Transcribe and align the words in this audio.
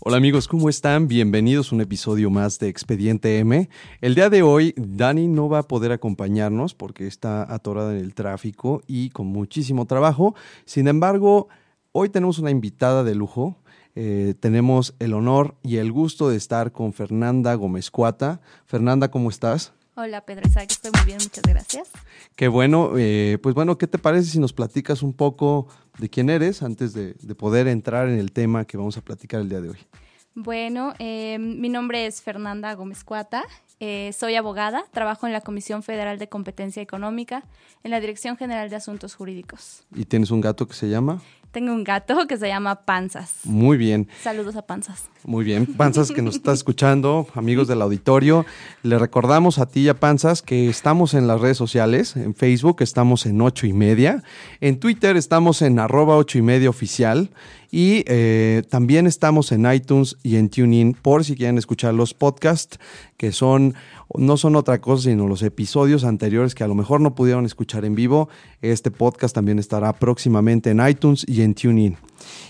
Hola 0.00 0.18
amigos, 0.18 0.46
¿cómo 0.46 0.68
están? 0.68 1.08
Bienvenidos 1.08 1.72
a 1.72 1.74
un 1.74 1.80
episodio 1.80 2.30
más 2.30 2.60
de 2.60 2.68
Expediente 2.68 3.40
M. 3.40 3.68
El 4.00 4.14
día 4.14 4.30
de 4.30 4.42
hoy 4.42 4.72
Dani 4.76 5.26
no 5.26 5.48
va 5.48 5.58
a 5.58 5.62
poder 5.64 5.90
acompañarnos 5.90 6.72
porque 6.72 7.08
está 7.08 7.52
atorada 7.52 7.90
en 7.90 7.98
el 7.98 8.14
tráfico 8.14 8.80
y 8.86 9.10
con 9.10 9.26
muchísimo 9.26 9.86
trabajo. 9.86 10.36
Sin 10.66 10.86
embargo, 10.86 11.48
hoy 11.90 12.10
tenemos 12.10 12.38
una 12.38 12.52
invitada 12.52 13.02
de 13.02 13.16
lujo. 13.16 13.56
Eh, 13.96 14.34
tenemos 14.38 14.94
el 15.00 15.14
honor 15.14 15.56
y 15.64 15.78
el 15.78 15.90
gusto 15.90 16.28
de 16.28 16.36
estar 16.36 16.70
con 16.70 16.92
Fernanda 16.92 17.52
Gómez 17.54 17.90
Cuata. 17.90 18.40
Fernanda, 18.66 19.10
¿cómo 19.10 19.30
estás? 19.30 19.72
Hola 19.96 20.20
Pedro 20.20 20.46
Isaac, 20.46 20.68
estoy 20.70 20.92
muy 20.94 21.06
bien, 21.06 21.18
muchas 21.20 21.42
gracias. 21.42 21.88
Qué 22.36 22.46
bueno, 22.46 22.92
eh, 22.96 23.36
pues 23.42 23.52
bueno, 23.56 23.78
¿qué 23.78 23.88
te 23.88 23.98
parece 23.98 24.30
si 24.30 24.38
nos 24.38 24.52
platicas 24.52 25.02
un 25.02 25.12
poco 25.12 25.66
de 25.98 26.08
quién 26.08 26.30
eres 26.30 26.62
antes 26.62 26.92
de, 26.94 27.14
de 27.14 27.34
poder 27.34 27.68
entrar 27.68 28.08
en 28.08 28.18
el 28.18 28.32
tema 28.32 28.64
que 28.64 28.76
vamos 28.76 28.96
a 28.96 29.00
platicar 29.02 29.40
el 29.40 29.48
día 29.48 29.60
de 29.60 29.70
hoy? 29.70 29.78
Bueno, 30.34 30.94
eh, 31.00 31.36
mi 31.38 31.68
nombre 31.68 32.06
es 32.06 32.22
Fernanda 32.22 32.72
Gómez 32.74 33.02
Cuata, 33.02 33.42
eh, 33.80 34.12
soy 34.16 34.36
abogada, 34.36 34.84
trabajo 34.92 35.26
en 35.26 35.32
la 35.32 35.40
Comisión 35.40 35.82
Federal 35.82 36.18
de 36.18 36.28
Competencia 36.28 36.80
Económica, 36.80 37.44
en 37.82 37.90
la 37.90 37.98
Dirección 37.98 38.36
General 38.36 38.70
de 38.70 38.76
Asuntos 38.76 39.16
Jurídicos. 39.16 39.82
¿Y 39.94 40.04
tienes 40.04 40.30
un 40.30 40.40
gato 40.40 40.68
que 40.68 40.74
se 40.74 40.88
llama? 40.88 41.20
Tengo 41.50 41.72
un 41.72 41.84
gato 41.84 42.26
que 42.26 42.36
se 42.36 42.48
llama 42.48 42.82
Panzas. 42.84 43.34
Muy 43.44 43.76
bien. 43.76 44.08
Saludos 44.22 44.56
a 44.56 44.62
Panzas. 44.62 45.08
Muy 45.24 45.44
bien, 45.44 45.66
Panzas 45.66 46.10
que 46.10 46.22
nos 46.22 46.36
estás 46.36 46.58
escuchando, 46.58 47.26
amigos 47.34 47.66
del 47.68 47.82
auditorio, 47.82 48.46
le 48.82 48.98
recordamos 48.98 49.58
a 49.58 49.66
ti 49.66 49.80
y 49.80 49.88
a 49.88 49.94
Panzas 49.94 50.42
que 50.42 50.68
estamos 50.68 51.12
en 51.12 51.26
las 51.26 51.40
redes 51.40 51.56
sociales, 51.56 52.16
en 52.16 52.34
Facebook 52.34 52.76
estamos 52.80 53.26
en 53.26 53.40
ocho 53.42 53.66
y 53.66 53.72
media, 53.72 54.22
en 54.60 54.78
Twitter 54.78 55.16
estamos 55.16 55.60
en 55.60 55.80
arroba 55.80 56.16
ocho 56.16 56.38
y 56.38 56.42
media 56.42 56.70
oficial 56.70 57.30
y 57.70 58.04
eh, 58.06 58.62
también 58.70 59.06
estamos 59.06 59.52
en 59.52 59.70
iTunes 59.70 60.16
y 60.22 60.36
en 60.36 60.48
TuneIn 60.48 60.94
por 60.94 61.24
si 61.24 61.36
quieren 61.36 61.58
escuchar 61.58 61.94
los 61.94 62.14
podcasts 62.14 62.78
que 63.16 63.32
son 63.32 63.74
no 64.16 64.36
son 64.36 64.56
otra 64.56 64.80
cosa 64.80 65.04
sino 65.04 65.28
los 65.28 65.42
episodios 65.42 66.04
anteriores 66.04 66.54
que 66.54 66.64
a 66.64 66.68
lo 66.68 66.74
mejor 66.74 67.00
no 67.00 67.14
pudieron 67.14 67.44
escuchar 67.44 67.84
en 67.84 67.94
vivo. 67.94 68.28
Este 68.62 68.90
podcast 68.90 69.34
también 69.34 69.58
estará 69.58 69.92
próximamente 69.92 70.70
en 70.70 70.86
iTunes 70.86 71.24
y 71.28 71.42
en 71.42 71.54
TuneIn. 71.54 71.96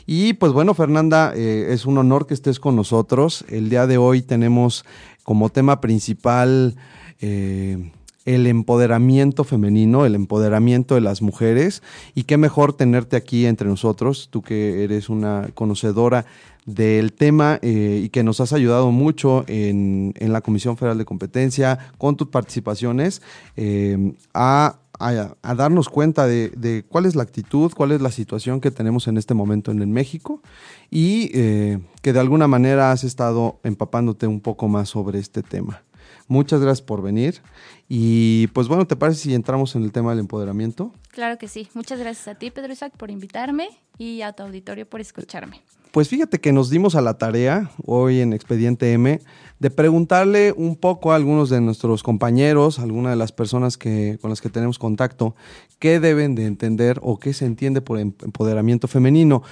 Y 0.07 0.35
pues 0.35 0.53
bueno, 0.53 0.75
Fernanda, 0.75 1.33
eh, 1.35 1.69
es 1.71 1.87
un 1.87 1.99
honor 1.99 2.27
que 2.27 2.35
estés 2.35 2.61
con 2.61 2.77
nosotros. 2.77 3.45
El 3.49 3.69
día 3.69 3.87
de 3.87 3.99
hoy 3.99 4.23
tenemos 4.23 4.85
como 5.25 5.51
tema 5.51 5.81
principal 5.81 6.77
eh, 7.21 7.91
el 8.35 8.47
empoderamiento 8.47 9.43
femenino, 9.43 10.05
el 10.05 10.15
empoderamiento 10.15 10.95
de 10.95 11.01
las 11.01 11.23
mujeres. 11.23 11.83
Y 12.15 12.25
qué 12.25 12.37
mejor 12.37 12.75
tenerte 12.75 13.17
aquí 13.17 13.47
entre 13.47 13.69
nosotros, 13.69 14.29
tú 14.31 14.43
que 14.43 14.85
eres 14.85 15.09
una 15.09 15.49
conocedora 15.55 16.27
del 16.67 17.15
tema 17.15 17.59
eh, 17.63 18.03
y 18.05 18.11
que 18.11 18.23
nos 18.23 18.41
has 18.41 18.53
ayudado 18.53 18.91
mucho 18.91 19.45
en, 19.47 20.13
en, 20.19 20.35
la 20.35 20.43
Comisión 20.43 20.77
Federal 20.77 20.99
de 20.99 21.07
Competencia 21.07 21.79
con 21.97 22.17
tus 22.17 22.29
participaciones 22.29 23.23
eh, 23.57 24.13
a 24.35 24.81
a, 25.01 25.55
darnos 25.55 25.89
cuenta 25.89 26.27
de, 26.27 26.49
de, 26.51 26.85
cuál 26.89 27.07
es 27.07 27.15
la 27.15 27.23
actitud, 27.23 27.73
cuál 27.73 27.93
es 27.93 28.01
la 28.01 28.11
situación 28.11 28.61
que 28.61 28.73
tenemos 28.73 29.07
en 29.07 29.17
este 29.17 29.33
momento 29.33 29.71
en 29.71 29.81
el 29.81 29.87
México 29.87 30.43
y 30.91 31.31
eh, 31.35 31.79
que 32.03 32.13
de 32.13 32.19
alguna 32.19 32.49
manera 32.49 32.91
has 32.91 33.05
estado 33.05 33.61
empapándote 33.63 34.27
un 34.27 34.41
poco 34.41 34.67
más 34.67 34.89
sobre 34.89 35.21
este 35.21 35.45
tema. 35.45 35.83
Muchas 36.29 36.61
gracias 36.61 36.83
por 36.83 37.03
venir 37.03 37.41
y 37.89 38.49
pues 38.49 38.69
bueno, 38.69 38.87
¿te 38.87 38.97
parece 38.97 39.23
si 39.23 39.35
entramos 39.35 39.75
en 39.75 39.83
el 39.83 39.93
tema 39.93 40.11
del 40.11 40.21
empoderamiento? 40.21 40.93
Claro 41.11 41.39
que 41.39 41.49
sí. 41.49 41.69
Muchas 41.73 41.99
gracias 41.99 42.29
a 42.29 42.35
ti, 42.35 42.51
Pedro 42.51 42.73
Isaac, 42.73 42.93
por 42.97 43.11
invitarme 43.11 43.69
y 43.97 44.21
a 44.21 44.33
tu 44.35 44.43
auditorio 44.43 44.87
por 44.87 45.01
escucharme. 45.01 45.63
Pues 45.91 46.09
fíjate 46.09 46.39
que 46.39 46.53
nos 46.53 46.69
dimos 46.69 46.95
a 46.97 47.01
la 47.01 47.17
tarea 47.17 47.71
hoy 47.87 48.21
en 48.21 48.35
Expediente 48.35 48.93
M 48.93 49.21
de 49.59 49.71
preguntarle 49.71 50.53
un 50.53 50.77
poco 50.77 51.13
a 51.13 51.17
algunos 51.17 51.49
de 51.49 51.63
nuestros 51.63 52.03
compañeros, 52.03 52.79
a 52.79 52.83
algunas 52.83 53.13
de 53.13 53.17
las 53.17 53.33
personas 53.33 53.79
que, 53.79 54.19
con 54.21 54.29
las 54.29 54.43
que 54.43 54.51
tenemos 54.51 54.79
contacto, 54.79 55.35
qué 55.79 55.99
deben 55.99 56.35
de 56.35 56.45
entender 56.45 57.01
o 57.03 57.19
qué 57.19 57.33
se 57.33 57.47
entiende 57.47 57.81
por 57.81 57.99
em, 57.99 58.13
empoderamiento 58.23 58.87
femenino. 58.87 59.43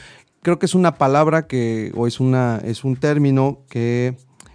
Creo 0.43 0.59
que 0.59 0.67
es 0.67 0.75
una 0.75 0.99
palabra 0.99 1.47
que, 1.47 1.91
o 1.97 2.07
es, 2.07 2.21
una, 2.21 2.61
es 2.65 2.85
un 2.85 2.97
término 2.97 3.61
que 3.71 4.15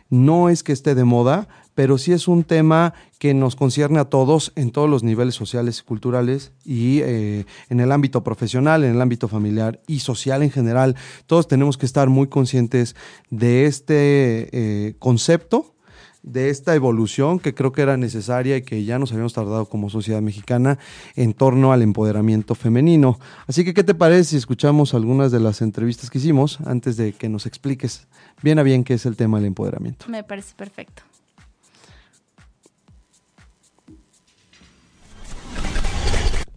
no 0.09 0.49
es 0.49 0.61
que 0.61 0.73
esté 0.73 0.93
de 0.93 1.03
moda, 1.03 1.47
pero 1.75 1.97
sí 1.97 2.11
es 2.11 2.27
un 2.27 2.43
tema 2.43 2.93
que 3.19 3.33
nos 3.33 3.55
concierne 3.55 3.99
a 3.99 4.05
todos 4.05 4.51
en 4.55 4.71
todos 4.71 4.89
los 4.89 5.03
niveles 5.03 5.35
sociales 5.35 5.79
y 5.79 5.83
culturales 5.83 6.51
y 6.63 6.99
eh, 7.01 7.45
en 7.69 7.79
el 7.79 7.91
ámbito 7.91 8.23
profesional, 8.23 8.83
en 8.83 8.95
el 8.95 9.01
ámbito 9.01 9.27
familiar 9.27 9.79
y 9.87 9.99
social 9.99 10.43
en 10.43 10.51
general. 10.51 10.95
Todos 11.27 11.47
tenemos 11.47 11.77
que 11.77 11.85
estar 11.85 12.09
muy 12.09 12.27
conscientes 12.27 12.95
de 13.29 13.65
este 13.65 14.49
eh, 14.51 14.95
concepto, 14.99 15.75
de 16.23 16.49
esta 16.49 16.75
evolución 16.75 17.39
que 17.39 17.53
creo 17.53 17.71
que 17.71 17.81
era 17.81 17.97
necesaria 17.97 18.57
y 18.57 18.61
que 18.61 18.83
ya 18.83 18.99
nos 18.99 19.11
habíamos 19.11 19.33
tardado 19.33 19.65
como 19.65 19.89
sociedad 19.89 20.21
mexicana 20.21 20.77
en 21.15 21.33
torno 21.33 21.73
al 21.73 21.81
empoderamiento 21.81 22.55
femenino. 22.55 23.19
Así 23.47 23.63
que, 23.63 23.73
¿qué 23.73 23.83
te 23.83 23.95
parece 23.95 24.25
si 24.25 24.37
escuchamos 24.37 24.93
algunas 24.93 25.31
de 25.31 25.39
las 25.39 25.61
entrevistas 25.61 26.09
que 26.09 26.19
hicimos 26.19 26.59
antes 26.65 26.97
de 26.97 27.13
que 27.13 27.29
nos 27.29 27.45
expliques 27.45 28.07
bien 28.41 28.59
a 28.59 28.63
bien 28.63 28.83
qué 28.83 28.93
es 28.95 29.05
el 29.05 29.15
tema 29.15 29.37
del 29.37 29.47
empoderamiento? 29.47 30.05
Me 30.09 30.23
parece 30.23 30.53
perfecto. 30.55 31.03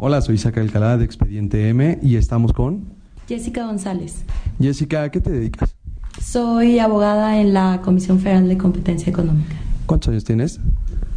Hola, 0.07 0.21
soy 0.21 0.35
Isaac 0.35 0.59
Alcalá 0.59 0.99
de 0.99 1.07
Expediente 1.07 1.67
M 1.71 1.99
y 2.03 2.17
estamos 2.17 2.53
con 2.53 2.85
Jessica 3.27 3.65
González. 3.65 4.27
Jessica, 4.61 5.05
¿a 5.05 5.11
qué 5.11 5.19
te 5.19 5.31
dedicas? 5.31 5.75
Soy 6.21 6.79
abogada 6.79 7.41
en 7.41 7.55
la 7.55 7.81
Comisión 7.83 8.21
Federal 8.21 8.47
de 8.47 8.59
Competencia 8.59 9.09
Económica. 9.09 9.55
¿Cuántos 9.87 10.11
años 10.11 10.25
tienes? 10.25 10.61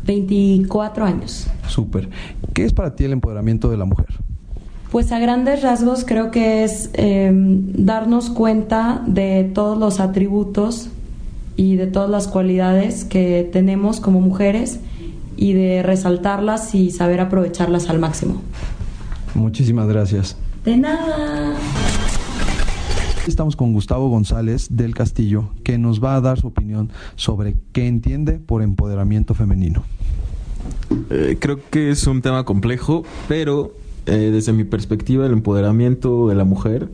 24 0.06 1.04
años. 1.04 1.48
Súper. 1.68 2.08
¿Qué 2.54 2.64
es 2.64 2.72
para 2.72 2.96
ti 2.96 3.04
el 3.04 3.12
empoderamiento 3.12 3.70
de 3.70 3.76
la 3.76 3.84
mujer? 3.84 4.08
Pues 4.90 5.12
a 5.12 5.20
grandes 5.20 5.64
rasgos 5.64 6.06
creo 6.06 6.32
que 6.32 6.64
es 6.64 6.90
eh, 6.94 7.30
darnos 7.34 8.30
cuenta 8.30 9.04
de 9.06 9.52
todos 9.54 9.78
los 9.78 10.00
atributos 10.00 10.88
y 11.58 11.76
de 11.76 11.88
todas 11.88 12.10
las 12.10 12.30
cualidades 12.30 13.04
que 13.04 13.50
tenemos 13.52 14.00
como 14.00 14.22
mujeres 14.22 14.80
y 15.36 15.52
de 15.52 15.84
resaltarlas 15.84 16.74
y 16.74 16.92
saber 16.92 17.20
aprovecharlas 17.20 17.90
al 17.90 18.00
máximo. 18.00 18.42
Muchísimas 19.38 19.88
gracias. 19.88 20.36
De 20.66 20.76
nada. 20.76 21.56
Estamos 23.28 23.56
con 23.56 23.74
Gustavo 23.74 24.10
González 24.10 24.68
del 24.72 24.96
Castillo, 24.96 25.50
que 25.64 25.78
nos 25.78 26.04
va 26.04 26.16
a 26.16 26.22
dar 26.22 26.40
su 26.40 26.48
opinión 26.48 26.90
sobre 27.16 27.56
qué 27.72 27.88
entiende 27.88 28.34
por 28.34 28.64
empoderamiento 28.64 29.34
femenino. 29.34 29.84
Eh, 31.10 31.38
creo 31.40 31.60
que 31.70 31.92
es 31.92 32.08
un 32.08 32.22
tema 32.22 32.46
complejo, 32.46 33.04
pero 33.28 33.74
eh, 34.06 34.32
desde 34.32 34.54
mi 34.54 34.64
perspectiva 34.64 35.26
el 35.26 35.34
empoderamiento 35.34 36.28
de 36.28 36.36
la 36.36 36.46
mujer 36.46 36.90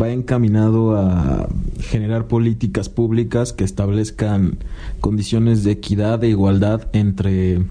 va 0.00 0.10
encaminado 0.10 0.96
a 0.96 1.48
generar 1.80 2.26
políticas 2.26 2.88
públicas 2.88 3.52
que 3.52 3.64
establezcan 3.64 4.58
condiciones 5.00 5.64
de 5.64 5.72
equidad 5.72 6.22
e 6.24 6.28
igualdad 6.28 6.88
entre 6.92 7.62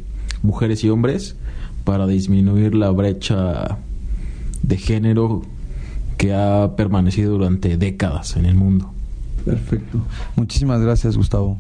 mujeres 0.42 0.84
y 0.84 0.90
hombres 0.90 1.36
para 1.84 2.08
disminuir 2.08 2.76
la 2.76 2.90
brecha 2.92 3.78
de 4.70 4.78
género 4.78 5.42
que 6.18 6.34
ha 6.34 6.76
permanecido 6.78 7.34
durante 7.34 7.76
décadas 7.76 8.38
en 8.38 8.46
el 8.46 8.56
mundo. 8.56 8.92
Perfecto. 9.44 10.00
Muchísimas 10.36 10.80
gracias, 10.80 11.18
Gustavo. 11.18 11.58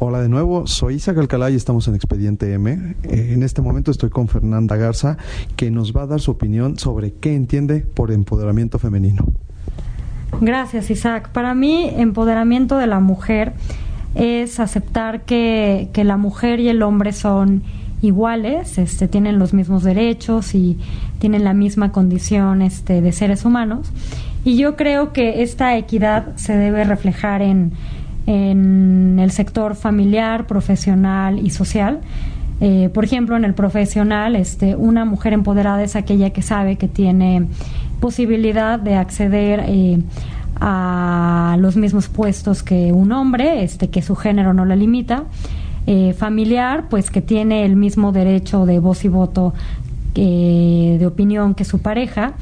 Hola 0.00 0.22
de 0.22 0.28
nuevo, 0.28 0.66
soy 0.66 0.94
Isaac 0.94 1.18
Alcalá 1.18 1.50
y 1.50 1.56
estamos 1.56 1.86
en 1.88 1.96
Expediente 1.96 2.52
M. 2.54 2.94
Eh, 3.02 3.32
en 3.34 3.42
este 3.42 3.60
momento 3.60 3.90
estoy 3.90 4.10
con 4.10 4.28
Fernanda 4.28 4.76
Garza, 4.76 5.18
que 5.56 5.70
nos 5.70 5.92
va 5.92 6.02
a 6.02 6.06
dar 6.06 6.20
su 6.20 6.30
opinión 6.30 6.78
sobre 6.78 7.12
qué 7.12 7.34
entiende 7.34 7.80
por 7.80 8.10
empoderamiento 8.10 8.78
femenino. 8.78 9.26
Gracias, 10.40 10.90
Isaac. 10.90 11.30
Para 11.30 11.54
mí, 11.54 11.90
empoderamiento 11.94 12.78
de 12.78 12.86
la 12.86 13.00
mujer 13.00 13.52
es 14.14 14.60
aceptar 14.60 15.24
que, 15.24 15.90
que 15.92 16.04
la 16.04 16.16
mujer 16.16 16.60
y 16.60 16.68
el 16.68 16.82
hombre 16.82 17.12
son 17.12 17.64
iguales, 18.02 18.78
este, 18.78 19.08
tienen 19.08 19.38
los 19.38 19.52
mismos 19.54 19.82
derechos 19.82 20.54
y 20.54 20.78
tienen 21.18 21.44
la 21.44 21.54
misma 21.54 21.92
condición 21.92 22.62
este, 22.62 23.00
de 23.00 23.12
seres 23.12 23.44
humanos. 23.44 23.90
Y 24.44 24.56
yo 24.56 24.76
creo 24.76 25.12
que 25.12 25.42
esta 25.42 25.76
equidad 25.76 26.36
se 26.36 26.56
debe 26.56 26.84
reflejar 26.84 27.42
en, 27.42 27.72
en 28.26 29.18
el 29.18 29.30
sector 29.30 29.74
familiar, 29.74 30.46
profesional 30.46 31.38
y 31.38 31.50
social. 31.50 32.00
Eh, 32.60 32.90
por 32.92 33.04
ejemplo, 33.04 33.36
en 33.36 33.44
el 33.44 33.54
profesional, 33.54 34.36
este, 34.36 34.74
una 34.76 35.04
mujer 35.04 35.32
empoderada 35.32 35.82
es 35.82 35.96
aquella 35.96 36.30
que 36.30 36.42
sabe 36.42 36.76
que 36.76 36.88
tiene 36.88 37.46
posibilidad 38.00 38.78
de 38.78 38.96
acceder 38.96 39.64
eh, 39.66 39.98
a 40.60 41.56
los 41.60 41.76
mismos 41.76 42.08
puestos 42.08 42.62
que 42.62 42.92
un 42.92 43.12
hombre, 43.12 43.62
este, 43.62 43.90
que 43.90 44.02
su 44.02 44.16
género 44.16 44.52
no 44.54 44.64
la 44.64 44.76
limita. 44.76 45.24
Eh, 45.90 46.12
familiar, 46.12 46.88
pues 46.90 47.10
que 47.10 47.22
tiene 47.22 47.64
el 47.64 47.74
mismo 47.74 48.12
derecho 48.12 48.66
de 48.66 48.78
voz 48.78 49.06
y 49.06 49.08
voto 49.08 49.54
de 50.14 51.06
opinión 51.06 51.54
que 51.54 51.64
su 51.64 51.78
pareja 51.78 52.34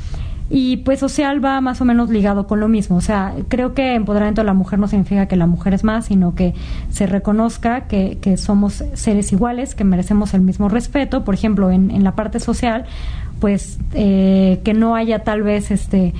y 0.49 0.79
pues 0.79 1.01
social 1.01 1.45
va 1.45 1.61
más 1.61 1.81
o 1.81 1.85
menos 1.85 2.09
ligado 2.09 2.47
con 2.47 2.61
lo 2.61 2.69
mismo. 2.69 2.97
O 2.97 3.01
sea, 3.01 3.35
creo 3.49 3.75
que 3.75 3.95
empoderamiento 3.95 4.43
de 4.43 4.47
la 4.47 4.55
mujer 4.55 4.79
no 4.79 4.87
significa 4.87 5.27
que 5.27 5.37
la 5.37 5.47
mujer 5.47 5.75
es 5.75 5.83
más, 5.83 6.07
sino 6.07 6.35
que 6.35 6.55
se 6.91 7.07
reconozca 7.07 7.83
que, 7.83 8.19
que 8.21 8.37
somos 8.37 8.85
seres 8.95 9.33
iguales, 9.33 9.75
que 9.75 9.85
merecemos 9.85 10.35
el 10.35 10.43
mismo 10.43 10.69
respeto. 10.69 11.25
Por 11.25 11.35
ejemplo, 11.35 11.71
en, 11.71 11.91
en 11.91 12.05
la 12.05 12.15
parte 12.15 12.39
social, 12.39 12.85
pues 13.41 13.79
eh, 13.93 14.61
que 14.65 14.73
no 14.73 14.95
haya 14.95 15.25
tal 15.25 15.43
vez 15.43 15.71
este 15.71 16.15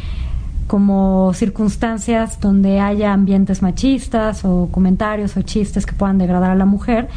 como 0.67 1.33
circunstancias 1.35 2.41
donde 2.41 2.81
haya 2.81 3.13
ambientes 3.13 3.63
machistas 3.63 4.45
o 4.45 4.69
comentarios 4.71 5.37
o 5.37 5.43
chistes 5.43 5.87
que 5.87 5.93
puedan 5.93 6.19
degradar 6.19 6.51
a 6.51 6.55
la 6.55 6.67
mujer, 6.67 7.09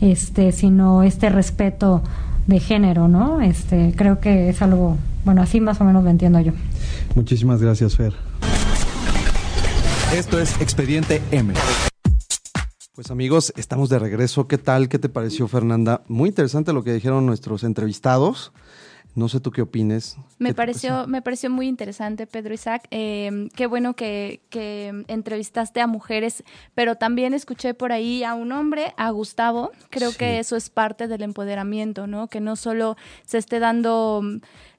este, 0.00 0.52
sino 0.52 1.02
este 1.02 1.28
respeto 1.28 2.02
de 2.46 2.60
género, 2.60 3.08
¿no? 3.08 3.40
Este, 3.40 3.94
creo 3.96 4.20
que 4.20 4.48
es 4.50 4.62
algo 4.62 4.96
bueno, 5.24 5.42
así 5.42 5.60
más 5.60 5.80
o 5.80 5.84
menos 5.84 6.04
lo 6.04 6.10
entiendo 6.10 6.40
yo. 6.40 6.52
Muchísimas 7.14 7.60
gracias, 7.60 7.96
Fer. 7.96 8.14
Esto 10.14 10.40
es 10.40 10.58
Expediente 10.60 11.20
M. 11.30 11.52
Pues 12.94 13.10
amigos, 13.10 13.52
estamos 13.56 13.90
de 13.90 13.98
regreso. 13.98 14.48
¿Qué 14.48 14.56
tal? 14.56 14.88
¿Qué 14.88 14.98
te 14.98 15.08
pareció, 15.08 15.46
Fernanda? 15.46 16.02
Muy 16.08 16.30
interesante 16.30 16.72
lo 16.72 16.82
que 16.82 16.94
dijeron 16.94 17.26
nuestros 17.26 17.62
entrevistados. 17.62 18.52
No 19.14 19.28
sé 19.28 19.40
tú 19.40 19.50
qué 19.50 19.62
opines. 19.62 20.16
Me 20.38 20.54
pareció, 20.54 21.08
me 21.08 21.22
pareció 21.22 21.50
muy 21.50 21.66
interesante, 21.66 22.26
Pedro 22.26 22.54
Isaac. 22.54 22.86
Eh, 22.90 23.48
qué 23.56 23.66
bueno 23.66 23.94
que, 23.94 24.42
entrevistaste 25.08 25.80
a 25.80 25.86
mujeres, 25.86 26.44
pero 26.74 26.94
también 26.96 27.34
escuché 27.34 27.74
por 27.74 27.90
ahí 27.90 28.22
a 28.22 28.34
un 28.34 28.52
hombre, 28.52 28.94
a 28.96 29.10
Gustavo. 29.10 29.72
Creo 29.90 30.12
que 30.12 30.38
eso 30.38 30.54
es 30.56 30.70
parte 30.70 31.08
del 31.08 31.22
empoderamiento, 31.22 32.06
¿no? 32.06 32.28
Que 32.28 32.40
no 32.40 32.54
solo 32.54 32.96
se 33.24 33.38
esté 33.38 33.58
dando 33.58 34.22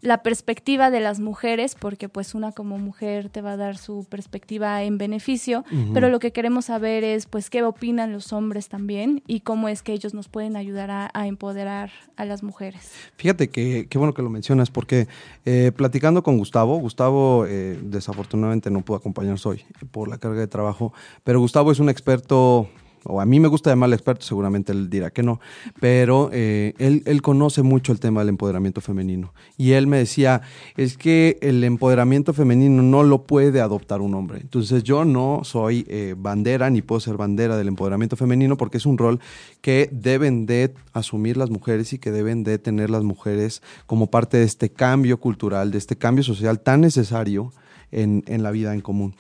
la 0.02 0.24
perspectiva 0.24 0.92
de 0.92 1.02
las 1.02 1.20
mujeres, 1.20 1.76
porque 1.76 2.08
pues 2.08 2.34
una 2.34 2.54
como 2.54 2.78
mujer 2.78 3.30
te 3.30 3.42
va 3.42 3.54
a 3.54 3.58
dar 3.58 3.78
su 3.78 4.06
perspectiva 4.06 4.82
en 4.84 4.98
beneficio, 4.98 5.66
pero 5.94 6.10
lo 6.10 6.20
que 6.20 6.32
queremos 6.32 6.66
saber 6.66 7.04
es 7.04 7.26
pues 7.26 7.50
qué 7.50 7.64
opinan 7.64 8.14
los 8.14 8.32
hombres 8.32 8.70
también 8.70 9.22
y 9.28 9.42
cómo 9.42 9.68
es 9.68 9.84
que 9.84 9.92
ellos 9.92 10.14
nos 10.14 10.30
pueden 10.30 10.56
ayudar 10.56 10.90
a, 10.92 11.28
empoderar 11.28 11.92
a 12.16 12.26
las 12.26 12.44
mujeres. 12.44 12.92
Fíjate 13.18 13.50
que 13.50 13.88
qué 13.90 13.98
bueno 13.98 14.14
que 14.14 14.22
lo 14.22 14.30
mencionas, 14.30 14.72
porque 14.72 15.08
eh, 15.46 15.72
platicando 15.76 16.24
con 16.24 16.38
Gustavo, 16.38 16.78
Gustavo 16.78 17.46
eh, 17.46 17.78
desafortunadamente 17.82 18.72
no 18.72 18.82
pudo 18.82 18.98
acompañarnos 18.98 19.46
hoy 19.46 19.64
por 19.92 20.08
la 20.08 20.18
carga 20.18 20.40
de 20.40 20.48
trabajo, 20.48 20.94
pero 21.26 21.40
Gustavo 21.42 21.72
es 21.72 21.80
un 21.80 21.90
experto 21.90 22.70
o 23.06 23.22
a 23.22 23.26
mí 23.26 23.40
me 23.40 23.48
gusta 23.48 23.70
llamarle 23.70 23.96
experto, 23.96 24.26
seguramente 24.26 24.72
él 24.72 24.90
dirá 24.90 25.12
que 25.12 25.24
no, 25.24 25.40
pero 25.80 26.30
eh, 26.32 26.74
él, 26.78 27.04
él, 27.06 27.22
conoce 27.22 27.62
mucho 27.62 27.92
el 27.92 28.00
tema 28.00 28.22
del 28.22 28.30
empoderamiento 28.30 28.82
femenino. 28.82 29.34
Y 29.58 29.72
él 29.72 29.88
me 29.88 29.98
decía, 29.98 30.42
es 30.78 30.98
que 30.98 31.38
el 31.42 31.64
empoderamiento 31.64 32.34
femenino 32.34 32.82
no 32.82 33.04
lo 33.04 33.24
puede 33.24 33.62
adoptar 33.62 34.02
un 34.02 34.16
hombre. 34.16 34.40
Entonces 34.42 34.84
yo 34.84 35.06
no 35.06 35.42
soy 35.44 35.86
eh, 35.90 36.16
bandera 36.18 36.70
ni 36.70 36.82
puedo 36.82 37.00
ser 37.00 37.18
bandera 37.18 37.58
del 37.58 37.68
empoderamiento 37.68 38.16
femenino 38.16 38.58
porque 38.58 38.78
es 38.78 38.86
un 38.86 38.98
rol 38.98 39.20
que 39.62 39.90
deben 39.92 40.46
de 40.46 40.74
asumir 40.94 41.38
las 41.38 41.50
mujeres 41.50 41.94
y 41.94 42.00
que 42.00 42.12
deben 42.12 42.44
de 42.44 42.58
tener 42.58 42.90
las 42.90 43.04
mujeres 43.04 43.62
como 43.86 44.08
parte 44.08 44.38
de 44.38 44.44
este 44.44 44.70
cambio 44.70 45.20
cultural, 45.20 45.72
de 45.72 45.78
este 45.78 45.98
cambio 45.98 46.24
social 46.24 46.60
tan 46.60 46.82
necesario 46.82 47.52
en, 47.92 48.24
en 48.28 48.44
la 48.44 48.52
vida 48.52 48.74
en 48.74 48.82
común 48.82 49.16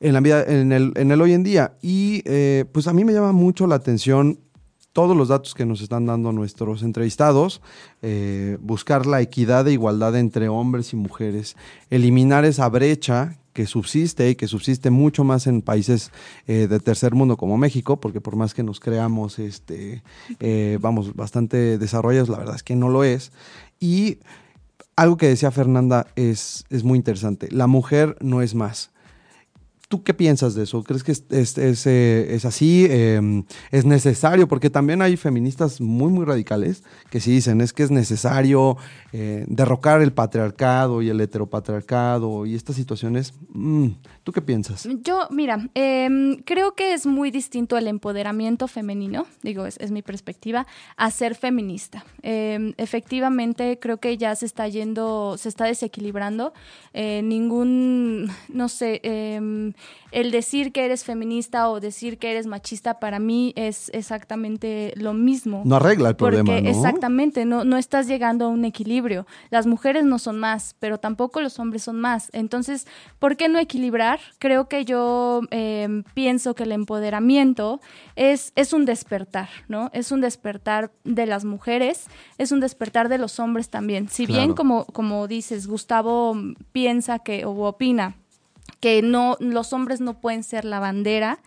en 0.00 0.12
la 0.12 0.20
vida, 0.20 0.44
en 0.44 0.72
el, 0.72 0.92
en 0.96 1.10
el 1.10 1.20
hoy 1.20 1.32
en 1.32 1.42
día. 1.42 1.76
Y 1.82 2.22
eh, 2.24 2.64
pues 2.72 2.86
a 2.86 2.92
mí 2.92 3.04
me 3.04 3.12
llama 3.12 3.32
mucho 3.32 3.66
la 3.66 3.76
atención 3.76 4.38
todos 4.92 5.16
los 5.16 5.28
datos 5.28 5.54
que 5.54 5.66
nos 5.66 5.80
están 5.80 6.06
dando 6.06 6.32
nuestros 6.32 6.82
entrevistados, 6.82 7.60
eh, 8.02 8.58
buscar 8.60 9.06
la 9.06 9.20
equidad 9.20 9.68
e 9.68 9.72
igualdad 9.72 10.16
entre 10.16 10.48
hombres 10.48 10.92
y 10.92 10.96
mujeres, 10.96 11.56
eliminar 11.90 12.44
esa 12.44 12.68
brecha 12.68 13.38
que 13.52 13.66
subsiste 13.66 14.30
y 14.30 14.34
que 14.34 14.48
subsiste 14.48 14.90
mucho 14.90 15.24
más 15.24 15.46
en 15.46 15.62
países 15.62 16.10
eh, 16.46 16.66
de 16.68 16.80
tercer 16.80 17.14
mundo 17.14 17.36
como 17.36 17.58
México, 17.58 18.00
porque 18.00 18.20
por 18.20 18.36
más 18.36 18.54
que 18.54 18.62
nos 18.62 18.80
creamos, 18.80 19.38
este, 19.38 20.02
vamos, 20.80 21.14
bastante 21.14 21.78
desarrollados, 21.78 22.28
la 22.28 22.38
verdad 22.38 22.56
es 22.56 22.62
que 22.62 22.76
no 22.76 22.88
lo 22.88 23.04
es. 23.04 23.32
Y 23.80 24.18
algo 24.98 25.16
que 25.16 25.28
decía 25.28 25.50
Fernanda 25.50 26.06
es, 26.16 26.64
es 26.70 26.82
muy 26.82 26.96
interesante, 26.98 27.48
la 27.52 27.68
mujer 27.68 28.16
no 28.20 28.42
es 28.42 28.54
más 28.54 28.90
¿Tú 29.88 30.02
qué 30.02 30.12
piensas 30.12 30.54
de 30.54 30.64
eso? 30.64 30.84
¿Crees 30.84 31.02
que 31.02 31.12
es, 31.12 31.24
es, 31.30 31.86
eh, 31.86 32.38
así? 32.44 32.86
Em, 32.90 33.44
¿Es 33.70 33.86
necesario? 33.86 34.46
Porque 34.46 34.68
también 34.68 35.00
hay 35.00 35.16
feministas 35.16 35.80
muy, 35.80 36.12
muy 36.12 36.26
radicales 36.26 36.84
que 37.08 37.20
sí 37.20 37.30
dicen 37.30 37.62
es 37.62 37.72
que 37.72 37.84
es 37.84 37.90
necesario 37.90 38.76
eh, 39.14 39.46
derrocar 39.48 40.02
el 40.02 40.12
patriarcado 40.12 41.00
y 41.00 41.08
el 41.08 41.18
heteropatriarcado 41.22 42.44
y 42.44 42.54
estas 42.54 42.76
situaciones. 42.76 43.32
Mm, 43.54 43.92
¿Tú 44.28 44.32
qué 44.32 44.42
piensas? 44.42 44.86
Yo, 45.02 45.26
mira, 45.30 45.70
em, 45.72 46.42
creo 46.44 46.74
que 46.74 46.92
es 46.92 47.06
muy 47.06 47.30
distinto 47.30 47.78
el 47.78 47.86
empoderamiento 47.86 48.68
femenino, 48.68 49.26
digo, 49.42 49.64
es, 49.64 49.78
es 49.78 49.90
mi 49.90 50.02
perspectiva, 50.02 50.66
a 50.98 51.10
ser 51.10 51.34
feminista. 51.34 52.04
Em, 52.20 52.74
efectivamente, 52.76 53.78
creo 53.80 53.96
que 53.96 54.18
ya 54.18 54.34
se 54.34 54.44
está 54.44 54.68
yendo, 54.68 55.36
se 55.38 55.48
está 55.48 55.64
desequilibrando. 55.64 56.52
Eh, 56.92 57.22
ningún, 57.24 58.30
no 58.50 58.68
sé, 58.68 59.00
el 59.02 60.30
decir 60.30 60.72
que 60.72 60.84
eres 60.84 61.04
feminista 61.04 61.70
o 61.70 61.80
decir 61.80 62.18
que 62.18 62.30
eres 62.30 62.46
machista 62.46 63.00
para 63.00 63.18
mí 63.18 63.54
es 63.56 63.90
exactamente 63.94 64.92
lo 64.96 65.14
mismo. 65.14 65.62
No 65.64 65.76
arregla 65.76 66.10
el 66.10 66.16
problema, 66.16 66.60
¿no? 66.60 66.68
Exactamente, 66.68 67.46
no, 67.46 67.64
no 67.64 67.78
estás 67.78 68.06
llegando 68.06 68.44
a 68.44 68.48
un 68.48 68.66
equilibrio. 68.66 69.26
Las 69.48 69.66
mujeres 69.66 70.04
no 70.04 70.18
son 70.18 70.38
más, 70.38 70.76
pero 70.78 70.98
tampoco 70.98 71.40
los 71.40 71.58
hombres 71.58 71.82
son 71.82 71.98
más. 71.98 72.28
Entonces, 72.34 72.86
¿por 73.18 73.38
qué 73.38 73.48
no 73.48 73.58
equilibrar? 73.58 74.17
Creo 74.38 74.68
que 74.68 74.84
yo 74.84 75.42
em, 75.50 76.04
pienso 76.14 76.54
que 76.54 76.64
el 76.64 76.72
empoderamiento 76.72 77.80
es, 78.16 78.52
es 78.56 78.72
un 78.72 78.84
despertar, 78.84 79.48
¿no? 79.68 79.90
Es 79.92 80.12
un 80.12 80.20
despertar 80.20 80.92
de 81.04 81.26
las 81.26 81.44
mujeres, 81.44 82.06
es 82.38 82.52
un 82.52 82.60
despertar 82.60 83.08
de 83.08 83.18
los 83.18 83.38
hombres 83.40 83.68
también. 83.68 84.08
Si 84.08 84.26
bien, 84.26 84.54
como, 84.54 84.84
como 84.86 85.26
dices, 85.28 85.66
Gustavo 85.66 86.36
piensa 86.72 87.18
que 87.18 87.44
o 87.44 87.52
opina 87.64 88.14
que 88.80 89.02
no, 89.02 89.36
los 89.40 89.72
hombres 89.72 90.00
no 90.00 90.20
pueden 90.20 90.42
ser 90.42 90.64
la 90.64 90.78
bandera, 90.78 91.40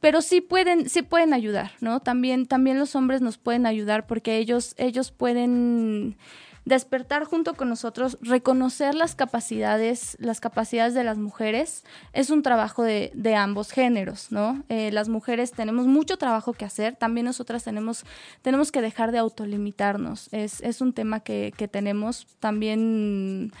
pero 0.00 0.22
sí 0.22 0.40
pueden, 0.40 0.88
sí 0.88 1.02
pueden 1.02 1.34
ayudar, 1.34 1.72
¿no? 1.80 2.00
También, 2.00 2.46
también 2.46 2.78
los 2.78 2.94
hombres 2.94 3.20
nos 3.20 3.38
pueden 3.38 3.66
ayudar 3.66 4.06
porque 4.06 4.38
ellos, 4.38 4.74
ellos 4.78 5.10
pueden 5.10 6.16
despertar 6.64 7.24
junto 7.24 7.54
con 7.54 7.68
nosotros, 7.68 8.18
reconocer 8.22 8.94
las 8.94 9.14
capacidades, 9.14 10.16
las 10.18 10.40
capacidades 10.40 10.94
de 10.94 11.04
las 11.04 11.18
mujeres, 11.18 11.84
es 12.12 12.30
un 12.30 12.42
trabajo 12.42 12.82
de, 12.82 13.12
ambos 13.36 13.72
géneros, 13.72 14.30
¿no? 14.30 14.62
Eh, 14.68 14.90
las 14.92 15.08
mujeres 15.08 15.50
tenemos 15.52 15.86
mucho 15.86 16.16
trabajo 16.16 16.52
que 16.52 16.64
hacer, 16.64 16.96
también 16.96 17.26
nosotras 17.26 17.64
tenemos, 17.64 18.04
tenemos 18.42 18.70
que 18.70 18.80
dejar 18.80 19.12
de 19.12 19.18
autolimitarnos, 19.18 20.28
es, 20.32 20.60
es 20.60 20.80
un 20.80 20.92
tema 20.92 21.20
que, 21.20 21.52
que 21.56 21.68
tenemos 21.68 22.26
también 22.38 23.52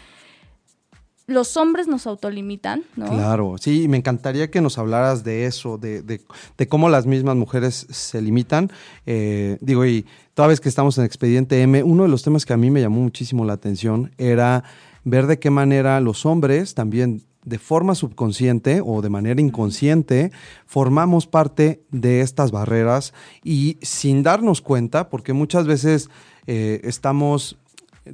los 1.26 1.56
hombres 1.56 1.88
nos 1.88 2.06
autolimitan, 2.06 2.82
¿no? 2.96 3.08
Claro, 3.08 3.56
sí, 3.58 3.88
me 3.88 3.96
encantaría 3.96 4.50
que 4.50 4.60
nos 4.60 4.76
hablaras 4.76 5.24
de 5.24 5.46
eso, 5.46 5.78
de, 5.78 6.02
de, 6.02 6.20
de 6.58 6.68
cómo 6.68 6.88
las 6.88 7.06
mismas 7.06 7.36
mujeres 7.36 7.86
se 7.90 8.20
limitan. 8.20 8.70
Eh, 9.06 9.56
digo, 9.60 9.86
y 9.86 10.04
toda 10.34 10.48
vez 10.48 10.60
que 10.60 10.68
estamos 10.68 10.98
en 10.98 11.04
Expediente 11.04 11.62
M, 11.62 11.82
uno 11.82 12.02
de 12.02 12.08
los 12.08 12.22
temas 12.22 12.44
que 12.44 12.52
a 12.52 12.56
mí 12.56 12.70
me 12.70 12.80
llamó 12.80 13.00
muchísimo 13.00 13.44
la 13.44 13.54
atención 13.54 14.12
era 14.18 14.64
ver 15.04 15.26
de 15.26 15.38
qué 15.38 15.50
manera 15.50 16.00
los 16.00 16.26
hombres 16.26 16.74
también 16.74 17.22
de 17.44 17.58
forma 17.58 17.94
subconsciente 17.94 18.80
o 18.84 19.02
de 19.02 19.10
manera 19.10 19.40
inconsciente 19.40 20.32
formamos 20.66 21.26
parte 21.26 21.84
de 21.90 22.22
estas 22.22 22.50
barreras 22.50 23.12
y 23.42 23.78
sin 23.82 24.22
darnos 24.22 24.60
cuenta, 24.60 25.08
porque 25.08 25.32
muchas 25.32 25.66
veces 25.66 26.08
eh, 26.46 26.80
estamos 26.84 27.58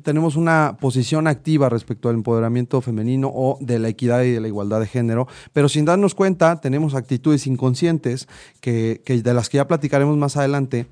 tenemos 0.05 0.37
una 0.37 0.77
posición 0.81 1.27
activa 1.27 1.69
respecto 1.69 2.09
al 2.09 2.15
empoderamiento 2.15 2.81
femenino 2.81 3.29
o 3.35 3.59
de 3.61 3.81
la 3.81 3.89
equidad 3.89 4.23
y 4.23 4.31
de 4.31 4.41
la 4.41 4.47
igualdad 4.47 4.79
de 4.79 4.87
género, 4.87 5.27
pero 5.53 5.69
sin 5.69 5.85
darnos 5.85 6.15
cuenta 6.15 6.61
tenemos 6.61 6.95
actitudes 6.95 7.49
inconscientes 7.49 8.29
que, 8.61 9.03
que 9.05 9.21
de 9.21 9.35
las 9.35 9.49
que 9.49 9.57
ya 9.57 9.67
platicaremos 9.67 10.17
más 10.17 10.37
adelante, 10.37 10.87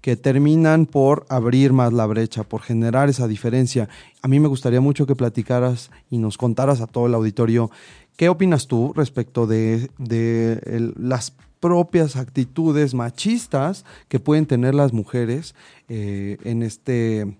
que 0.00 0.16
terminan 0.16 0.86
por 0.86 1.26
abrir 1.28 1.72
más 1.72 1.92
la 1.92 2.06
brecha, 2.06 2.42
por 2.42 2.62
generar 2.62 3.08
esa 3.08 3.28
diferencia. 3.28 3.88
A 4.22 4.28
mí 4.28 4.40
me 4.40 4.48
gustaría 4.48 4.80
mucho 4.80 5.06
que 5.06 5.16
platicaras 5.16 5.90
y 6.10 6.18
nos 6.18 6.38
contaras 6.38 6.80
a 6.80 6.86
todo 6.86 7.06
el 7.06 7.14
auditorio 7.14 7.70
qué 8.16 8.28
opinas 8.28 8.66
tú 8.66 8.92
respecto 8.94 9.46
de, 9.46 9.90
de 9.98 10.92
las 10.96 11.32
propias 11.60 12.16
actitudes 12.16 12.94
machistas 12.94 13.84
que 14.08 14.18
pueden 14.18 14.46
tener 14.46 14.74
las 14.74 14.92
mujeres 14.92 15.54
eh, 15.88 16.38
en 16.44 16.62
este, 16.62 17.36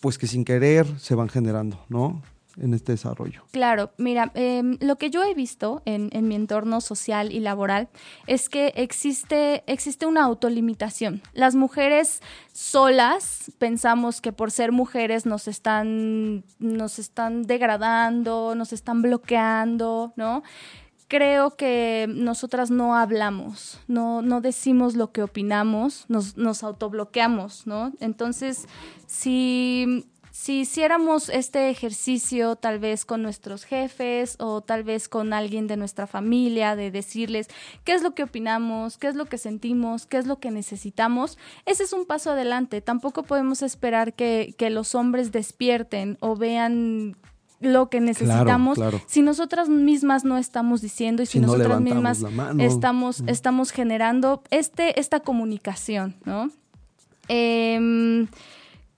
pues 0.00 0.18
que 0.18 0.26
sin 0.26 0.44
querer 0.44 0.86
se 0.98 1.14
van 1.14 1.28
generando, 1.28 1.84
¿no? 1.88 2.22
En 2.56 2.72
este 2.72 2.92
desarrollo. 2.92 3.42
Claro, 3.50 3.90
mira, 3.98 4.30
em, 4.34 4.76
lo 4.80 4.96
que 4.96 5.10
yo 5.10 5.24
he 5.24 5.34
visto 5.34 5.82
en, 5.86 6.10
mi 6.28 6.36
entorno 6.36 6.80
social 6.80 7.32
y 7.32 7.40
laboral 7.40 7.88
es 8.26 8.48
que 8.48 8.72
existe, 8.76 9.64
existe 9.66 10.06
una 10.06 10.22
autolimitación. 10.22 11.20
Las 11.32 11.56
mujeres 11.56 12.20
solas 12.52 13.50
pensamos 13.58 14.20
que 14.20 14.32
por 14.32 14.52
ser 14.52 14.70
mujeres 14.70 15.26
nos 15.26 15.48
están, 15.48 16.44
nos 16.60 16.98
están 16.98 17.42
degradando, 17.42 18.54
nos 18.54 18.72
están 18.72 19.02
bloqueando, 19.02 20.12
¿no? 20.16 20.42
Creo 21.08 21.56
que 21.56 22.06
nosotras 22.08 22.70
no 22.70 22.96
hablamos, 22.96 23.80
no, 23.88 24.22
no 24.22 24.40
decimos 24.40 24.94
lo 24.94 25.12
que 25.12 25.22
opinamos, 25.22 26.06
nos, 26.08 26.36
nos 26.36 26.62
autobloqueamos, 26.62 27.66
¿no? 27.66 27.92
Entonces, 28.00 28.66
si 29.06 30.06
si 30.34 30.62
hiciéramos 30.62 31.28
este 31.28 31.70
ejercicio 31.70 32.56
tal 32.56 32.80
vez 32.80 33.04
con 33.04 33.22
nuestros 33.22 33.62
jefes 33.62 34.34
o 34.40 34.62
tal 34.62 34.82
vez 34.82 35.08
con 35.08 35.32
alguien 35.32 35.68
de 35.68 35.76
nuestra 35.76 36.08
familia, 36.08 36.74
de 36.74 36.90
decirles 36.90 37.46
qué 37.84 37.92
es 37.92 38.02
lo 38.02 38.16
que 38.16 38.24
opinamos, 38.24 38.98
qué 38.98 39.06
es 39.06 39.14
lo 39.14 39.26
que 39.26 39.38
sentimos, 39.38 40.06
qué 40.06 40.16
es 40.16 40.26
lo 40.26 40.40
que 40.40 40.50
necesitamos, 40.50 41.38
ese 41.66 41.84
es 41.84 41.92
un 41.92 42.04
paso 42.04 42.32
adelante. 42.32 42.80
Tampoco 42.80 43.22
podemos 43.22 43.62
esperar 43.62 44.12
que, 44.12 44.56
que 44.58 44.70
los 44.70 44.96
hombres 44.96 45.30
despierten 45.30 46.18
o 46.18 46.34
vean 46.34 47.16
lo 47.60 47.88
que 47.88 48.00
necesitamos 48.00 48.76
claro. 48.76 49.00
si 49.06 49.22
nosotras 49.22 49.68
mismas 49.68 50.24
no 50.24 50.36
estamos 50.36 50.80
diciendo 50.80 51.22
y 51.22 51.26
si, 51.26 51.34
Si 51.34 51.38
no 51.38 51.46
nosotras 51.46 51.80
mismas 51.80 52.24
estamos, 52.58 53.22
estamos 53.28 53.70
generando 53.70 54.42
este, 54.50 54.98
esta 54.98 55.20
comunicación, 55.20 56.16
¿no? 56.24 56.50
Em, 57.28 58.26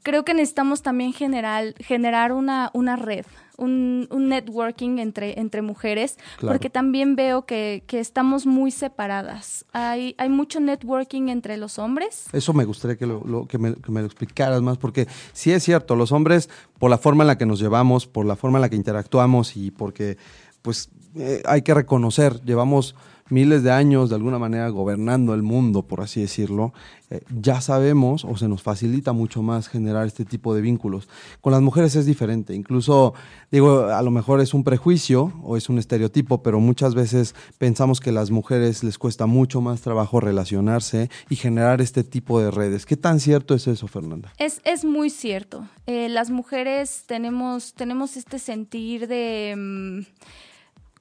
creo 0.07 0.25
que 0.25 0.35
necesitamos 0.35 0.83
también 0.83 1.13
generar, 1.13 1.75
generar 1.81 2.31
una, 2.33 2.71
una 2.75 2.95
red, 2.95 3.27
un, 3.59 4.07
un 4.13 4.29
networking 4.29 4.99
entre, 4.99 5.41
entre 5.41 5.63
mujeres, 5.63 6.17
Claro. 6.39 6.53
porque 6.55 6.71
también 6.71 7.17
veo 7.17 7.45
que, 7.45 7.83
que 7.89 7.99
estamos 7.99 8.47
muy 8.47 8.71
separadas. 8.71 9.65
Hay, 9.73 10.15
hay 10.19 10.29
mucho 10.29 10.61
networking 10.61 11.27
entre 11.29 11.57
los 11.57 11.81
hombres. 11.81 12.27
Eso 12.33 12.53
me 12.53 12.65
gustaría 12.65 12.97
que, 12.97 13.07
lo, 13.07 13.21
lo- 13.25 13.47
que, 13.49 13.59
me, 13.59 13.75
que 13.75 13.91
me 13.91 13.99
lo 14.01 14.07
explicaras 14.07 14.63
más, 14.63 14.79
porque 14.79 15.09
sí 15.33 15.51
es 15.51 15.65
cierto, 15.65 15.97
los 15.97 16.13
hombres, 16.13 16.49
por 16.79 16.89
la 16.89 16.99
forma 16.99 17.25
en 17.25 17.29
la 17.29 17.37
que 17.39 17.47
nos 17.47 17.59
llevamos, 17.59 18.07
por 18.07 18.27
la 18.27 18.37
forma 18.37 18.59
en 18.59 18.63
la 18.63 18.69
que 18.69 18.77
interactuamos 18.77 19.57
y 19.57 19.73
porque, 19.73 20.19
pues, 20.63 20.89
eh, 21.17 21.43
hay 21.47 21.63
que 21.63 21.75
reconocer, 21.75 22.43
llevamos 22.45 22.95
miles 23.29 23.63
de 23.63 23.71
años 23.71 24.11
de 24.11 24.17
alguna 24.17 24.39
manera 24.39 24.69
gobernando 24.69 25.35
el 25.35 25.43
mundo, 25.43 25.83
por 25.83 26.01
así 26.01 26.21
decirlo, 26.21 26.73
eh, 27.11 27.21
ya 27.41 27.61
sabemos 27.61 28.25
o 28.25 28.37
se 28.37 28.49
nos 28.49 28.63
facilita 28.63 29.13
mucho 29.13 29.43
más 29.43 29.69
generar 29.69 30.07
este 30.07 30.25
tipo 30.25 30.55
de 30.55 30.61
vínculos. 30.61 31.09
Con 31.41 31.53
las 31.53 31.63
mujeres 31.63 31.95
es 31.97 32.07
diferente, 32.07 32.55
incluso 32.55 33.15
digo, 33.51 33.87
a 33.87 34.03
lo 34.03 34.11
mejor 34.11 34.41
es 34.41 34.55
un 34.55 34.65
prejuicio 34.65 35.33
o 35.43 35.57
es 35.57 35.69
un 35.69 35.79
estereotipo, 35.79 36.43
pero 36.43 36.61
muchas 36.61 36.95
veces 36.95 37.35
pensamos 37.59 38.01
que 38.01 38.11
a 38.11 38.13
las 38.13 38.31
mujeres 38.31 38.83
les 38.83 38.99
cuesta 38.99 39.27
mucho 39.27 39.61
más 39.61 39.81
trabajo 39.83 40.21
relacionarse 40.21 41.11
y 41.29 41.37
generar 41.37 41.81
este 41.81 42.03
tipo 42.03 42.41
de 42.41 42.51
redes. 42.51 42.87
¿Qué 42.87 42.97
tan 42.97 43.21
cierto 43.21 43.55
es 43.55 43.67
eso, 43.67 43.87
Fernanda? 43.87 44.33
Es, 44.39 44.61
es 44.65 44.85
muy 44.85 45.11
cierto. 45.11 45.69
Eh, 45.87 46.09
las 46.09 46.31
mujeres 46.31 47.05
tenemos, 47.07 47.75
tenemos 47.75 48.17
este 48.17 48.39
sentir 48.39 49.07
de 49.07 49.55
mm, 49.57 50.01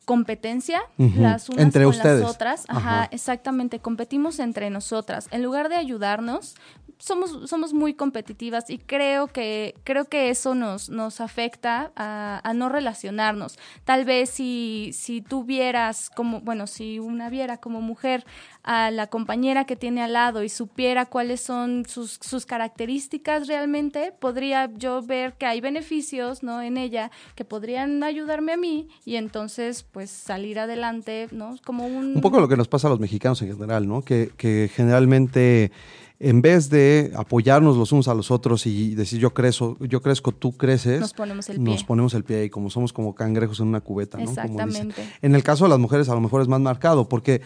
competencia 0.05 0.81
las 0.97 1.49
unas 1.49 1.61
Entre 1.63 1.83
con 1.83 1.89
ustedes. 1.95 2.21
las 2.21 2.29
otras. 2.31 2.65
Ajá, 2.67 2.79
Ajá. 3.03 3.09
exactamente. 3.11 3.79
Competimos 3.79 4.39
entre 4.39 4.69
nosotras. 4.69 5.27
En 5.31 5.43
lugar 5.43 5.69
de 5.69 5.75
ayudarnos, 5.75 6.55
somos, 6.97 7.49
somos 7.49 7.73
muy 7.73 7.93
competitivas 7.93 8.69
y 8.69 8.77
creo 8.77 9.27
que, 9.27 9.75
creo 9.83 10.05
que 10.05 10.29
eso 10.29 10.55
nos, 10.55 10.89
nos 10.89 11.19
afecta 11.19 11.91
a, 11.95 12.39
a 12.47 12.53
no 12.53 12.69
relacionarnos. 12.69 13.57
Tal 13.83 14.05
vez 14.05 14.29
si, 14.29 14.91
si 14.93 15.21
tú 15.21 15.43
vieras 15.43 16.09
como, 16.09 16.39
bueno, 16.41 16.67
si 16.67 16.99
una 16.99 17.29
viera 17.29 17.57
como 17.57 17.81
mujer 17.81 18.25
a 18.65 18.89
la 18.89 19.07
compañera 19.07 19.65
que 19.65 19.75
tiene 19.75 20.01
al 20.01 20.13
lado 20.13 20.43
y 20.43 20.49
supiera 20.49 21.05
cuáles 21.05 21.39
son 21.39 21.85
sus, 21.87 22.19
sus 22.19 22.47
características 22.47 23.47
realmente, 23.47 24.11
podría 24.19 24.71
yo 24.75 25.03
ver 25.03 25.33
que 25.33 25.45
hay 25.45 25.61
beneficios 25.61 26.41
¿no? 26.41 26.63
en 26.63 26.77
ella 26.77 27.11
que 27.35 27.45
podrían 27.45 28.03
ayudarme 28.03 28.53
a 28.53 28.57
mí 28.57 28.87
y 29.05 29.17
entonces 29.17 29.83
pues 29.83 30.09
salir 30.09 30.57
adelante, 30.57 31.27
¿no? 31.31 31.55
Como 31.63 31.85
un... 31.85 32.15
Un 32.15 32.21
poco 32.21 32.39
lo 32.39 32.47
que 32.47 32.57
nos 32.57 32.67
pasa 32.67 32.87
a 32.87 32.89
los 32.89 32.99
mexicanos 32.99 33.39
en 33.43 33.53
general, 33.53 33.87
¿no? 33.87 34.01
Que, 34.01 34.31
que 34.35 34.67
generalmente 34.73 35.71
en 36.19 36.41
vez 36.41 36.71
de 36.71 37.11
apoyarnos 37.15 37.77
los 37.77 37.91
unos 37.91 38.07
a 38.07 38.15
los 38.15 38.31
otros 38.31 38.65
y 38.65 38.95
decir 38.95 39.19
yo 39.19 39.31
crezco, 39.35 39.77
yo 39.81 40.01
crezco, 40.01 40.31
tú 40.31 40.57
creces, 40.57 41.01
Nos 41.01 41.13
ponemos 41.13 41.49
el 41.49 41.57
pie. 41.57 41.65
nos 41.65 41.83
ponemos 41.83 42.13
el 42.15 42.23
pie 42.23 42.45
y 42.45 42.49
como 42.49 42.71
somos 42.71 42.93
como 42.93 43.13
cangrejos 43.13 43.59
en 43.59 43.67
una 43.67 43.81
cubeta, 43.81 44.17
¿no? 44.17 44.25
Como. 44.25 44.31
Exactamente. 44.41 45.03
En 45.21 45.35
el 45.35 45.43
caso 45.43 45.65
de 45.65 45.69
las 45.69 45.79
mujeres 45.79 46.09
a 46.09 46.15
lo 46.15 46.21
mejor 46.21 46.41
es 46.41 46.47
más 46.47 46.61
marcado 46.61 47.07
porque 47.07 47.41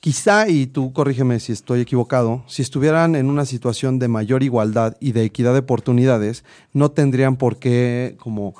quizá, 0.00 0.48
y 0.48 0.66
tú 0.66 0.92
corrígeme 0.92 1.40
si 1.40 1.52
estoy 1.52 1.80
equivocado, 1.80 2.42
si 2.46 2.62
estuvieran 2.62 3.14
en 3.16 3.28
una 3.30 3.44
situación 3.44 3.98
de 3.98 4.08
mayor 4.08 4.42
igualdad 4.42 4.96
y 5.00 5.12
de 5.12 5.24
equidad 5.24 5.52
de 5.52 5.60
oportunidades, 5.60 6.44
no 6.72 6.90
tendrían 6.90 7.36
por 7.36 7.58
qué 7.58 8.16
como 8.18 8.54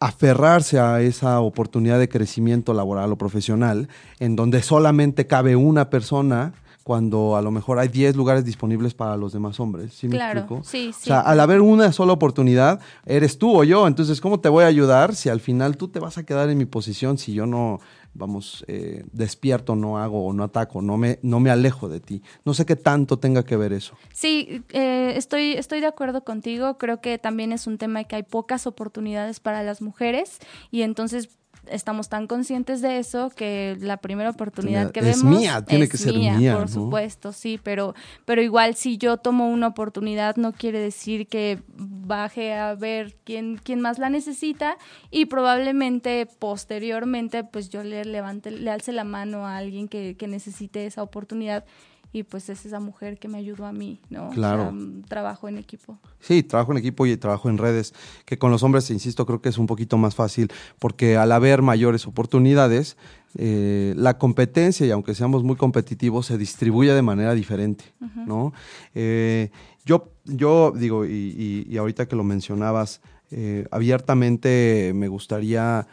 aferrarse 0.00 0.80
a 0.80 1.00
esa 1.00 1.40
oportunidad 1.40 1.98
de 1.98 2.08
crecimiento 2.08 2.74
laboral 2.74 3.12
o 3.12 3.16
profesional, 3.16 3.88
en 4.18 4.34
donde 4.34 4.62
solamente 4.62 5.26
cabe 5.28 5.54
una 5.54 5.90
persona 5.90 6.54
cuando 6.82 7.36
a 7.36 7.42
lo 7.42 7.52
mejor 7.52 7.78
hay 7.78 7.86
10 7.86 8.16
lugares 8.16 8.44
disponibles 8.44 8.94
para 8.94 9.16
los 9.16 9.32
demás 9.32 9.60
hombres. 9.60 9.94
¿Sí 9.94 10.08
me 10.08 10.16
Claro, 10.16 10.40
explico? 10.40 10.64
sí, 10.64 10.88
O 10.90 10.92
sí. 10.92 11.04
sea, 11.04 11.20
al 11.20 11.38
haber 11.38 11.60
una 11.60 11.92
sola 11.92 12.12
oportunidad, 12.12 12.80
eres 13.06 13.38
tú 13.38 13.56
o 13.56 13.62
yo. 13.62 13.86
Entonces, 13.86 14.20
¿cómo 14.20 14.40
te 14.40 14.48
voy 14.48 14.64
a 14.64 14.66
ayudar 14.66 15.14
si 15.14 15.28
al 15.28 15.38
final 15.38 15.76
tú 15.76 15.86
te 15.86 16.00
vas 16.00 16.18
a 16.18 16.24
quedar 16.24 16.50
en 16.50 16.58
mi 16.58 16.64
posición 16.64 17.18
si 17.18 17.34
yo 17.34 17.46
no, 17.46 17.78
vamos, 18.14 18.64
eh, 18.68 19.04
despierto, 19.12 19.76
no 19.76 19.98
hago 19.98 20.26
o 20.26 20.32
no 20.32 20.44
ataco, 20.44 20.82
no 20.82 20.96
me, 20.96 21.18
no 21.22 21.40
me 21.40 21.50
alejo 21.50 21.88
de 21.88 22.00
ti? 22.00 22.22
No 22.44 22.54
sé 22.54 22.66
qué 22.66 22.76
tanto 22.76 23.18
tenga 23.18 23.44
que 23.44 23.56
ver 23.56 23.72
eso. 23.72 23.96
Sí, 24.12 24.62
eh, 24.70 25.14
estoy, 25.16 25.52
estoy 25.52 25.80
de 25.80 25.86
acuerdo 25.86 26.24
contigo. 26.24 26.78
Creo 26.78 27.00
que 27.00 27.18
también 27.18 27.52
es 27.52 27.66
un 27.66 27.78
tema 27.78 28.04
que 28.04 28.16
hay 28.16 28.22
pocas 28.22 28.66
oportunidades 28.66 29.40
para 29.40 29.62
las 29.62 29.82
mujeres 29.82 30.38
y 30.70 30.82
entonces 30.82 31.28
estamos 31.66 32.08
tan 32.08 32.26
conscientes 32.26 32.80
de 32.82 32.98
eso 32.98 33.30
que 33.30 33.76
la 33.80 33.96
primera 33.96 34.30
oportunidad 34.30 34.90
que 34.90 35.00
Es 35.00 35.22
vemos 35.22 35.38
mía, 35.38 35.64
tiene 35.64 35.84
es 35.84 35.90
que 35.90 35.96
ser 35.96 36.14
mía, 36.14 36.54
por 36.54 36.62
¿no? 36.62 36.68
supuesto, 36.68 37.32
sí, 37.32 37.60
pero 37.62 37.94
pero 38.24 38.42
igual 38.42 38.74
si 38.74 38.98
yo 38.98 39.16
tomo 39.16 39.48
una 39.48 39.68
oportunidad 39.68 40.36
no 40.36 40.52
quiere 40.52 40.80
decir 40.80 41.26
que 41.26 41.62
baje 41.76 42.52
a 42.54 42.74
ver 42.74 43.16
quién 43.24 43.58
quién 43.62 43.80
más 43.80 43.98
la 43.98 44.10
necesita 44.10 44.76
y 45.10 45.26
probablemente 45.26 46.26
posteriormente 46.38 47.44
pues 47.44 47.68
yo 47.68 47.82
le 47.82 48.04
levante 48.04 48.50
le 48.50 48.70
alce 48.70 48.92
la 48.92 49.04
mano 49.04 49.46
a 49.46 49.56
alguien 49.56 49.88
que, 49.88 50.16
que 50.16 50.28
necesite 50.28 50.86
esa 50.86 51.02
oportunidad 51.02 51.64
y 52.12 52.24
pues 52.24 52.48
es 52.50 52.66
esa 52.66 52.78
mujer 52.80 53.18
que 53.18 53.26
me 53.28 53.38
ayudó 53.38 53.64
a 53.66 53.72
mí, 53.72 54.00
¿no? 54.10 54.28
O 54.28 54.30
Claro. 54.32 54.62
sea, 54.64 54.68
un 54.70 55.02
trabajo 55.08 55.48
en 55.48 55.56
equipo. 55.58 55.98
Sí, 56.20 56.42
trabajo 56.42 56.72
en 56.72 56.78
equipo 56.78 57.06
y 57.06 57.16
trabajo 57.16 57.48
en 57.48 57.56
redes, 57.58 57.94
que 58.26 58.38
con 58.38 58.50
los 58.50 58.62
hombres, 58.62 58.90
insisto, 58.90 59.24
creo 59.26 59.40
que 59.40 59.48
es 59.48 59.58
un 59.58 59.66
poquito 59.66 59.96
más 59.98 60.14
fácil, 60.14 60.50
porque 60.78 61.16
al 61.16 61.32
haber 61.32 61.62
mayores 61.62 62.06
oportunidades, 62.06 62.96
eh, 63.38 63.94
la 63.96 64.18
competencia, 64.18 64.86
y 64.86 64.90
aunque 64.90 65.14
seamos 65.14 65.42
muy 65.42 65.56
competitivos, 65.56 66.26
se 66.26 66.36
distribuye 66.36 66.92
de 66.92 67.02
manera 67.02 67.34
diferente, 67.34 67.84
¿no? 68.26 68.52
Eh, 68.94 69.50
yo, 69.86 70.10
yo 70.24 70.72
digo, 70.76 71.06
y, 71.06 71.10
y- 71.10 71.66
y 71.68 71.76
ahorita 71.78 72.06
que 72.06 72.14
lo 72.16 72.24
mencionabas, 72.24 73.00
eh, 73.30 73.66
abiertamente 73.70 74.92
me 74.94 75.08
gustaría 75.08 75.86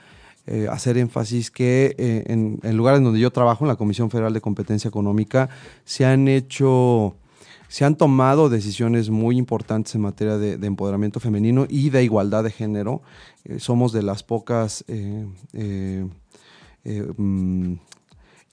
eh, 0.51 0.67
hacer 0.67 0.97
énfasis 0.97 1.51
que 1.51 1.95
eh, 1.99 2.23
en, 2.25 2.59
en 2.63 2.75
lugares 2.75 3.03
donde 3.03 3.19
yo 3.19 3.29
trabajo, 3.29 3.65
en 3.65 3.67
la 3.67 3.75
Comisión 3.75 4.09
Federal 4.09 4.33
de 4.33 4.41
Competencia 4.41 4.87
Económica, 4.87 5.47
se 5.85 6.05
han 6.05 6.27
hecho 6.27 7.15
se 7.67 7.85
han 7.85 7.95
tomado 7.95 8.49
decisiones 8.49 9.11
muy 9.11 9.37
importantes 9.37 9.93
en 9.93 10.01
materia 10.01 10.39
de, 10.39 10.57
de 10.57 10.67
empoderamiento 10.67 11.19
femenino 11.19 11.67
y 11.69 11.91
de 11.91 12.03
igualdad 12.03 12.43
de 12.43 12.49
género. 12.49 13.03
Eh, 13.45 13.59
somos 13.59 13.93
de 13.93 14.01
las 14.01 14.23
pocas 14.23 14.83
eh, 14.87 16.07
mm, 16.83 17.73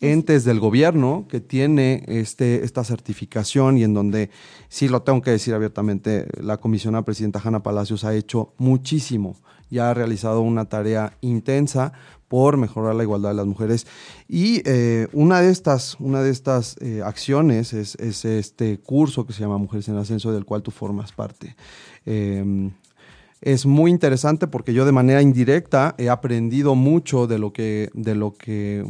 entes 0.01 0.45
del 0.45 0.61
gobierno 0.61 1.25
que 1.31 1.41
tiene 1.41 2.05
este, 2.09 2.63
esta 2.63 2.85
certificación 2.85 3.79
y 3.79 3.85
en 3.85 3.95
donde, 3.95 4.29
sí 4.69 4.87
lo 4.89 5.01
tengo 5.01 5.23
que 5.23 5.31
decir 5.31 5.55
abiertamente, 5.55 6.27
la 6.39 6.59
comisionada 6.59 7.03
presidenta 7.03 7.41
Hanna 7.43 7.63
Palacios 7.63 8.05
ha 8.05 8.15
hecho 8.15 8.53
muchísimo, 8.59 9.37
ya 9.71 9.91
ha 9.91 9.95
realizado 9.95 10.41
una 10.41 10.67
tarea 10.67 11.13
intensa 11.21 11.93
por 12.29 12.57
mejorar 12.57 12.95
la 12.95 13.03
igualdad 13.03 13.31
de 13.31 13.37
las 13.37 13.47
mujeres. 13.47 13.87
Y 14.29 14.63
eh, 14.65 15.09
una 15.13 15.41
de 15.41 15.51
estas, 15.51 15.97
una 16.01 16.23
de 16.23 16.31
estas 16.31 16.77
eh, 16.81 17.03
acciones 17.05 17.73
es, 17.73 17.95
es 17.97 18.25
este 18.25 18.79
curso 18.79 19.27
que 19.27 19.33
se 19.33 19.41
llama 19.41 19.59
Mujeres 19.59 19.89
en 19.89 19.97
Ascenso, 19.97 20.33
del 20.33 20.45
cual 20.45 20.63
tú 20.63 20.71
formas 20.71 21.13
parte. 21.13 21.57
Eh, 22.05 22.71
es 23.43 23.67
muy 23.67 23.91
interesante 23.91 24.47
porque 24.47 24.73
yo 24.73 24.85
de 24.85 24.93
manera 24.93 25.23
indirecta 25.23 25.95
he 25.99 26.09
aprendido 26.09 26.75
mucho 26.75 27.27
de 27.27 27.39
lo 27.39 27.53
que, 27.53 27.91
de 27.95 28.15
lo 28.15 28.35
que 28.35 28.85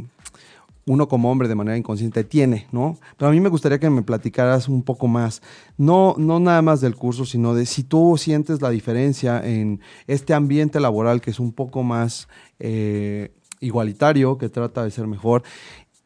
uno 0.86 1.08
como 1.08 1.30
hombre 1.30 1.48
de 1.48 1.56
manera 1.56 1.76
inconsciente 1.76 2.22
tiene, 2.22 2.68
¿no? 2.70 2.96
Pero 3.16 3.28
a 3.28 3.32
mí 3.32 3.40
me 3.40 3.48
gustaría 3.48 3.80
que 3.80 3.90
me 3.90 4.02
platicaras 4.02 4.68
un 4.68 4.82
poco 4.82 5.08
más, 5.08 5.42
no, 5.76 6.14
no 6.16 6.38
nada 6.38 6.62
más 6.62 6.80
del 6.80 6.94
curso, 6.94 7.24
sino 7.24 7.54
de 7.54 7.66
si 7.66 7.82
tú 7.82 8.16
sientes 8.16 8.62
la 8.62 8.70
diferencia 8.70 9.40
en 9.44 9.80
este 10.06 10.32
ambiente 10.32 10.78
laboral 10.78 11.20
que 11.20 11.30
es 11.30 11.40
un 11.40 11.52
poco 11.52 11.82
más 11.82 12.28
eh, 12.60 13.32
igualitario, 13.58 14.38
que 14.38 14.48
trata 14.48 14.84
de 14.84 14.92
ser 14.92 15.08
mejor, 15.08 15.42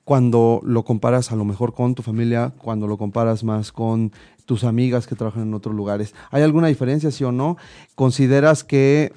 cuando 0.05 0.61
lo 0.65 0.83
comparas 0.83 1.31
a 1.31 1.37
lo 1.37 1.45
mejor 1.45 1.75
con 1.75 1.95
tu 1.95 2.03
familia, 2.03 2.55
cuando 2.57 2.87
lo 2.87 2.97
comparas 2.97 3.45
más 3.45 3.73
con 3.73 4.13
tus 4.47 4.65
amigas 4.65 5.07
que 5.07 5.15
trabajan 5.15 5.43
en 5.43 5.55
otros 5.55 5.75
lugares. 5.75 6.15
¿Hay 6.31 6.43
alguna 6.43 6.69
diferencia, 6.69 7.11
sí 7.11 7.23
o 7.23 7.33
no? 7.33 7.59
¿Consideras 7.95 8.65
que 8.65 9.13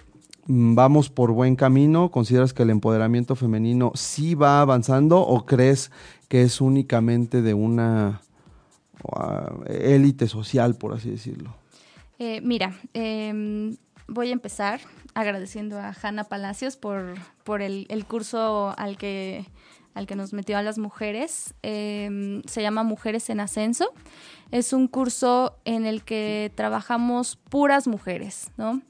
vamos 0.45 1.09
por 1.09 1.31
buen 1.31 1.55
camino? 1.55 2.11
¿Consideras 2.11 2.53
que 2.53 2.63
el 2.63 2.69
empoderamiento 2.69 3.35
femenino 3.35 3.91
sí 3.95 4.35
va 4.35 4.61
avanzando 4.61 5.19
o 5.21 5.45
crees 5.45 5.91
que 6.27 6.41
es 6.41 6.61
únicamente 6.61 7.41
de 7.41 7.53
una 7.53 8.21
uh, 9.03 9.63
élite 9.67 10.27
social, 10.27 10.75
por 10.75 10.93
así 10.93 11.09
decirlo? 11.11 11.55
Eh, 12.19 12.41
mira, 12.41 12.73
eh, 12.93 13.75
voy 14.07 14.29
a 14.29 14.33
empezar 14.33 14.81
agradeciendo 15.13 15.79
a 15.79 15.93
Hanna 16.01 16.23
Palacios 16.25 16.77
por, 16.77 17.15
por 17.43 17.61
el, 17.61 17.87
curso 18.07 18.73
al 18.77 18.97
que 18.97 19.45
al 19.93 20.07
que 20.07 20.15
nos 20.15 20.33
metió 20.33 20.57
a 20.57 20.63
las 20.63 20.79
mujeres. 20.79 21.53
Eh, 21.61 22.41
se 22.47 22.63
llama 22.63 22.81
Mujeres 22.81 23.29
en 23.29 23.39
Ascenso. 23.39 23.93
Es 24.49 24.73
un 24.73 24.87
curso 24.87 25.55
en 25.65 25.85
el 25.85 26.03
que 26.03 26.51
trabajamos 26.55 27.35
puras 27.35 27.87
mujeres, 27.87 28.49
¿no? 28.57 28.81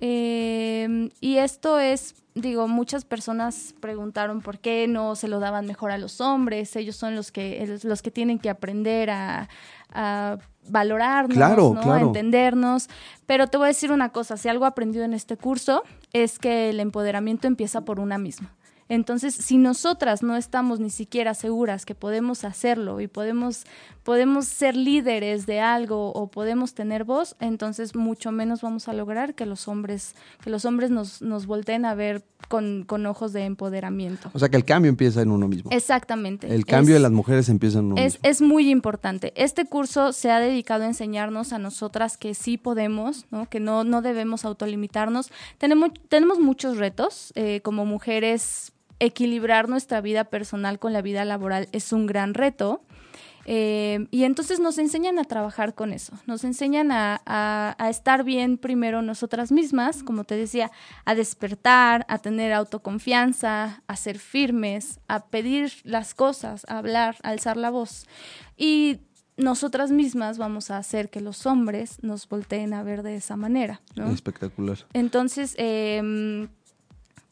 Eh, 0.00 1.10
y 1.20 1.38
esto 1.38 1.78
es, 1.78 2.14
digo, 2.34 2.68
muchas 2.68 3.04
personas 3.04 3.74
preguntaron 3.80 4.42
por 4.42 4.58
qué 4.58 4.86
no 4.88 5.16
se 5.16 5.28
lo 5.28 5.40
daban 5.40 5.66
mejor 5.66 5.90
a 5.90 5.98
los 5.98 6.20
hombres. 6.20 6.76
Ellos 6.76 6.96
son 6.96 7.14
los 7.14 7.32
que, 7.32 7.78
los 7.82 8.02
que 8.02 8.10
tienen 8.10 8.38
que 8.38 8.50
aprender 8.50 9.10
a, 9.10 9.48
a 9.92 10.38
valorarnos, 10.68 11.36
claro, 11.36 11.72
¿no? 11.74 11.80
claro. 11.80 11.94
a 11.94 12.00
entendernos. 12.08 12.88
Pero 13.26 13.46
te 13.46 13.56
voy 13.56 13.66
a 13.66 13.68
decir 13.68 13.92
una 13.92 14.10
cosa, 14.10 14.36
si 14.36 14.48
algo 14.48 14.64
aprendido 14.64 15.04
en 15.04 15.14
este 15.14 15.36
curso 15.36 15.82
es 16.12 16.38
que 16.38 16.70
el 16.70 16.80
empoderamiento 16.80 17.46
empieza 17.46 17.82
por 17.82 18.00
una 18.00 18.18
misma. 18.18 18.54
Entonces, 18.88 19.34
si 19.34 19.58
nosotras 19.58 20.22
no 20.22 20.36
estamos 20.36 20.78
ni 20.80 20.90
siquiera 20.90 21.34
seguras 21.34 21.84
que 21.84 21.94
podemos 21.94 22.44
hacerlo 22.44 23.00
y 23.00 23.08
podemos, 23.08 23.64
podemos 24.04 24.46
ser 24.46 24.76
líderes 24.76 25.46
de 25.46 25.60
algo 25.60 26.12
o 26.12 26.30
podemos 26.30 26.74
tener 26.74 27.02
voz, 27.04 27.34
entonces 27.40 27.96
mucho 27.96 28.30
menos 28.30 28.62
vamos 28.62 28.88
a 28.88 28.92
lograr 28.92 29.34
que 29.34 29.44
los 29.46 29.66
hombres, 29.66 30.14
que 30.44 30.50
los 30.50 30.64
hombres 30.64 30.90
nos, 30.90 31.20
nos 31.20 31.46
volteen 31.46 31.84
a 31.84 31.94
ver 31.94 32.24
con, 32.48 32.84
con 32.86 33.06
ojos 33.06 33.32
de 33.32 33.44
empoderamiento. 33.44 34.30
O 34.34 34.38
sea, 34.38 34.48
que 34.48 34.56
el 34.56 34.64
cambio 34.64 34.88
empieza 34.88 35.20
en 35.22 35.32
uno 35.32 35.48
mismo. 35.48 35.70
Exactamente. 35.72 36.54
El 36.54 36.64
cambio 36.64 36.94
Es- 36.94 37.00
de 37.00 37.02
las 37.02 37.12
mujeres 37.12 37.48
empieza 37.48 37.80
en 37.80 37.86
uno 37.86 37.96
es, 37.96 38.14
mismo. 38.14 38.20
es 38.22 38.40
muy 38.42 38.70
importante. 38.70 39.32
Este 39.34 39.64
curso 39.64 40.12
se 40.12 40.30
ha 40.30 40.38
dedicado 40.38 40.84
a 40.84 40.86
enseñarnos 40.86 41.52
a 41.52 41.58
nosotras 41.58 42.16
que 42.16 42.34
sí 42.34 42.56
podemos, 42.56 43.26
¿no? 43.32 43.48
que 43.48 43.58
no, 43.58 43.82
no 43.82 44.00
debemos 44.00 44.44
autolimitarnos. 44.44 45.32
Tenemos, 45.58 45.90
tenemos 46.08 46.38
muchos 46.38 46.76
retos 46.76 47.32
eh, 47.34 47.60
como 47.62 47.84
mujeres. 47.84 48.72
Equilibrar 48.98 49.68
nuestra 49.68 50.00
vida 50.00 50.24
personal 50.24 50.78
con 50.78 50.92
la 50.92 51.02
vida 51.02 51.24
laboral 51.24 51.68
es 51.72 51.92
un 51.92 52.06
gran 52.06 52.34
reto. 52.34 52.82
Eh, 53.48 54.08
y 54.10 54.24
entonces 54.24 54.58
nos 54.58 54.76
enseñan 54.78 55.20
a 55.20 55.24
trabajar 55.24 55.76
con 55.76 55.92
eso, 55.92 56.14
nos 56.26 56.42
enseñan 56.42 56.90
a, 56.90 57.22
a- 57.26 57.76
a 57.78 57.90
estar 57.90 58.24
bien 58.24 58.58
primero 58.58 59.02
nosotras 59.02 59.52
mismas, 59.52 60.02
como 60.02 60.24
te 60.24 60.34
decía, 60.36 60.72
a 61.04 61.14
despertar, 61.14 62.04
a 62.08 62.18
tener 62.18 62.52
autoconfianza, 62.52 63.84
a 63.86 63.96
ser 63.96 64.18
firmes, 64.18 64.98
a 65.06 65.26
pedir 65.26 65.72
las 65.84 66.12
cosas, 66.12 66.64
a 66.68 66.78
hablar, 66.78 67.18
a 67.22 67.28
alzar 67.28 67.56
la 67.56 67.70
voz. 67.70 68.06
Y 68.56 68.98
nosotras 69.36 69.92
mismas 69.92 70.38
vamos 70.38 70.72
a 70.72 70.78
hacer 70.78 71.08
que 71.08 71.20
los 71.20 71.46
hombres 71.46 72.02
nos 72.02 72.28
volteen 72.28 72.74
a 72.74 72.82
ver 72.82 73.04
de 73.04 73.14
esa 73.14 73.36
manera. 73.36 73.80
¿no? 73.94 74.10
Espectacular. 74.10 74.78
Entonces, 74.92 75.54
eh, 75.58 76.48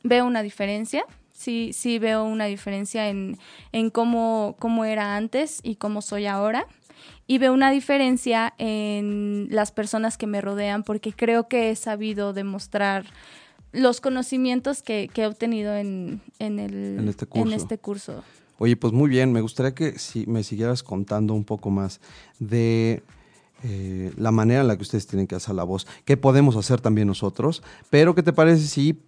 veo 0.05 0.27
una 0.27 0.43
diferencia. 0.43 1.05
Sí, 1.45 1.73
sí 1.75 1.99
veo 1.99 2.25
una 2.25 2.47
diferencia 2.47 3.11
en, 3.11 3.37
en 3.73 3.91
cómo, 3.91 4.57
cómo 4.59 4.87
era 4.87 5.15
antes 5.15 5.61
y 5.63 5.77
cómo 5.77 6.01
soy 6.01 6.25
ahora. 6.25 6.67
Y 7.27 7.37
veo 7.37 7.53
una 7.53 7.71
diferencia 7.71 8.55
en 8.57 9.49
las 9.51 9.71
personas 9.71 10.17
que 10.17 10.27
me 10.27 10.41
rodean 10.41 10.85
porque 10.85 11.13
creo 11.13 11.47
que 11.47 11.71
he 11.71 11.77
sabido 11.77 12.33
demostrar 12.33 13.05
los 13.73 14.01
conocimientos 14.01 14.83
que, 14.83 15.11
que 15.13 15.23
he 15.23 15.27
obtenido 15.27 15.77
en, 15.77 16.23
en, 16.39 16.59
el, 16.59 16.99
En 17.01 17.09
este 17.09 17.27
curso. 17.27 17.57
este 17.57 17.77
curso. 17.77 18.25
Oye, 18.59 18.77
pues 18.77 18.95
muy 18.95 19.11
bien, 19.11 19.31
me 19.31 19.43
gustaría 19.43 19.75
que 19.75 19.99
si 19.99 20.25
me 20.27 20.45
siguieras 20.45 20.83
contando 20.83 21.35
un 21.35 21.45
poco 21.45 21.69
más 21.69 22.01
de 22.39 23.03
eh, 23.65 24.13
la 24.17 24.31
manera 24.31 24.63
en 24.63 24.69
la 24.69 24.77
que 24.77 24.83
ustedes 24.83 25.07
tienen 25.07 25.27
que 25.27 25.35
hacer 25.35 25.55
la 25.55 25.65
voz, 25.65 25.87
qué 26.07 26.17
podemos 26.17 26.57
hacer 26.57 26.81
también 26.81 27.07
nosotros, 27.07 27.63
pero 27.91 28.15
¿qué 28.15 28.23
te 28.23 28.33
parece 28.33 28.67
si 28.67 28.99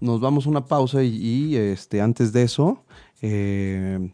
nos 0.00 0.20
vamos 0.20 0.46
a 0.46 0.50
una 0.50 0.64
pausa 0.66 1.02
y, 1.02 1.16
y, 1.16 1.56
este, 1.56 2.00
antes 2.00 2.32
de 2.32 2.42
eso, 2.42 2.84
eh, 3.22 4.10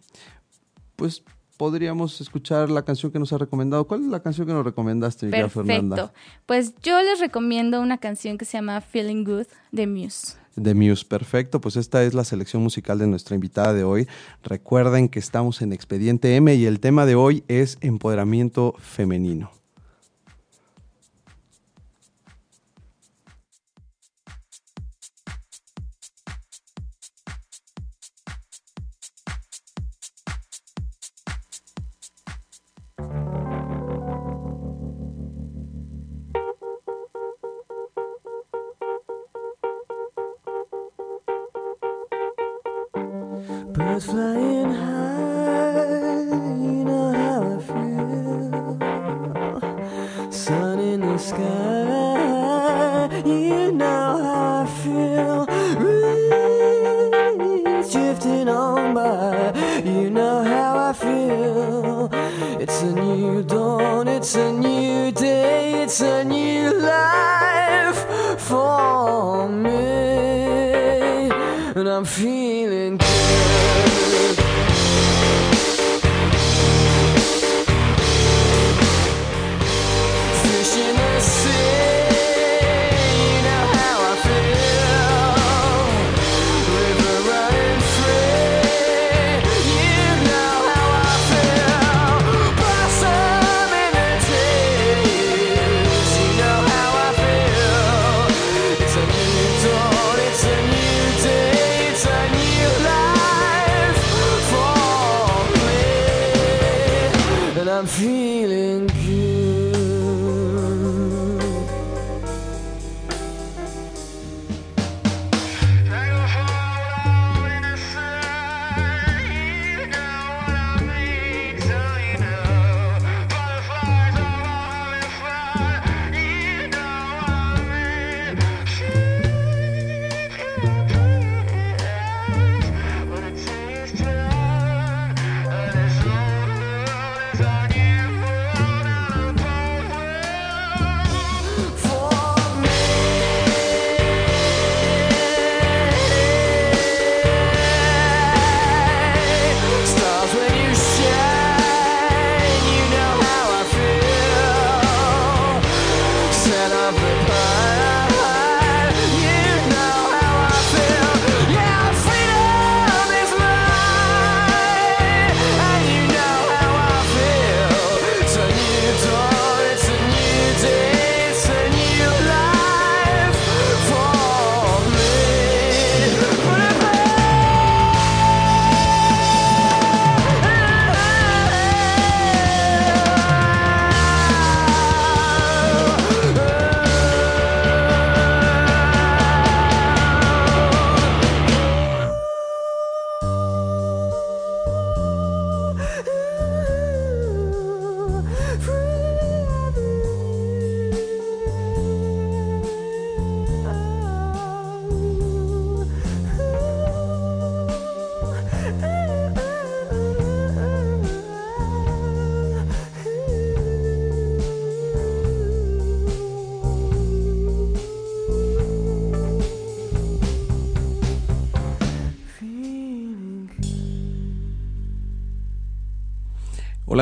pues 0.96 1.22
podríamos 1.56 2.20
escuchar 2.20 2.70
la 2.70 2.84
canción 2.84 3.12
que 3.12 3.18
nos 3.18 3.32
ha 3.32 3.38
recomendado. 3.38 3.86
¿Cuál 3.86 4.02
es 4.02 4.06
la 4.08 4.20
canción 4.20 4.46
que 4.46 4.52
nos 4.52 4.64
recomendaste, 4.64 5.26
mi 5.26 5.32
querida 5.32 5.48
Fernanda? 5.48 5.96
Perfecto. 5.96 6.20
Pues 6.46 6.74
yo 6.82 7.00
les 7.02 7.20
recomiendo 7.20 7.80
una 7.80 7.98
canción 7.98 8.38
que 8.38 8.44
se 8.44 8.58
llama 8.58 8.80
Feeling 8.80 9.24
Good 9.24 9.46
de 9.70 9.86
Muse. 9.86 10.36
de 10.56 10.74
Muse. 10.74 11.04
Perfecto, 11.04 11.60
pues 11.60 11.76
esta 11.76 12.02
es 12.02 12.14
la 12.14 12.24
selección 12.24 12.62
musical 12.62 12.98
de 12.98 13.06
nuestra 13.06 13.34
invitada 13.34 13.72
de 13.74 13.84
hoy. 13.84 14.08
Recuerden 14.42 15.08
que 15.08 15.18
estamos 15.18 15.62
en 15.62 15.72
Expediente 15.72 16.34
M 16.36 16.52
y 16.54 16.66
el 16.66 16.80
tema 16.80 17.06
de 17.06 17.14
hoy 17.14 17.44
es 17.48 17.78
empoderamiento 17.80 18.74
femenino. 18.78 19.61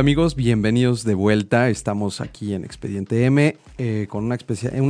Hola 0.00 0.06
amigos, 0.06 0.34
bienvenidos 0.34 1.04
de 1.04 1.12
vuelta. 1.12 1.68
Estamos 1.68 2.22
aquí 2.22 2.54
en 2.54 2.64
Expediente 2.64 3.26
M 3.26 3.58
eh, 3.76 4.06
con 4.08 4.24
una, 4.24 4.38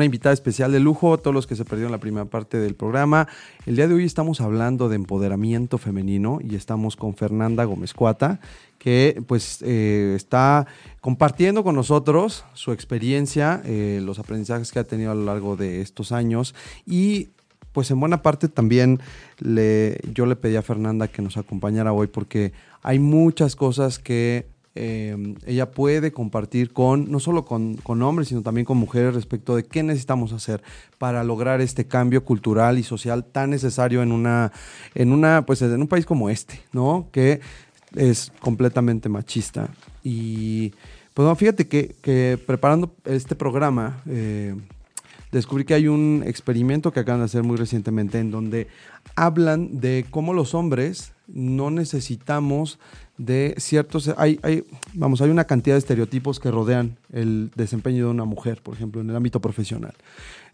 invitada 0.05 0.33
especial 0.33 0.71
de 0.71 0.79
lujo, 0.79 1.19
todos 1.19 1.35
los 1.35 1.49
que 1.49 1.57
se 1.57 1.65
perdieron 1.65 1.91
la 1.91 1.99
primera 1.99 2.27
parte 2.27 2.59
del 2.59 2.77
programa. 2.77 3.27
El 3.67 3.75
día 3.75 3.89
de 3.89 3.95
hoy 3.95 4.05
estamos 4.05 4.41
hablando 4.41 4.89
de 4.89 4.95
empoderamiento 4.95 5.79
femenino 5.79 6.39
y 6.41 6.55
estamos 6.55 6.95
con 6.95 7.17
Fernanda 7.17 7.65
Gómez 7.65 7.93
Cuata, 7.93 8.39
que 8.79 9.21
pues 9.27 9.63
eh, 9.63 10.13
está 10.15 10.69
compartiendo 11.01 11.65
con 11.65 11.75
nosotros 11.75 12.45
su 12.55 12.71
experiencia, 12.71 13.63
eh, 13.65 13.99
los 14.05 14.21
aprendizajes 14.21 14.71
que 14.71 14.79
ha 14.79 14.85
tenido 14.85 15.11
a 15.11 15.17
lo 15.17 15.25
largo 15.25 15.57
de 15.57 15.81
estos 15.81 16.13
años 16.13 16.55
y 16.87 17.31
pues 17.73 17.91
en 17.91 17.99
buena 17.99 18.23
parte 18.23 18.47
también 18.49 19.01
le, 19.41 19.99
yo 20.15 20.27
le 20.27 20.37
pedí 20.37 20.55
a 20.55 20.63
Fernanda 20.63 21.09
que 21.09 21.21
nos 21.21 21.37
acompañara 21.37 21.93
hoy 21.93 22.07
porque 22.07 22.53
hay 22.81 23.01
muchas 23.01 23.57
cosas 23.57 23.99
que 23.99 24.47
eh, 24.75 25.35
ella 25.47 25.71
puede 25.73 26.13
compartir 26.13 26.73
con, 26.73 27.11
no 27.11 27.19
solo 27.19 27.45
con, 27.45 27.77
con 27.77 28.03
hombres, 28.03 28.29
sino 28.29 28.43
también 28.43 28.65
con 28.65 28.77
mujeres 28.79 29.15
respecto 29.15 29.57
de 29.57 29.65
qué 29.65 29.83
necesitamos 29.83 30.33
hacer 30.33 30.63
para 30.99 31.25
lograr 31.25 31.61
este 31.61 31.87
cambio 31.87 32.25
cultural 32.25 32.79
y 32.79 32.83
social 32.83 33.25
tan 33.25 33.51
necesario 33.51 34.03
en 34.03 34.13
una, 34.13 34.53
en 34.95 35.13
una, 35.13 35.45
pues 35.45 35.63
en 35.63 35.81
un 35.81 35.89
país 35.89 36.07
como 36.07 36.31
este, 36.31 36.61
¿no? 36.73 37.09
Que 37.11 37.41
es 37.97 38.33
completamente 38.41 39.09
machista. 39.09 39.69
Y 40.05 40.73
pues 41.15 41.27
no, 41.27 41.35
fíjate 41.35 41.67
que, 41.67 41.97
que 42.01 42.39
preparando 42.47 42.95
este 43.05 43.35
programa, 43.35 44.03
eh, 44.07 44.55
descubrí 45.33 45.65
que 45.65 45.75
hay 45.75 45.89
un 45.89 46.23
experimento 46.27 46.93
que 46.93 47.01
acaban 47.01 47.21
de 47.21 47.27
hacer 47.27 47.43
muy 47.43 47.57
recientemente 47.57 48.19
en 48.19 48.31
donde 48.31 48.69
hablan 49.17 49.81
de 49.81 50.07
cómo 50.11 50.33
los 50.33 50.55
hombres 50.55 51.13
no 51.27 51.71
necesitamos 51.71 52.79
de 53.21 53.55
ciertos 53.59 54.11
hay, 54.17 54.41
hay 54.43 54.65
vamos 54.95 55.21
hay 55.21 55.31
una 55.31 55.45
cantidad 55.45 55.75
de 55.75 55.79
estereotipos 55.79 56.41
que 56.41 56.51
rodean 56.51 56.97
el 57.13 57.51
desempeño 57.55 58.07
de 58.07 58.11
una 58.11 58.25
mujer 58.25 58.63
por 58.63 58.75
ejemplo 58.75 59.03
en 59.03 59.11
el 59.11 59.17
ámbito 59.17 59.41
profesional 59.41 59.93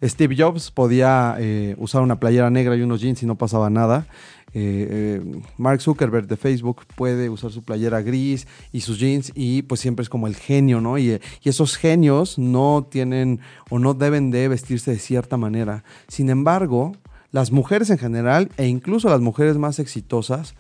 Steve 0.03 0.35
Jobs 0.37 0.73
podía 0.73 1.37
eh, 1.39 1.77
usar 1.79 2.03
una 2.03 2.19
playera 2.19 2.51
negra 2.51 2.77
y 2.77 2.83
unos 2.83 3.01
jeans 3.01 3.23
y 3.23 3.27
no 3.27 3.37
pasaba 3.37 3.71
nada 3.71 4.09
eh, 4.53 5.21
eh, 5.23 5.41
Mark 5.59 5.81
Zuckerberg 5.81 6.27
de 6.27 6.37
Facebook 6.37 6.87
puede 6.97 7.29
usar 7.29 7.53
su 7.53 7.63
playera 7.63 8.01
gris 8.01 8.49
y 8.73 8.81
sus 8.81 8.99
jeans 8.99 9.31
y 9.35 9.63
pues 9.63 9.81
siempre 9.81 10.03
es 10.03 10.09
como 10.09 10.27
el 10.27 10.35
genio, 10.35 10.81
¿no? 10.81 10.97
Y, 10.97 11.21
y 11.43 11.49
esos 11.49 11.77
genios 11.77 12.39
no 12.39 12.87
tienen 12.91 13.41
o 13.69 13.79
no 13.79 13.93
deben 13.93 14.31
de 14.31 14.49
vestirse 14.49 14.93
de 14.93 14.99
cierta 14.99 15.37
manera. 15.37 15.85
Sin 16.09 16.31
embargo, 16.31 16.93
las 17.33 17.53
mujeres 17.53 17.91
en 17.91 17.99
general 17.99 18.51
e 18.57 18.67
incluso 18.67 19.11
las 19.11 19.21
mujeres 19.21 19.59
más 19.59 19.79
exitosas 19.79 20.55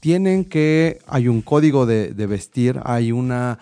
tienen 0.00 0.44
que, 0.44 0.98
hay 1.06 1.28
un 1.28 1.42
código 1.42 1.86
de, 1.86 2.12
vestir, 2.26 2.80
hay 2.84 3.12
una 3.12 3.58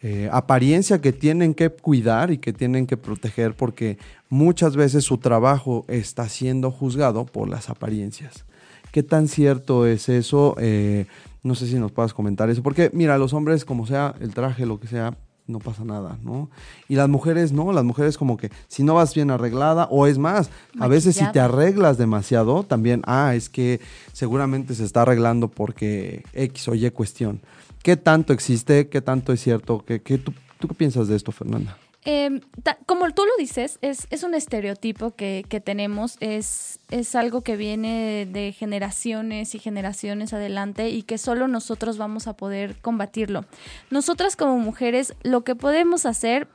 eh, 0.00 0.28
apariencia 0.32 1.00
que 1.00 1.12
tienen 1.12 1.54
que 1.54 1.70
cuidar 1.70 2.30
y 2.30 2.38
que 2.38 2.52
tienen 2.52 2.86
que 2.86 2.96
proteger 2.96 3.54
porque 3.54 3.98
muchas 4.28 4.74
veces 4.74 5.04
su 5.04 5.18
trabajo 5.18 5.84
está 5.88 6.28
siendo 6.28 6.70
juzgado 6.70 7.26
por 7.26 7.48
las 7.48 7.70
apariencias. 7.70 8.46
¿Qué 8.90 9.02
tan 9.02 9.28
cierto 9.28 9.86
es 9.86 10.08
eso? 10.08 10.56
Eh, 10.58 11.06
no 11.42 11.54
sé 11.54 11.66
si 11.66 11.76
nos 11.76 11.92
puedas 11.92 12.14
comentar 12.14 12.50
eso, 12.50 12.62
porque 12.62 12.90
mira, 12.92 13.18
los 13.18 13.32
hombres, 13.32 13.64
como 13.64 13.86
sea, 13.86 14.14
el 14.20 14.34
traje, 14.34 14.66
lo 14.66 14.80
que 14.80 14.86
sea, 14.86 15.16
no 15.52 15.58
pasa 15.58 15.84
nada, 15.84 16.18
¿no? 16.22 16.50
Y 16.88 16.96
las 16.96 17.08
mujeres 17.08 17.52
no, 17.52 17.72
las 17.72 17.84
mujeres 17.84 18.18
como 18.18 18.36
que 18.36 18.50
si 18.68 18.82
no 18.82 18.94
vas 18.94 19.14
bien 19.14 19.30
arreglada, 19.30 19.86
o 19.90 20.06
es 20.06 20.18
más, 20.18 20.50
a 20.80 20.88
veces 20.88 21.16
si 21.16 21.30
te 21.32 21.40
arreglas 21.40 21.98
demasiado, 21.98 22.64
también, 22.64 23.02
ah, 23.06 23.34
es 23.34 23.48
que 23.48 23.80
seguramente 24.12 24.74
se 24.74 24.84
está 24.84 25.02
arreglando 25.02 25.48
porque 25.48 26.24
X 26.32 26.68
o 26.68 26.74
Y 26.74 26.90
cuestión. 26.90 27.40
¿Qué 27.82 27.96
tanto 27.96 28.32
existe? 28.32 28.88
¿Qué 28.88 29.00
tanto 29.00 29.32
es 29.32 29.40
cierto? 29.40 29.84
¿Qué, 29.84 30.00
qué, 30.00 30.18
tú, 30.18 30.32
¿Tú 30.58 30.68
qué 30.68 30.74
piensas 30.74 31.08
de 31.08 31.16
esto, 31.16 31.32
Fernanda? 31.32 31.76
Eh, 32.04 32.40
como 32.86 33.08
tú 33.12 33.24
lo 33.24 33.32
dices, 33.38 33.78
es, 33.80 34.08
es 34.10 34.24
un 34.24 34.34
estereotipo 34.34 35.14
que, 35.14 35.44
que 35.48 35.60
tenemos, 35.60 36.16
es, 36.20 36.80
es 36.90 37.14
algo 37.14 37.42
que 37.42 37.56
viene 37.56 38.26
de 38.26 38.52
generaciones 38.52 39.54
y 39.54 39.60
generaciones 39.60 40.32
adelante 40.32 40.88
y 40.88 41.04
que 41.04 41.16
solo 41.18 41.46
nosotros 41.46 41.98
vamos 41.98 42.26
a 42.26 42.36
poder 42.36 42.76
combatirlo. 42.80 43.44
Nosotras 43.90 44.34
como 44.34 44.58
mujeres, 44.58 45.14
lo 45.22 45.44
que 45.44 45.54
podemos 45.54 46.04
hacer, 46.04 46.48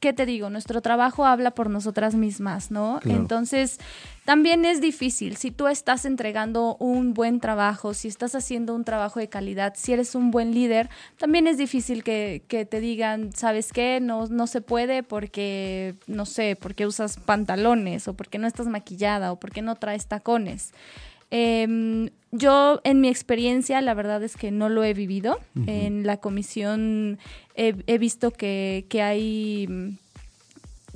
¿qué 0.00 0.12
te 0.12 0.26
digo? 0.26 0.50
Nuestro 0.50 0.82
trabajo 0.82 1.24
habla 1.24 1.52
por 1.52 1.70
nosotras 1.70 2.14
mismas, 2.14 2.70
¿no? 2.70 2.98
Claro. 3.02 3.18
Entonces, 3.18 3.78
también 4.24 4.64
es 4.64 4.80
difícil. 4.80 5.36
Si 5.36 5.50
tú 5.50 5.68
estás 5.68 6.04
entregando 6.04 6.76
un 6.78 7.14
buen 7.14 7.40
trabajo, 7.40 7.94
si 7.94 8.08
estás 8.08 8.34
haciendo 8.34 8.74
un 8.74 8.84
trabajo 8.84 9.20
de 9.20 9.28
calidad, 9.28 9.74
si 9.76 9.92
eres 9.92 10.14
un 10.14 10.30
buen 10.30 10.52
líder, 10.52 10.90
también 11.16 11.46
es 11.46 11.58
difícil 11.58 12.02
que, 12.02 12.42
que 12.48 12.64
te 12.64 12.80
digan, 12.80 13.32
¿sabes 13.32 13.72
qué? 13.72 14.00
No, 14.00 14.26
no 14.26 14.46
se 14.46 14.60
puede 14.60 15.02
porque, 15.02 15.94
no 16.06 16.26
sé, 16.26 16.56
porque 16.60 16.86
usas 16.86 17.18
pantalones 17.18 18.08
o 18.08 18.14
porque 18.14 18.38
no 18.38 18.46
estás 18.46 18.66
maquillada 18.66 19.32
o 19.32 19.40
porque 19.40 19.62
no 19.62 19.76
traes 19.76 20.06
tacones. 20.06 20.72
Em, 21.30 22.10
yo, 22.32 22.80
en 22.84 23.00
mi 23.00 23.08
experiencia, 23.08 23.80
la 23.80 23.94
verdad 23.94 24.22
es 24.22 24.36
que 24.36 24.50
no 24.50 24.68
lo 24.68 24.84
he 24.84 24.94
vivido. 24.94 25.38
En 25.66 26.06
la 26.06 26.18
comisión 26.18 27.18
he, 27.54 27.74
he 27.86 27.98
visto 27.98 28.30
que, 28.30 28.86
que 28.88 29.02
hay 29.02 29.98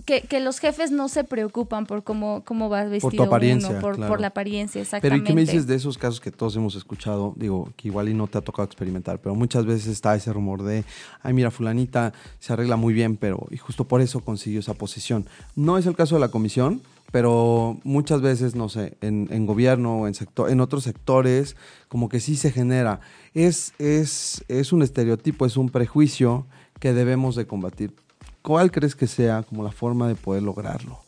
que, 0.05 0.23
que 0.23 0.41
los 0.41 0.59
jefes 0.59 0.91
no 0.91 1.09
se 1.09 1.25
preocupan 1.25 1.87
por 1.87 2.03
cómo, 2.03 2.43
cómo 2.45 2.69
va 2.69 2.85
vestido 2.85 3.25
apariencia, 3.25 3.71
uno, 3.71 3.81
por, 3.81 3.97
claro. 3.97 4.11
por 4.11 4.21
la 4.21 4.29
apariencia, 4.29 4.81
Pero 4.81 4.83
exactamente. 4.83 5.25
¿y 5.25 5.27
qué 5.27 5.35
me 5.35 5.41
dices 5.43 5.67
de 5.67 5.75
esos 5.75 5.99
casos 5.99 6.21
que 6.21 6.31
todos 6.31 6.57
hemos 6.57 6.75
escuchado? 6.75 7.35
Digo, 7.37 7.73
que 7.77 7.89
igual 7.89 8.09
y 8.09 8.15
no 8.15 8.27
te 8.27 8.39
ha 8.39 8.41
tocado 8.41 8.67
experimentar, 8.67 9.19
pero 9.21 9.35
muchas 9.35 9.65
veces 9.65 9.87
está 9.87 10.15
ese 10.15 10.33
rumor 10.33 10.63
de, 10.63 10.85
ay, 11.23 11.33
mira, 11.33 11.51
fulanita 11.51 12.13
se 12.39 12.53
arregla 12.53 12.77
muy 12.77 12.93
bien, 12.93 13.17
pero 13.17 13.47
y 13.51 13.57
justo 13.57 13.85
por 13.85 14.01
eso 14.01 14.21
consiguió 14.21 14.61
esa 14.61 14.75
posición. 14.75 15.27
No 15.55 15.79
es 15.79 15.87
el 15.87 15.95
caso 15.95 16.17
de 16.17 16.21
la 16.21 16.29
comisión, 16.29 16.83
pero 17.11 17.79
muchas 17.83 18.21
veces, 18.21 18.55
no 18.55 18.69
sé, 18.69 18.97
en, 19.01 19.47
gobierno 19.47 20.01
o 20.01 20.07
en, 20.07 20.15
sector, 20.15 20.51
en 20.51 20.61
otros 20.61 20.85
sectores, 20.85 21.57
como 21.89 22.09
que 22.09 22.21
sí 22.21 22.37
se 22.37 22.53
genera. 22.53 23.01
Es, 23.35 23.75
es, 23.79 24.45
es 24.49 24.73
un 24.73 24.83
estereotipo, 24.83 25.47
es 25.47 25.57
un 25.57 25.71
prejuicio 25.71 26.47
que 26.79 26.93
debemos 26.93 27.35
de 27.37 27.47
combatir. 27.47 27.95
¿Cuál 28.43 28.71
crees 28.71 28.95
que 28.95 29.07
sea 29.07 29.43
como 29.43 29.65
la 29.65 29.73
forma 29.73 30.09
de 30.09 30.15
poder 30.15 30.43
lograrlo? 30.43 31.01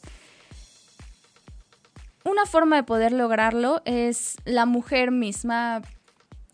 Una 2.25 2.47
forma 2.47 2.77
de 2.77 2.83
poder 2.83 3.13
lograrlo 3.13 3.83
es 3.85 4.37
la 4.45 4.67
mujer 4.67 5.11
misma 5.11 5.83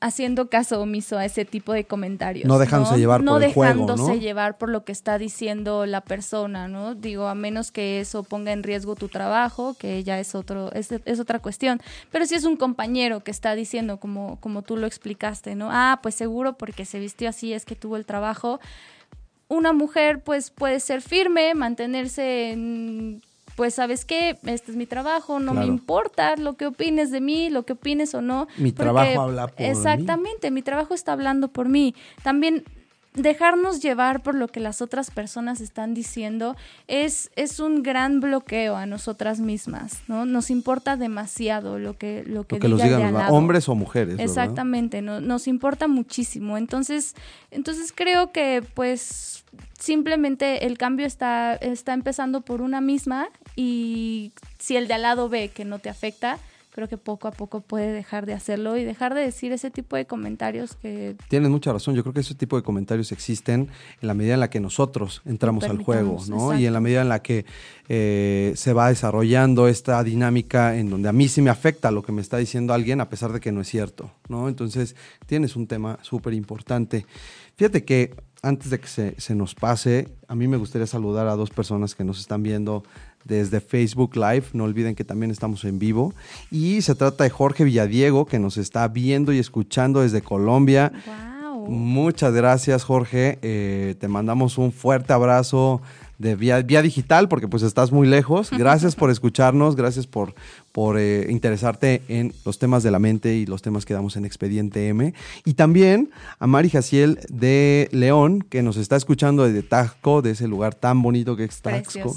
haciendo 0.01 0.49
caso 0.49 0.81
omiso 0.81 1.19
a 1.19 1.25
ese 1.25 1.45
tipo 1.45 1.73
de 1.73 1.85
comentarios. 1.85 2.47
No 2.47 2.59
dejándose 2.59 2.99
llevar 2.99 3.23
No 3.23 3.33
por 3.33 3.43
el 3.43 3.53
juego, 3.53 3.97
¿no? 3.97 4.15
llevar 4.15 4.57
por 4.57 4.69
lo 4.69 4.85
que 4.85 4.93
está 4.93 5.19
diciendo 5.19 5.87
la 5.87 6.03
persona, 6.03 6.69
¿no? 6.69 6.95
Digo, 6.95 7.27
a 7.27 7.35
menos 7.35 7.73
que 7.73 8.01
eso 8.01 8.23
ponga 8.23 8.53
en 8.53 8.63
riesgo 8.63 8.95
tu 8.95 9.09
trabajo, 9.09 9.75
que 9.75 10.05
ya 10.05 10.21
es 10.21 10.35
otro, 10.35 10.73
es, 10.73 10.93
es 10.93 11.21
otra 11.21 11.41
cuestión. 11.41 11.81
Pero 12.13 12.27
si 12.27 12.37
es 12.37 12.45
un 12.45 12.57
compañero 12.57 13.21
que 13.21 13.31
está 13.31 13.55
diciendo, 13.55 13.99
como, 13.99 14.39
como 14.41 14.63
tú 14.63 14.77
lo 14.77 14.87
explicaste, 14.87 15.55
¿no? 15.55 15.69
Ah, 15.71 15.99
pues 16.03 16.15
seguro 16.15 16.55
porque 16.55 16.85
se 16.85 17.01
vistió 17.01 17.29
así 17.29 17.53
es 17.53 17.65
que 17.65 17.75
tuvo 17.75 17.97
el 17.97 18.07
trabajo. 18.07 18.61
Una 19.49 19.73
mujer, 19.73 20.21
pues, 20.21 20.51
puede 20.51 20.79
ser 20.79 21.01
firme, 21.01 21.55
mantenerse 21.55 22.51
en 22.51 23.23
pues 23.59 23.75
sabes 23.75 24.05
qué, 24.05 24.39
este 24.47 24.71
es 24.71 24.77
mi 24.77 24.87
trabajo, 24.87 25.41
no 25.41 25.53
me 25.53 25.67
importa 25.67 26.37
lo 26.37 26.55
que 26.55 26.69
opines 26.69 27.11
de 27.11 27.21
mí, 27.21 27.51
lo 27.51 27.65
que 27.67 27.73
opines 27.73 28.15
o 28.15 28.23
no. 28.23 28.47
Mi 28.57 28.71
porque- 28.71 28.85
trabajo 28.85 29.21
habla 29.21 29.49
por 29.49 29.59
mí. 29.61 29.67
Exactamente, 29.67 30.53
mi 30.53 30.63
trabajo 30.63 30.95
está 30.95 31.13
hablando 31.13 31.49
por 31.49 31.69
mí. 31.69 31.93
También 32.23 32.63
dejarnos 33.15 33.81
llevar 33.83 34.23
por 34.23 34.37
lo 34.37 34.47
que 34.47 34.61
las 34.61 34.81
otras 34.81 35.11
personas 35.11 35.61
están 35.61 35.93
diciendo 35.93 36.55
es, 36.87 37.33
es 37.35 37.59
un 37.59 37.83
gran 37.83 38.21
bloqueo 38.21 38.77
a 38.77 38.87
nosotras 38.87 39.41
mismas, 39.41 40.03
¿no? 40.07 40.25
Nos 40.25 40.51
importa 40.51 40.97
demasiado 40.97 41.81
lo 41.81 41.99
que, 41.99 42.23
lo 42.25 42.45
que, 42.45 42.57
Lo 42.57 42.61
que 42.61 42.69
diga 42.69 42.85
digan 42.99 43.15
de 43.15 43.23
al 43.23 43.33
hombres 43.33 43.69
o 43.69 43.75
mujeres. 43.75 44.21
Exactamente, 44.21 45.03
no- 45.03 45.21
nos 45.21 45.49
importa 45.49 45.89
muchísimo. 45.89 46.57
Entonces, 46.59 47.17
entonces 47.51 47.93
creo 47.93 48.31
que 48.31 48.63
pues 48.75 49.45
simplemente 49.81 50.67
el 50.67 50.77
cambio 50.77 51.07
está, 51.07 51.55
está 51.55 51.95
empezando 51.95 52.43
por 52.43 52.61
una 52.63 52.81
misma 52.81 53.29
y 53.61 54.31
si 54.61 54.77
el 54.77 54.87
de 54.87 54.95
al 54.95 55.03
lado 55.03 55.29
ve 55.29 55.49
que 55.49 55.65
no 55.65 55.81
te 55.81 55.89
afecta, 55.89 56.39
creo 56.71 56.89
que 56.89 56.97
poco 56.97 57.27
a 57.27 57.33
poco 57.33 57.61
puede 57.61 57.91
dejar 57.91 58.25
de 58.25 58.33
hacerlo 58.33 58.77
y 58.77 58.85
dejar 58.85 59.13
de 59.13 59.23
decir 59.23 59.51
ese 59.51 59.69
tipo 59.69 59.97
de 59.97 60.07
comentarios 60.07 60.77
que 60.77 61.17
Tienes 61.29 61.51
mucha 61.51 61.73
razón. 61.73 61.97
Yo 61.97 62.05
creo 62.05 62.15
que 62.15 62.21
ese 62.21 62.37
tipo 62.37 62.55
de 62.55 62.63
comentarios 62.63 63.11
existen 63.11 63.69
en 64.01 64.07
la 64.07 64.15
medida 64.15 64.35
en 64.35 64.41
la 64.41 64.49
que 64.49 64.61
nosotros 64.61 65.23
entramos 65.25 65.65
al 65.65 65.79
juego, 65.79 66.19
¿no? 66.29 66.37
exacto. 66.37 66.55
Y 66.55 66.67
en 66.67 66.73
la 66.73 66.79
medida 66.79 67.03
en 67.03 67.09
la 67.09 67.21
que 67.21 67.47
eh, 67.89 68.53
se 68.55 68.73
va 68.73 68.91
desarrollando 68.91 69.67
esta 69.67 70.05
dinámica 70.05 70.77
en 70.77 70.89
donde 70.89 71.09
a 71.09 71.13
mí 71.13 71.27
sí 71.27 71.43
me 71.43 71.51
afecta 71.51 71.91
lo 71.91 72.05
que 72.05 72.13
me 72.13 72.21
está 72.21 72.37
diciendo 72.37 72.73
alguien 72.73 73.01
a 73.01 73.09
pesar 73.09 73.33
de 73.33 73.41
que 73.41 73.51
no 73.51 73.63
es 73.63 73.67
cierto, 73.67 74.13
¿no? 74.29 74.49
Entonces 74.49 74.95
tienes 75.27 75.57
un 75.57 75.67
tema 75.67 75.99
súper 76.03 76.33
importante. 76.33 77.07
Fíjate 77.57 77.85
que 77.85 78.15
antes 78.41 78.71
de 78.71 78.79
que 78.79 78.87
se, 78.87 79.21
se 79.21 79.35
nos 79.35 79.57
pase, 79.57 80.07
a 80.29 80.37
mí 80.37 80.47
me 80.47 80.57
gustaría 80.57 80.87
saludar 80.87 81.27
a 81.27 81.35
dos 81.35 81.51
personas 81.51 81.97
que 81.97 82.05
nos 82.05 82.21
están 82.21 82.45
viendo 82.45 82.85
desde 83.29 83.61
Facebook 83.61 84.17
Live. 84.17 84.47
No 84.53 84.65
olviden 84.65 84.95
que 84.95 85.05
también 85.05 85.31
estamos 85.31 85.65
en 85.65 85.79
vivo. 85.79 86.15
Y 86.51 86.83
se 86.83 86.95
trata 86.95 87.25
de 87.25 87.31
Jorge 87.31 87.65
Villadiego, 87.65 88.27
que 88.27 88.39
nos 88.39 88.57
está 88.57 88.89
viendo 88.89 89.33
y 89.33 89.39
escuchando 89.39 90.01
desde 90.01 90.23
Colombia. 90.23 90.93
Muchas 91.69 92.33
gracias, 92.33 92.83
Jorge. 92.83 93.39
Eh, 93.43 93.95
te 94.01 94.09
mandamos 94.09 94.59
un 94.59 94.73
fuerte 94.73 95.13
abrazo 95.13 95.83
de 96.19 96.35
vía, 96.35 96.61
vía 96.63 96.83
digital 96.83 97.29
porque 97.29 97.47
pues 97.47 97.63
estás 97.63 97.93
muy 97.93 98.09
lejos. 98.09 98.51
Gracias 98.51 98.97
por 98.97 99.11
escucharnos, 99.11 99.77
gracias 99.77 100.07
por, 100.07 100.35
por 100.73 100.99
eh, 100.99 101.27
interesarte 101.31 102.03
en 102.09 102.33
los 102.45 102.59
temas 102.59 102.83
de 102.83 102.91
la 102.91 102.99
mente 102.99 103.35
y 103.35 103.47
los 103.47 103.63
temas 103.63 103.85
que 103.85 103.95
damos 103.95 104.17
en 104.17 104.25
Expediente 104.25 104.89
M. 104.89 105.15
Y 105.45 105.55
también 105.55 106.11
a 106.39 106.47
Mari 106.47 106.71
Jaciel 106.71 107.19
de 107.29 107.89
León, 107.93 108.45
que 108.49 108.63
nos 108.63 108.77
está 108.77 108.97
escuchando 108.97 109.45
desde 109.45 109.63
Taxco, 109.63 110.23
de 110.23 110.33
ese 110.33 110.47
lugar 110.47 110.75
tan 110.75 111.03
bonito 111.03 111.37
que 111.37 111.45
es 111.45 111.61
Taxco. 111.61 112.15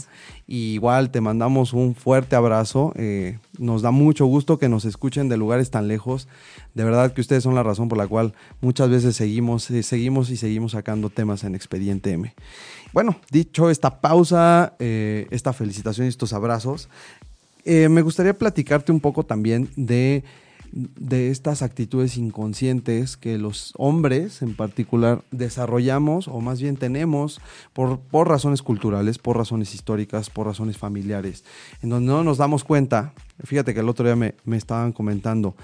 Y 0.47 0.73
igual 0.73 1.11
te 1.11 1.21
mandamos 1.21 1.73
un 1.73 1.95
fuerte 1.95 2.35
abrazo. 2.35 2.93
eh, 2.95 3.39
nos 3.57 3.81
da 3.81 3.91
mucho 3.91 4.25
gusto 4.25 4.57
que 4.57 4.69
nos 4.69 4.85
escuchen 4.85 5.29
de 5.29 5.37
lugares 5.37 5.71
tan 5.71 5.87
lejos. 5.87 6.27
De 6.73 6.83
verdad 6.83 7.13
que 7.13 7.21
ustedes 7.21 7.43
son 7.43 7.55
la 7.55 7.63
razón 7.63 7.89
por 7.89 7.97
la 7.97 8.07
cual 8.07 8.33
muchas 8.59 8.89
veces 8.89 9.15
seguimos, 9.15 9.69
eh, 9.71 9.83
seguimos 9.83 10.29
y 10.29 10.37
seguimos 10.37 10.73
sacando 10.73 11.09
temas 11.09 11.43
en 11.43 11.55
Expediente 11.55 12.11
M. 12.11 12.33
Bueno, 12.93 13.17
dicho 13.29 13.69
esta 13.69 14.01
pausa, 14.01 14.73
eh, 14.79 15.27
esta 15.31 15.53
felicitación 15.53 16.07
y 16.07 16.09
estos 16.09 16.33
abrazos, 16.33 16.89
eh, 17.65 17.89
me 17.89 18.02
gustaría 18.02 18.38
platicarte 18.38 18.91
un 18.91 19.00
poco 19.00 19.24
también 19.24 19.69
de, 19.76 20.24
de 20.71 21.30
estas 21.30 21.62
actitudes 21.62 22.17
inconscientes 22.17 23.17
que 23.17 23.38
los 23.38 23.74
hombres 23.78 24.41
en 24.41 24.56
particular 24.56 25.24
desarrollamos 25.32 26.28
o 26.28 26.39
más 26.41 26.62
bien 26.62 26.78
tenemos 26.78 27.41
por, 27.74 28.00
por 28.00 28.28
razones 28.28 28.62
culturales, 28.62 29.17
por 29.17 29.38
razones 29.38 29.76
históricas, 29.76 30.30
por 30.30 30.47
razones 30.47 30.78
familiares, 30.78 31.43
en 31.82 31.89
donde 31.89 32.12
no 32.12 32.24
nos 32.24 32.38
damos 32.38 32.63
cuenta. 32.63 33.13
Fíjate 33.43 33.74
que 33.74 33.80
el 33.82 33.89
otro 33.89 34.06
día 34.06 34.15
me, 34.15 34.36
me 34.45 34.58
estaban 34.58 34.93
comentando 34.93 35.56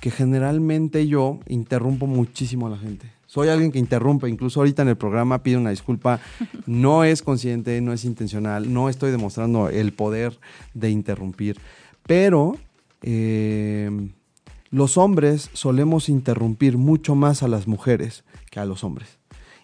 que 0.00 0.10
generalmente 0.10 1.06
yo 1.06 1.40
interrumpo 1.46 2.06
muchísimo 2.06 2.66
a 2.66 2.70
la 2.70 2.78
gente. 2.78 3.19
Soy 3.30 3.46
alguien 3.46 3.70
que 3.70 3.78
interrumpe, 3.78 4.28
incluso 4.28 4.58
ahorita 4.58 4.82
en 4.82 4.88
el 4.88 4.96
programa 4.96 5.44
pido 5.44 5.60
una 5.60 5.70
disculpa. 5.70 6.18
No 6.66 7.04
es 7.04 7.22
consciente, 7.22 7.80
no 7.80 7.92
es 7.92 8.04
intencional, 8.04 8.72
no 8.72 8.88
estoy 8.88 9.12
demostrando 9.12 9.68
el 9.68 9.92
poder 9.92 10.40
de 10.74 10.90
interrumpir. 10.90 11.56
Pero 12.08 12.56
eh, 13.02 13.88
los 14.72 14.98
hombres 14.98 15.48
solemos 15.52 16.08
interrumpir 16.08 16.76
mucho 16.76 17.14
más 17.14 17.44
a 17.44 17.48
las 17.48 17.68
mujeres 17.68 18.24
que 18.50 18.58
a 18.58 18.64
los 18.64 18.82
hombres. 18.82 19.20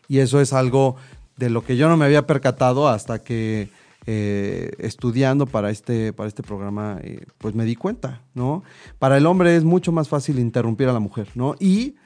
Y 0.07 0.19
eso 0.19 0.41
es 0.41 0.53
algo 0.53 0.95
de 1.37 1.51
lo 1.51 1.65
que 1.65 1.77
yo 1.77 1.89
no 1.89 1.97
me 1.97 2.05
había 2.05 2.25
percatado 2.25 2.89
hasta 2.89 3.25
que 3.25 3.69
eh, 4.07 4.71
estudiando 4.79 5.45
para 5.47 5.71
este, 5.71 6.13
para 6.13 6.29
este 6.29 6.45
programa, 6.45 7.01
eh, 7.03 7.27
pues 7.39 7.57
me 7.57 7.65
di 7.65 7.75
cuenta, 7.75 8.23
¿no? 8.33 8.63
Para 9.01 9.17
el 9.17 9.27
hombre 9.27 9.57
es 9.57 9.65
mucho 9.65 9.91
más 9.91 10.09
fácil 10.09 10.39
interrumpir 10.39 10.89
a 10.89 10.93
la 10.93 11.01
mujer, 11.01 11.27
¿no? 11.35 11.57
Y, 11.59 11.97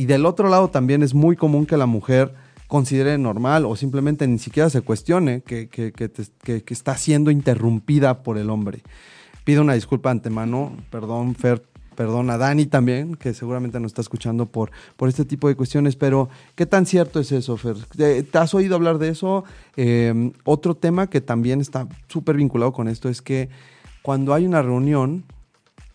y 0.00 0.06
del 0.06 0.26
otro 0.26 0.48
lado 0.48 0.68
también 0.68 1.02
es 1.02 1.14
muy 1.14 1.34
común 1.36 1.66
que 1.66 1.76
la 1.76 1.86
mujer 1.86 2.34
considere 2.68 3.16
normal 3.18 3.64
o 3.64 3.74
simplemente 3.76 4.26
ni 4.28 4.38
siquiera 4.38 4.70
se 4.70 4.82
cuestione 4.82 5.40
que, 5.42 5.68
que- 5.68 5.92
que 5.92 6.74
está 6.74 6.96
siendo 6.96 7.30
interrumpida 7.30 8.22
por 8.22 8.38
el 8.38 8.50
hombre. 8.50 8.82
Pido 9.44 9.62
una 9.62 9.72
disculpa 9.74 10.10
antemano, 10.10 10.72
perdón 10.90 11.34
Fer, 11.34 11.62
perdón 11.96 12.30
a 12.30 12.36
Dani 12.38 12.66
también, 12.66 13.16
que 13.16 13.32
seguramente 13.34 13.80
nos 13.80 13.90
está 13.90 14.02
escuchando 14.02 14.46
por, 14.46 14.70
por 14.96 15.08
este 15.08 15.24
tipo 15.24 15.48
de 15.48 15.56
cuestiones, 15.56 15.96
pero 15.96 16.28
¿qué 16.54 16.66
tan 16.66 16.84
cierto 16.86 17.18
es 17.18 17.32
eso, 17.32 17.56
Fer? 17.56 17.76
¿Te, 17.96 18.22
te 18.22 18.38
has 18.38 18.54
oído 18.54 18.76
hablar 18.76 18.98
de 18.98 19.08
eso? 19.08 19.44
Eh, 19.76 20.30
otro 20.44 20.74
tema 20.76 21.08
que 21.08 21.20
también 21.20 21.60
está 21.60 21.88
súper 22.06 22.36
vinculado 22.36 22.72
con 22.72 22.86
esto 22.86 23.08
es 23.08 23.20
que 23.22 23.48
cuando 24.02 24.32
hay 24.34 24.46
una 24.46 24.62
reunión, 24.62 25.24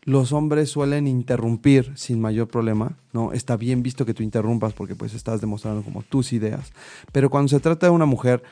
los 0.05 0.33
hombres 0.33 0.69
suelen 0.69 1.07
interrumpir 1.07 1.91
sin 1.95 2.19
mayor 2.19 2.47
problema, 2.47 2.91
¿no? 3.13 3.31
Está 3.31 3.55
bien 3.57 3.83
visto 3.83 4.05
que 4.05 4.13
tú 4.13 4.21
interrumpas 4.23 4.73
porque 4.73 4.95
pues 4.95 5.13
estás 5.13 5.39
demostrando 5.41 5.81
como 5.81 6.01
tus 6.03 6.33
ideas, 6.33 6.71
pero 7.11 7.29
cuando 7.29 7.47
se 7.49 7.59
trata 7.59 7.87
de 7.87 7.91
una 7.91 8.05
mujer, 8.05 8.43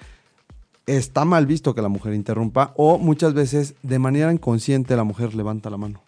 está 0.88 1.26
mal 1.26 1.46
visto 1.46 1.76
que 1.76 1.82
la 1.82 1.90
mujer 1.90 2.14
interrumpa 2.14 2.74
o 2.78 2.98
muchas 2.98 3.34
veces 3.34 3.76
de 3.84 4.00
manera 4.00 4.32
inconsciente 4.34 4.96
la 4.96 5.04
mujer 5.04 5.36
levanta 5.36 5.70
la 5.70 5.78
mano. 5.78 6.02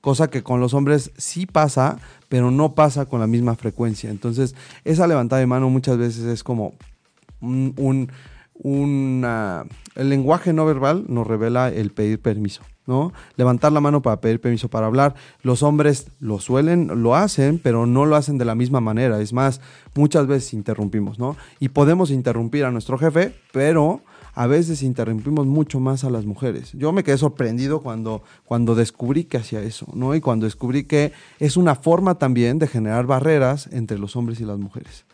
Cosa 0.00 0.28
que 0.30 0.42
con 0.44 0.60
los 0.60 0.72
hombres 0.74 1.10
sí 1.16 1.46
pasa, 1.46 1.98
pero 2.28 2.50
no 2.52 2.74
pasa 2.74 3.06
con 3.06 3.18
la 3.18 3.26
misma 3.26 3.56
frecuencia. 3.56 4.08
Entonces, 4.10 4.54
esa 4.84 5.06
levantada 5.08 5.40
de 5.40 5.46
mano 5.46 5.68
muchas 5.68 5.98
veces 5.98 6.24
es 6.24 6.44
como 6.44 6.74
un, 7.40 7.74
un- 7.76 8.12
una- 8.54 9.64
el 9.96 10.08
lenguaje 10.08 10.52
no 10.52 10.64
verbal 10.64 11.04
nos 11.08 11.26
revela 11.26 11.68
el 11.70 11.90
pedir 11.90 12.20
permiso, 12.20 12.62
¿no? 12.86 13.12
Levantar 13.36 13.72
la 13.72 13.80
mano 13.80 14.02
para 14.02 14.20
pedir 14.20 14.40
permiso 14.40 14.68
para 14.68 14.86
hablar. 14.86 15.14
Los 15.42 15.62
hombres 15.62 16.10
lo 16.20 16.38
suelen, 16.38 17.02
lo 17.02 17.14
hacen, 17.14 17.58
pero 17.58 17.86
no 17.86 18.06
lo 18.06 18.16
hacen 18.16 18.38
de 18.38 18.44
la 18.44 18.54
misma 18.54 18.80
manera. 18.80 19.20
Es 19.20 19.32
más, 19.32 19.60
muchas 19.94 20.26
veces 20.26 20.54
interrumpimos, 20.54 21.18
¿no? 21.18 21.36
Y 21.60 21.70
podemos 21.70 22.10
interrumpir 22.10 22.64
a 22.64 22.70
nuestro 22.70 22.98
jefe, 22.98 23.34
pero 23.52 24.02
a 24.34 24.46
veces 24.46 24.82
interrumpimos 24.82 25.46
mucho 25.46 25.80
más 25.80 26.04
a 26.04 26.10
las 26.10 26.26
mujeres. 26.26 26.72
Yo 26.74 26.92
me 26.92 27.02
quedé 27.02 27.16
sorprendido 27.16 27.80
cuando, 27.80 28.22
cuando 28.44 28.74
descubrí 28.74 29.24
que 29.24 29.38
hacía 29.38 29.62
eso, 29.62 29.86
¿no? 29.94 30.14
Y 30.14 30.20
cuando 30.20 30.44
descubrí 30.44 30.84
que 30.84 31.12
es 31.38 31.56
una 31.56 31.74
forma 31.74 32.16
también 32.16 32.58
de 32.58 32.66
generar 32.66 33.06
barreras 33.06 33.68
entre 33.72 33.98
los 33.98 34.14
hombres 34.14 34.40
y 34.40 34.44
las 34.44 34.58
mujeres. 34.58 35.06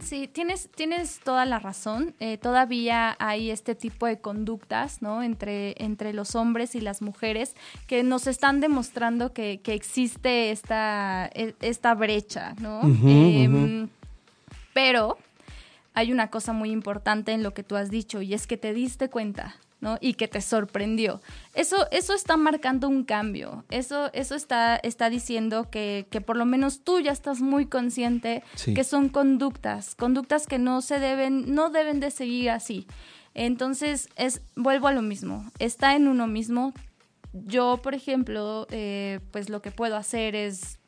Sí, 0.00 0.28
tienes, 0.28 0.68
tienes 0.74 1.20
toda 1.20 1.44
la 1.46 1.58
razón. 1.58 2.14
Eh, 2.18 2.36
todavía 2.36 3.16
hay 3.20 3.50
este 3.50 3.74
tipo 3.74 4.06
de 4.06 4.18
conductas, 4.18 5.00
¿no? 5.02 5.22
Entre, 5.22 5.74
entre 5.82 6.12
los 6.12 6.34
hombres 6.34 6.74
y 6.74 6.80
las 6.80 7.00
mujeres 7.00 7.54
que 7.86 8.02
nos 8.02 8.26
están 8.26 8.60
demostrando 8.60 9.32
que, 9.32 9.60
que 9.62 9.72
existe 9.74 10.50
esta, 10.50 11.30
e- 11.32 11.54
esta 11.60 11.94
brecha, 11.94 12.54
¿no? 12.60 12.80
Em. 12.82 13.88
Pero 14.72 15.16
hay 15.94 16.12
una 16.12 16.28
cosa 16.28 16.52
muy 16.52 16.70
importante 16.70 17.32
en 17.32 17.42
lo 17.42 17.54
que 17.54 17.62
tú 17.62 17.76
has 17.76 17.88
dicho 17.88 18.20
y 18.20 18.34
es 18.34 18.46
que 18.48 18.56
te 18.56 18.74
diste 18.74 19.08
cuenta, 19.08 19.54
¿no? 19.80 19.98
Y 20.00 20.14
que 20.14 20.28
te 20.28 20.40
sorprendió. 20.40 21.20
Eso, 21.54 21.86
eso 21.90 22.14
está 22.14 22.36
marcando 22.36 22.88
un 22.88 23.04
cambio. 23.04 23.64
Eso, 23.70 24.10
eso 24.14 24.34
está, 24.34 24.76
está 24.76 25.10
diciendo 25.10 25.68
que, 25.70 26.06
que 26.10 26.20
por 26.20 26.36
lo 26.36 26.44
menos 26.46 26.82
tú 26.84 27.00
ya 27.00 27.12
estás 27.12 27.40
muy 27.40 27.66
consciente 27.66 28.42
Sí. 28.54 28.72
que 28.74 28.84
son 28.84 29.08
conductas, 29.10 29.94
conductas 29.94 30.46
que 30.46 30.58
no 30.58 30.80
se 30.80 30.98
deben, 31.00 31.54
no 31.54 31.70
deben 31.70 32.00
de 32.00 32.10
seguir 32.10 32.50
así. 32.50 32.86
Entonces, 33.34 34.08
es, 34.16 34.40
vuelvo 34.56 34.86
a 34.88 34.92
lo 34.92 35.02
mismo. 35.02 35.44
Está 35.58 35.96
en 35.96 36.08
uno 36.08 36.26
mismo. 36.26 36.72
Yo, 37.32 37.80
por 37.82 37.94
ejemplo, 37.94 38.66
eh, 38.70 39.20
pues 39.32 39.50
lo 39.50 39.60
que 39.60 39.70
puedo 39.72 39.96
hacer 39.96 40.34
es 40.36 40.78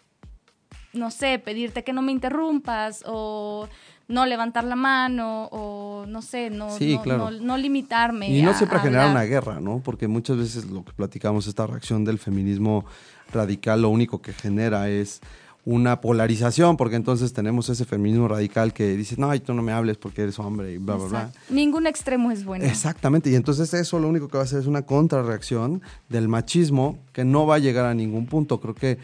no 0.93 1.11
sé, 1.11 1.39
pedirte 1.39 1.85
que 1.85 1.93
no 1.93 2.01
me 2.01 2.11
interrumpas 2.13 3.05
o 3.07 3.69
no 4.09 4.25
levantar 4.27 4.65
la 4.65 4.77
mano 4.77 5.47
o 5.51 6.05
no 6.07 6.23
sé, 6.23 6.51
no, 6.51 6.71
Sí, 6.77 6.95
no, 6.97 7.03
claro. 7.03 7.31
no- 7.31 7.41
no 7.41 7.57
limitarme. 7.59 8.29
Y 8.31 8.43
no 8.43 8.51
a- 8.51 8.55
siempre 8.55 8.79
a 8.79 8.83
generar 8.83 9.09
hablar. 9.09 9.25
una 9.25 9.29
guerra, 9.29 9.61
¿no? 9.61 9.81
Porque 9.85 10.07
muchas 10.09 10.37
veces 10.37 10.67
lo 10.67 10.85
que 10.85 10.93
platicamos, 10.93 11.47
esta 11.47 11.67
reacción 11.67 12.05
del 12.05 12.19
feminismo 12.19 12.85
radical, 13.33 13.83
lo 13.83 13.89
único 13.91 14.23
que 14.23 14.33
genera 14.33 14.89
es 14.89 15.21
una 15.65 16.01
polarización, 16.01 16.77
porque 16.77 16.95
entonces 16.95 17.33
tenemos 17.33 17.69
ese 17.69 17.85
feminismo 17.85 18.29
radical 18.29 18.73
que 18.73 18.97
dice, 18.97 19.17
no, 19.19 19.37
tú 19.41 19.53
no 19.53 19.63
me 19.63 19.73
hables 19.73 19.97
porque 19.97 20.23
eres 20.23 20.39
hombre 20.39 20.75
y 20.75 20.79
bla, 20.79 20.95
bla, 20.95 21.07
bla. 21.09 21.31
Ningún 21.51 21.89
extremo 21.89 22.31
es 22.31 22.45
bueno. 22.45 22.65
Exactamente, 22.65 23.31
y 23.31 23.35
entonces 23.35 23.75
eso 23.75 23.99
lo 23.99 24.09
único 24.09 24.29
que 24.29 24.37
va 24.37 24.43
a 24.43 24.47
hacer 24.47 24.61
es 24.61 24.67
una 24.69 24.83
contrarreacción 24.83 25.83
del 26.09 26.29
machismo 26.29 26.99
que 27.13 27.25
no 27.25 27.47
va 27.47 27.57
a 27.57 27.59
llegar 27.59 27.85
a 27.87 27.95
ningún 27.95 28.27
punto. 28.27 28.61
Creo 28.61 28.77
que 28.77 28.99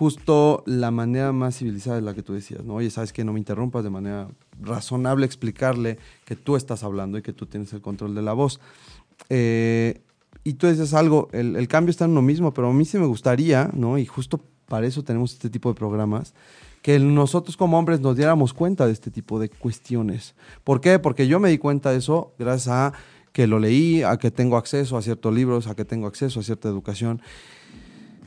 justo 0.00 0.62
la 0.64 0.90
manera 0.90 1.30
más 1.30 1.58
civilizada 1.58 1.98
es 1.98 2.02
la 2.02 2.14
que 2.14 2.22
tú 2.22 2.32
decías, 2.32 2.64
¿no? 2.64 2.76
Oye, 2.76 2.88
¿sabes 2.88 3.12
que 3.12 3.22
No 3.22 3.34
me 3.34 3.38
interrumpas 3.38 3.84
de 3.84 3.90
manera 3.90 4.28
razonable 4.58 5.26
explicarle 5.26 5.98
que 6.24 6.36
tú 6.36 6.56
estás 6.56 6.84
hablando 6.84 7.18
y 7.18 7.22
que 7.22 7.34
tú 7.34 7.44
tienes 7.44 7.70
el 7.74 7.82
control 7.82 8.14
de 8.14 8.22
la 8.22 8.32
voz. 8.32 8.60
Eh, 9.28 10.00
y 10.42 10.54
tú 10.54 10.68
dices 10.68 10.94
algo, 10.94 11.28
el, 11.32 11.54
el 11.54 11.68
cambio 11.68 11.90
está 11.90 12.06
en 12.06 12.12
uno 12.12 12.22
mismo, 12.22 12.54
pero 12.54 12.70
a 12.70 12.72
mí 12.72 12.86
sí 12.86 12.96
me 12.96 13.04
gustaría, 13.04 13.68
¿no? 13.74 13.98
Y 13.98 14.06
justo 14.06 14.40
para 14.68 14.86
eso 14.86 15.04
tenemos 15.04 15.34
este 15.34 15.50
tipo 15.50 15.68
de 15.68 15.74
programas, 15.74 16.32
que 16.80 16.98
nosotros 16.98 17.58
como 17.58 17.78
hombres 17.78 18.00
nos 18.00 18.16
diéramos 18.16 18.54
cuenta 18.54 18.86
de 18.86 18.94
este 18.94 19.10
tipo 19.10 19.38
de 19.38 19.50
cuestiones. 19.50 20.34
¿Por 20.64 20.80
qué? 20.80 20.98
Porque 20.98 21.28
yo 21.28 21.40
me 21.40 21.50
di 21.50 21.58
cuenta 21.58 21.90
de 21.90 21.98
eso 21.98 22.32
gracias 22.38 22.68
a 22.68 22.92
que 23.34 23.46
lo 23.46 23.58
leí, 23.58 24.02
a 24.02 24.16
que 24.16 24.30
tengo 24.30 24.56
acceso 24.56 24.96
a 24.96 25.02
ciertos 25.02 25.34
libros, 25.34 25.66
a 25.66 25.74
que 25.74 25.84
tengo 25.84 26.06
acceso 26.06 26.40
a 26.40 26.42
cierta 26.42 26.70
educación. 26.70 27.20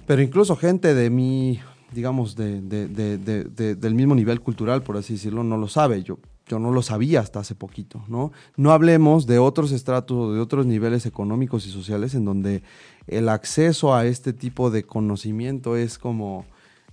Pero 0.05 0.21
incluso 0.21 0.55
gente 0.55 0.93
de 0.93 1.09
mi, 1.09 1.59
digamos, 1.93 2.35
de, 2.35 2.61
de- 2.61 2.87
de- 2.87 3.17
de- 3.17 3.43
de- 3.45 3.75
del 3.75 3.95
mismo 3.95 4.15
nivel 4.15 4.41
cultural, 4.41 4.83
por 4.83 4.97
así 4.97 5.13
decirlo, 5.13 5.43
no 5.43 5.57
lo 5.57 5.67
sabe. 5.67 6.03
Yo, 6.03 6.19
yo 6.47 6.59
no 6.59 6.71
lo 6.71 6.81
sabía 6.81 7.21
hasta 7.21 7.39
hace 7.39 7.55
poquito, 7.55 8.03
¿no? 8.09 8.31
No 8.57 8.71
hablemos 8.71 9.25
de 9.27 9.39
otros 9.39 9.71
estratos 9.71 10.17
o 10.17 10.33
de 10.33 10.39
otros 10.41 10.65
niveles 10.65 11.05
económicos 11.05 11.65
y 11.65 11.71
sociales 11.71 12.15
en 12.15 12.25
donde 12.25 12.63
el 13.07 13.29
acceso 13.29 13.95
a 13.95 14.05
este 14.05 14.33
tipo 14.33 14.69
de 14.69 14.83
conocimiento 14.83 15.77
es 15.77 15.97
como 15.97 16.45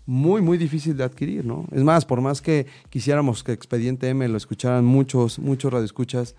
muy, 0.06 0.40
muy 0.40 0.56
difícil 0.58 0.96
de 0.96 1.04
adquirir, 1.04 1.44
¿no? 1.44 1.66
Es 1.72 1.82
más, 1.82 2.04
por 2.04 2.20
más 2.20 2.40
que 2.40 2.66
quisiéramos 2.90 3.42
que 3.44 3.52
Expediente 3.52 4.08
M 4.08 4.26
lo 4.28 4.36
escucharan 4.36 4.84
muchos, 4.84 5.38
muchos 5.38 5.72
radioescuchas, 5.72 6.34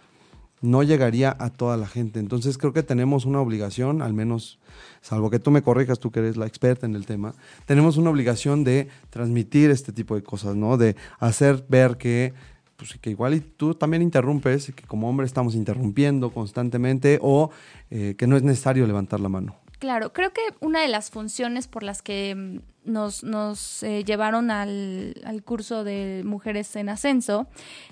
no 0.61 0.83
llegaría 0.83 1.35
a 1.39 1.49
toda 1.49 1.77
la 1.77 1.87
gente. 1.87 2.19
Entonces 2.19 2.57
creo 2.57 2.73
que 2.73 2.83
tenemos 2.83 3.25
una 3.25 3.41
obligación, 3.41 4.01
al 4.01 4.13
menos, 4.13 4.59
salvo 5.01 5.29
que 5.29 5.39
tú 5.39 5.51
me 5.51 5.61
corrijas, 5.61 5.99
tú 5.99 6.11
que 6.11 6.19
eres 6.19 6.37
la 6.37 6.45
experta 6.45 6.85
en 6.85 6.95
el 6.95 7.05
tema, 7.05 7.33
tenemos 7.65 7.97
una 7.97 8.09
obligación 8.09 8.63
de 8.63 8.87
transmitir 9.09 9.71
este 9.71 9.91
tipo 9.91 10.15
de 10.15 10.23
cosas, 10.23 10.55
¿no? 10.55 10.77
De 10.77 10.95
hacer 11.19 11.65
ver 11.67 11.97
que 11.97 12.33
pues, 12.81 12.97
que 12.99 13.11
igual 13.11 13.35
y 13.35 13.41
tú 13.41 13.75
también 13.75 14.01
interrumpes, 14.01 14.71
que 14.75 14.87
como 14.87 15.07
hombre 15.07 15.27
estamos 15.27 15.53
interrumpiendo 15.53 16.31
constantemente 16.31 17.19
o 17.21 17.51
eh, 17.91 18.15
que 18.17 18.25
no 18.25 18.35
es 18.35 18.41
necesario 18.41 18.87
levantar 18.87 19.19
la 19.19 19.29
mano. 19.29 19.55
Claro, 19.77 20.13
creo 20.13 20.31
que 20.33 20.41
una 20.61 20.81
de 20.81 20.87
las 20.87 21.11
funciones 21.11 21.67
por 21.67 21.83
las 21.83 22.01
que 22.01 22.33
mm, 22.35 22.70
nos, 22.83 23.23
nos 23.23 23.83
eh, 23.83 24.03
llevaron 24.03 24.51
al, 24.51 25.15
al, 25.25 25.43
curso 25.43 25.83
de 25.83 26.23
Mujeres 26.25 26.75
en 26.75 26.89
Ascenso 26.89 27.47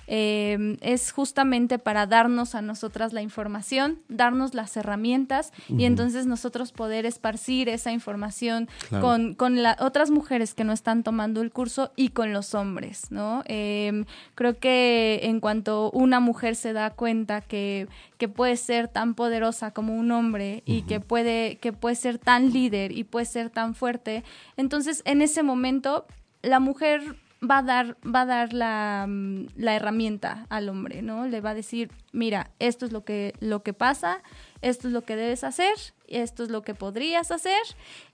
eh, 0.08 0.78
es 0.82 1.12
justamente 1.12 1.78
para 1.78 2.08
darnos 2.08 2.56
a 2.56 2.62
nosotras 2.62 3.14
la 3.14 3.22
información, 3.22 4.00
darnos 4.08 4.56
las 4.56 4.76
herramientas 4.78 5.52
uh 5.70 5.74
-huh. 5.74 5.82
y 5.82 5.86
entonces 5.86 6.26
nosotros 6.26 6.72
poder 6.72 7.06
esparcir 7.06 7.70
esa 7.70 7.92
información 7.92 8.68
claro. 8.90 9.06
con, 9.06 9.36
con 9.36 9.62
la, 9.62 9.78
otras 9.80 10.10
mujeres 10.10 10.54
que 10.56 10.64
no 10.64 10.74
están 10.74 11.04
tomando 11.04 11.42
el 11.42 11.52
curso 11.52 11.92
y 11.96 12.10
con 12.10 12.34
los 12.34 12.56
hombres, 12.56 13.12
¿no? 13.12 13.44
Eh, 13.46 14.06
creo 14.36 14.58
que 14.58 15.20
en 15.24 15.40
cuanto 15.40 15.92
una 15.92 16.20
mujer 16.20 16.56
se 16.56 16.74
da 16.74 16.90
cuenta 16.90 17.42
que, 17.42 17.88
que 18.20 18.28
puede 18.28 18.58
ser 18.58 18.90
tan 18.90 19.16
poderosa 19.16 19.72
como 19.72 19.96
un 19.96 20.12
hombre 20.12 20.62
y 20.66 20.80
uh 20.80 20.82
-huh. 20.82 20.86
que, 20.88 21.00
puede, 21.00 21.58
que 21.58 21.74
puede 21.74 21.96
ser 21.96 22.20
tan 22.20 22.52
líder 22.54 22.92
y 22.92 23.06
puede 23.06 23.26
ser 23.26 23.50
tan 23.50 23.74
fuerte, 23.74 24.24
entonces 24.58 25.02
en 25.06 25.22
ese 25.22 25.42
momento 25.42 26.06
la 26.42 26.60
mujer 26.60 27.16
va 27.42 27.60
a 27.60 27.64
dar, 27.64 27.98
va 28.04 28.22
a 28.22 28.26
dar 28.26 28.54
la, 28.54 29.06
mm, 29.08 29.48
la, 29.56 29.76
herramienta 29.76 30.46
al 30.50 30.68
hombre, 30.68 31.02
¿no? 31.02 31.28
Le 31.28 31.40
va 31.40 31.52
a 31.52 31.54
decir, 31.54 31.90
mira, 32.12 32.52
esto 32.60 32.86
es 32.86 32.92
lo 32.92 33.06
que, 33.06 33.34
lo 33.40 33.64
que 33.64 33.74
pasa, 33.74 34.22
esto 34.62 34.88
es 34.88 34.94
lo 34.94 35.04
que 35.04 35.16
debes 35.16 35.46
hacer, 35.46 35.76
esto 36.08 36.44
es 36.44 36.50
lo 36.50 36.62
que 36.62 36.74
podrías 36.74 37.32
hacer. 37.32 37.62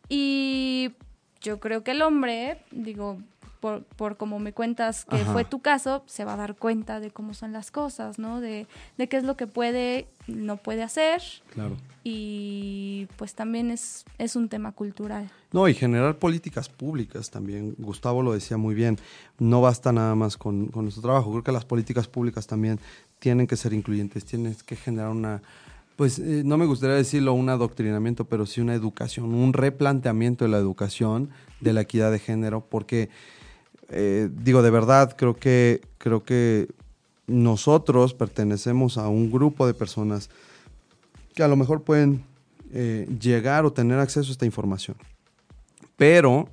Y 0.07 0.91
yo 1.41 1.59
creo 1.59 1.83
que 1.83 1.91
el 1.91 2.03
hombre, 2.03 2.61
digo, 2.71 3.17
por, 3.65 3.84
por 3.84 4.15
como 4.15 4.38
me 4.38 4.54
cuentas 4.54 5.06
que 5.06 5.15
Ajá. 5.15 5.34
fue 5.34 5.43
tu 5.43 5.60
caso, 5.60 6.04
se 6.06 6.23
va 6.23 6.36
a 6.36 6.38
dar 6.38 6.56
cuenta 6.56 6.99
de 6.99 7.10
cómo 7.10 7.34
son 7.34 7.51
las 7.51 7.71
cosas, 7.71 8.19
¿no? 8.19 8.39
De, 8.39 8.67
de 8.99 9.10
qué 9.10 9.17
es 9.17 9.23
lo 9.23 9.36
que 9.36 9.47
puede, 9.47 10.08
no 10.28 10.58
puede 10.58 10.84
hacer. 10.84 11.23
Claro. 11.51 11.75
Y 12.04 13.08
pues 13.15 13.34
también 13.34 13.71
es, 13.71 14.06
es 14.19 14.36
un 14.36 14.49
tema 14.49 14.71
cultural. 14.71 15.32
No, 15.51 15.67
y 15.67 15.73
generar 15.73 16.19
políticas 16.19 16.69
públicas 16.69 17.32
también. 17.32 17.73
Gustavo 17.80 18.21
lo 18.21 18.34
decía 18.34 18.56
muy 18.56 18.75
bien. 18.75 18.99
No 19.39 19.62
basta 19.62 19.91
nada 19.91 20.13
más 20.13 20.38
con, 20.38 20.67
con 20.67 20.84
nuestro 20.84 21.01
trabajo. 21.01 21.32
Creo 21.32 21.43
que 21.43 21.51
las 21.51 21.65
políticas 21.65 22.08
públicas 22.08 22.45
también 22.45 22.80
tienen 23.17 23.47
que 23.47 23.58
ser 23.58 23.73
incluyentes, 23.73 24.25
tienen 24.25 24.56
que 24.63 24.75
generar 24.75 25.10
una 25.10 25.41
pues 25.95 26.19
eh, 26.19 26.43
no 26.45 26.58
me 26.58 26.65
gustaría 26.65 26.97
decirlo 26.97 27.34
un 27.34 27.49
adoctrinamiento, 27.49 28.25
pero 28.25 28.45
sí 28.45 28.62
una 28.62 28.75
educación, 28.75 29.34
un 29.34 29.54
replanteamiento 29.54 30.43
de 30.45 30.51
la 30.51 30.58
educación 30.58 31.30
de 31.62 31.71
la 31.71 31.82
equidad 31.82 32.12
de 32.12 32.19
género, 32.19 32.67
porque 32.69 33.10
eh, 33.89 34.30
digo 34.32 34.62
de 34.62 34.71
verdad 34.71 35.15
creo 35.17 35.36
que 35.36 35.82
creo 35.98 36.24
que 36.24 36.67
nosotros 37.28 38.13
pertenecemos 38.13 38.98
a 38.98 39.08
un 39.08 39.32
grupo 39.32 39.67
de 39.67 39.74
personas 39.74 40.30
que 41.34 41.43
a 41.43 41.48
lo 41.48 41.56
mejor 41.56 41.84
pueden 41.84 42.24
eh, 42.74 43.08
llegar 43.19 43.65
o 43.65 43.74
tener 43.74 44.00
acceso 44.00 44.30
a 44.30 44.32
esta 44.32 44.45
información, 44.45 44.95
pero 45.98 46.50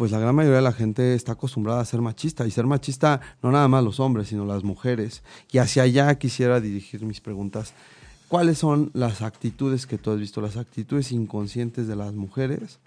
pues 0.00 0.12
la 0.12 0.18
gran 0.18 0.34
mayoría 0.34 0.56
de 0.56 0.62
la 0.62 0.72
gente 0.72 1.14
está 1.14 1.32
acostumbrada 1.32 1.80
a 1.80 1.84
ser 1.84 2.00
machista 2.00 2.46
y 2.46 2.50
ser 2.50 2.66
machista 2.66 3.20
no 3.42 3.50
nada 3.50 3.68
más 3.68 3.84
los 3.84 4.00
hombres, 4.00 4.28
sino 4.28 4.46
las 4.46 4.64
mujeres. 4.64 5.22
Y 5.52 5.58
hacia 5.58 5.82
allá 5.82 6.14
quisiera 6.14 6.58
dirigir 6.58 7.04
mis 7.04 7.20
preguntas. 7.20 7.74
¿Cuáles 8.26 8.56
son 8.56 8.90
las 8.94 9.20
actitudes 9.20 9.86
que 9.86 9.98
tú 9.98 10.10
has 10.10 10.18
visto, 10.18 10.40
las 10.40 10.56
actitudes 10.56 11.12
inconscientes 11.12 11.86
de 11.86 11.96
las 11.96 12.14
mujeres 12.14 12.78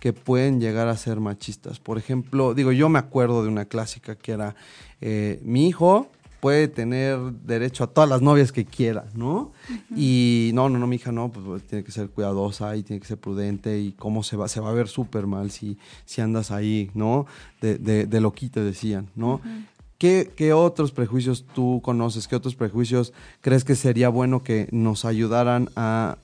que 0.00 0.12
pueden 0.12 0.60
llegar 0.60 0.88
a 0.88 0.96
ser 0.96 1.20
machistas? 1.20 1.78
Por 1.78 1.98
ejemplo, 1.98 2.54
digo, 2.54 2.72
yo 2.72 2.88
me 2.88 2.98
acuerdo 2.98 3.42
de 3.42 3.48
una 3.48 3.64
clásica 3.66 4.16
que 4.16 4.32
era, 4.32 4.54
eh, 5.00 5.40
mi 5.44 5.68
hijo 5.68 6.08
puede 6.40 6.66
tener 6.66 7.18
derecho 7.44 7.84
a 7.84 7.86
todas 7.86 8.10
las 8.10 8.20
novias 8.20 8.50
que 8.50 8.64
quiera, 8.64 9.04
¿no? 9.14 9.34
Uh 9.34 9.72
-huh. 9.72 9.96
Y 9.96 10.50
no, 10.54 10.68
no, 10.68 10.80
no, 10.80 10.88
mi 10.88 10.96
hija 10.96 11.12
no, 11.12 11.30
pues 11.30 11.62
tiene 11.62 11.84
que 11.84 11.92
ser 11.92 12.08
cuidadosa 12.08 12.76
y 12.76 12.82
tiene 12.82 12.98
que 13.00 13.06
ser 13.06 13.18
prudente 13.18 13.78
y 13.78 13.92
cómo 13.92 14.24
se 14.24 14.36
va, 14.36 14.48
se 14.48 14.60
va 14.60 14.70
a 14.70 14.72
ver 14.72 14.88
súper 14.88 15.28
mal 15.28 15.52
si, 15.52 15.78
si 16.04 16.20
andas 16.20 16.50
ahí, 16.50 16.90
¿no? 16.94 17.26
De, 17.60 17.78
de, 17.78 18.06
de 18.06 18.20
loquito 18.20 18.64
decían, 18.64 19.08
¿no? 19.14 19.34
Uh 19.34 19.38
-huh. 19.38 19.66
¿Qué, 20.02 20.32
¿Qué, 20.34 20.52
otros 20.52 20.90
prejuicios 20.90 21.46
tú 21.54 21.80
conoces? 21.80 22.26
¿Qué 22.26 22.34
otros 22.34 22.56
prejuicios 22.56 23.12
crees 23.40 23.62
que 23.62 23.76
sería 23.76 24.08
bueno 24.08 24.42
que 24.42 24.66
nos 24.72 25.04
ayudaran 25.04 25.68
a, 25.76 26.16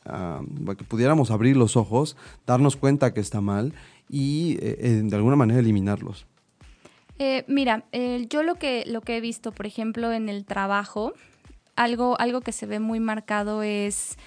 que 0.76 0.82
pudiéramos 0.82 1.30
abrir 1.30 1.56
los 1.56 1.76
ojos, 1.76 2.16
darnos 2.44 2.74
cuenta 2.74 3.14
que 3.14 3.20
está 3.20 3.40
mal 3.40 3.74
y 4.10 4.58
eh, 4.62 5.02
de 5.04 5.14
alguna 5.14 5.36
manera 5.36 5.60
eliminarlos? 5.60 6.26
Eh, 7.20 7.44
mira, 7.46 7.84
yo 8.28 8.42
lo 8.42 8.56
que, 8.56 8.82
lo 8.84 9.00
que 9.00 9.18
he 9.18 9.20
visto, 9.20 9.52
por 9.52 9.66
ejemplo, 9.66 10.12
en 10.12 10.28
el 10.28 10.44
trabajo, 10.44 11.12
algo, 11.76 12.18
algo 12.18 12.40
que 12.40 12.50
se 12.50 12.66
ve 12.66 12.80
muy 12.80 12.98
marcado 12.98 13.62
es 13.62 14.18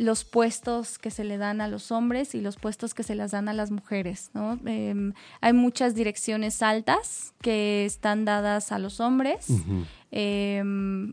los 0.00 0.24
puestos 0.24 0.98
que 0.98 1.10
se 1.10 1.24
le 1.24 1.36
dan 1.36 1.60
a 1.60 1.68
los 1.68 1.92
hombres 1.92 2.34
y 2.34 2.40
los 2.40 2.56
puestos 2.56 2.94
que 2.94 3.02
se 3.02 3.14
les 3.14 3.32
dan 3.32 3.50
a 3.50 3.52
las 3.52 3.70
mujeres. 3.70 4.30
¿no? 4.32 4.58
Eh, 4.64 5.12
hay 5.42 5.52
muchas 5.52 5.94
direcciones 5.94 6.62
altas 6.62 7.34
que 7.42 7.84
están 7.84 8.24
dadas 8.24 8.72
a 8.72 8.78
los 8.78 8.98
hombres. 9.00 9.50
Uh 9.50 9.58
-huh. 9.58 9.84
eh, 10.10 10.62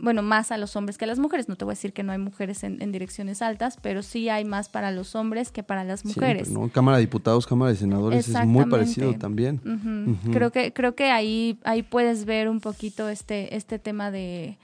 bueno, 0.02 0.22
más 0.22 0.54
a 0.54 0.58
los 0.58 0.78
hombres 0.78 0.98
que 0.98 1.04
a 1.04 1.08
las 1.08 1.20
mujeres. 1.20 1.50
No 1.50 1.58
te 1.58 1.66
voy 1.66 1.74
a 1.74 1.76
decir 1.76 1.92
que 1.92 2.04
no 2.04 2.14
hay 2.14 2.18
mujeres 2.18 2.64
en, 2.64 2.82
en 2.82 2.94
direcciones 2.94 3.42
altas, 3.42 3.78
pero 3.82 4.04
sí 4.04 4.30
hay 4.30 4.46
más 4.46 4.70
para 4.70 4.92
los 4.92 5.16
hombres 5.16 5.52
que 5.52 5.64
para 5.64 5.84
las 5.84 6.06
mujeres. 6.06 6.50
Cámara 6.72 6.96
de 6.98 7.02
Diputados, 7.02 7.46
Cámara 7.46 7.74
de 7.74 7.78
Senadores 7.78 8.30
es 8.30 8.46
muy 8.46 8.68
parecido 8.68 9.14
también. 9.16 9.60
Uh 9.66 9.70
-huh. 9.70 10.08
Uh 10.08 10.16
-huh. 10.16 10.34
Creo 10.34 10.52
que, 10.54 10.72
creo 10.72 10.96
que 10.96 11.12
ahí, 11.12 11.60
ahí 11.66 11.84
puedes 11.84 12.24
ver 12.24 12.48
un 12.48 12.62
poquito 12.62 13.10
este, 13.10 13.54
este 13.54 13.80
tema 13.80 14.12
de 14.12 14.58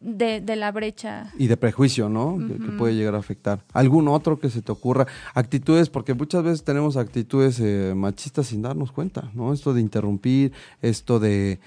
de, 0.00 0.40
de, 0.40 0.56
la 0.56 0.72
brecha. 0.72 1.32
Y 1.38 1.46
de 1.46 1.56
prejuicio, 1.56 2.08
¿no? 2.08 2.34
Uh 2.34 2.38
-huh. 2.40 2.58
que, 2.58 2.64
que, 2.64 2.72
puede 2.72 2.94
llegar 2.94 3.14
a 3.14 3.18
afectar. 3.18 3.64
¿Algún 3.72 4.08
otro 4.08 4.38
que 4.38 4.50
se 4.50 4.62
te 4.62 4.72
ocurra? 4.72 5.06
Actitudes, 5.34 5.88
porque 5.88 6.14
muchas 6.14 6.42
veces 6.42 6.64
tenemos 6.64 6.96
actitudes 6.96 7.60
eh, 7.60 7.94
machistas 7.96 8.46
sin 8.48 8.62
darnos 8.62 8.92
cuenta, 8.92 9.30
¿no? 9.34 9.52
Esto 9.52 9.74
de 9.74 9.80
interrumpir, 9.80 10.52
esto 10.82 11.18
de 11.18 11.58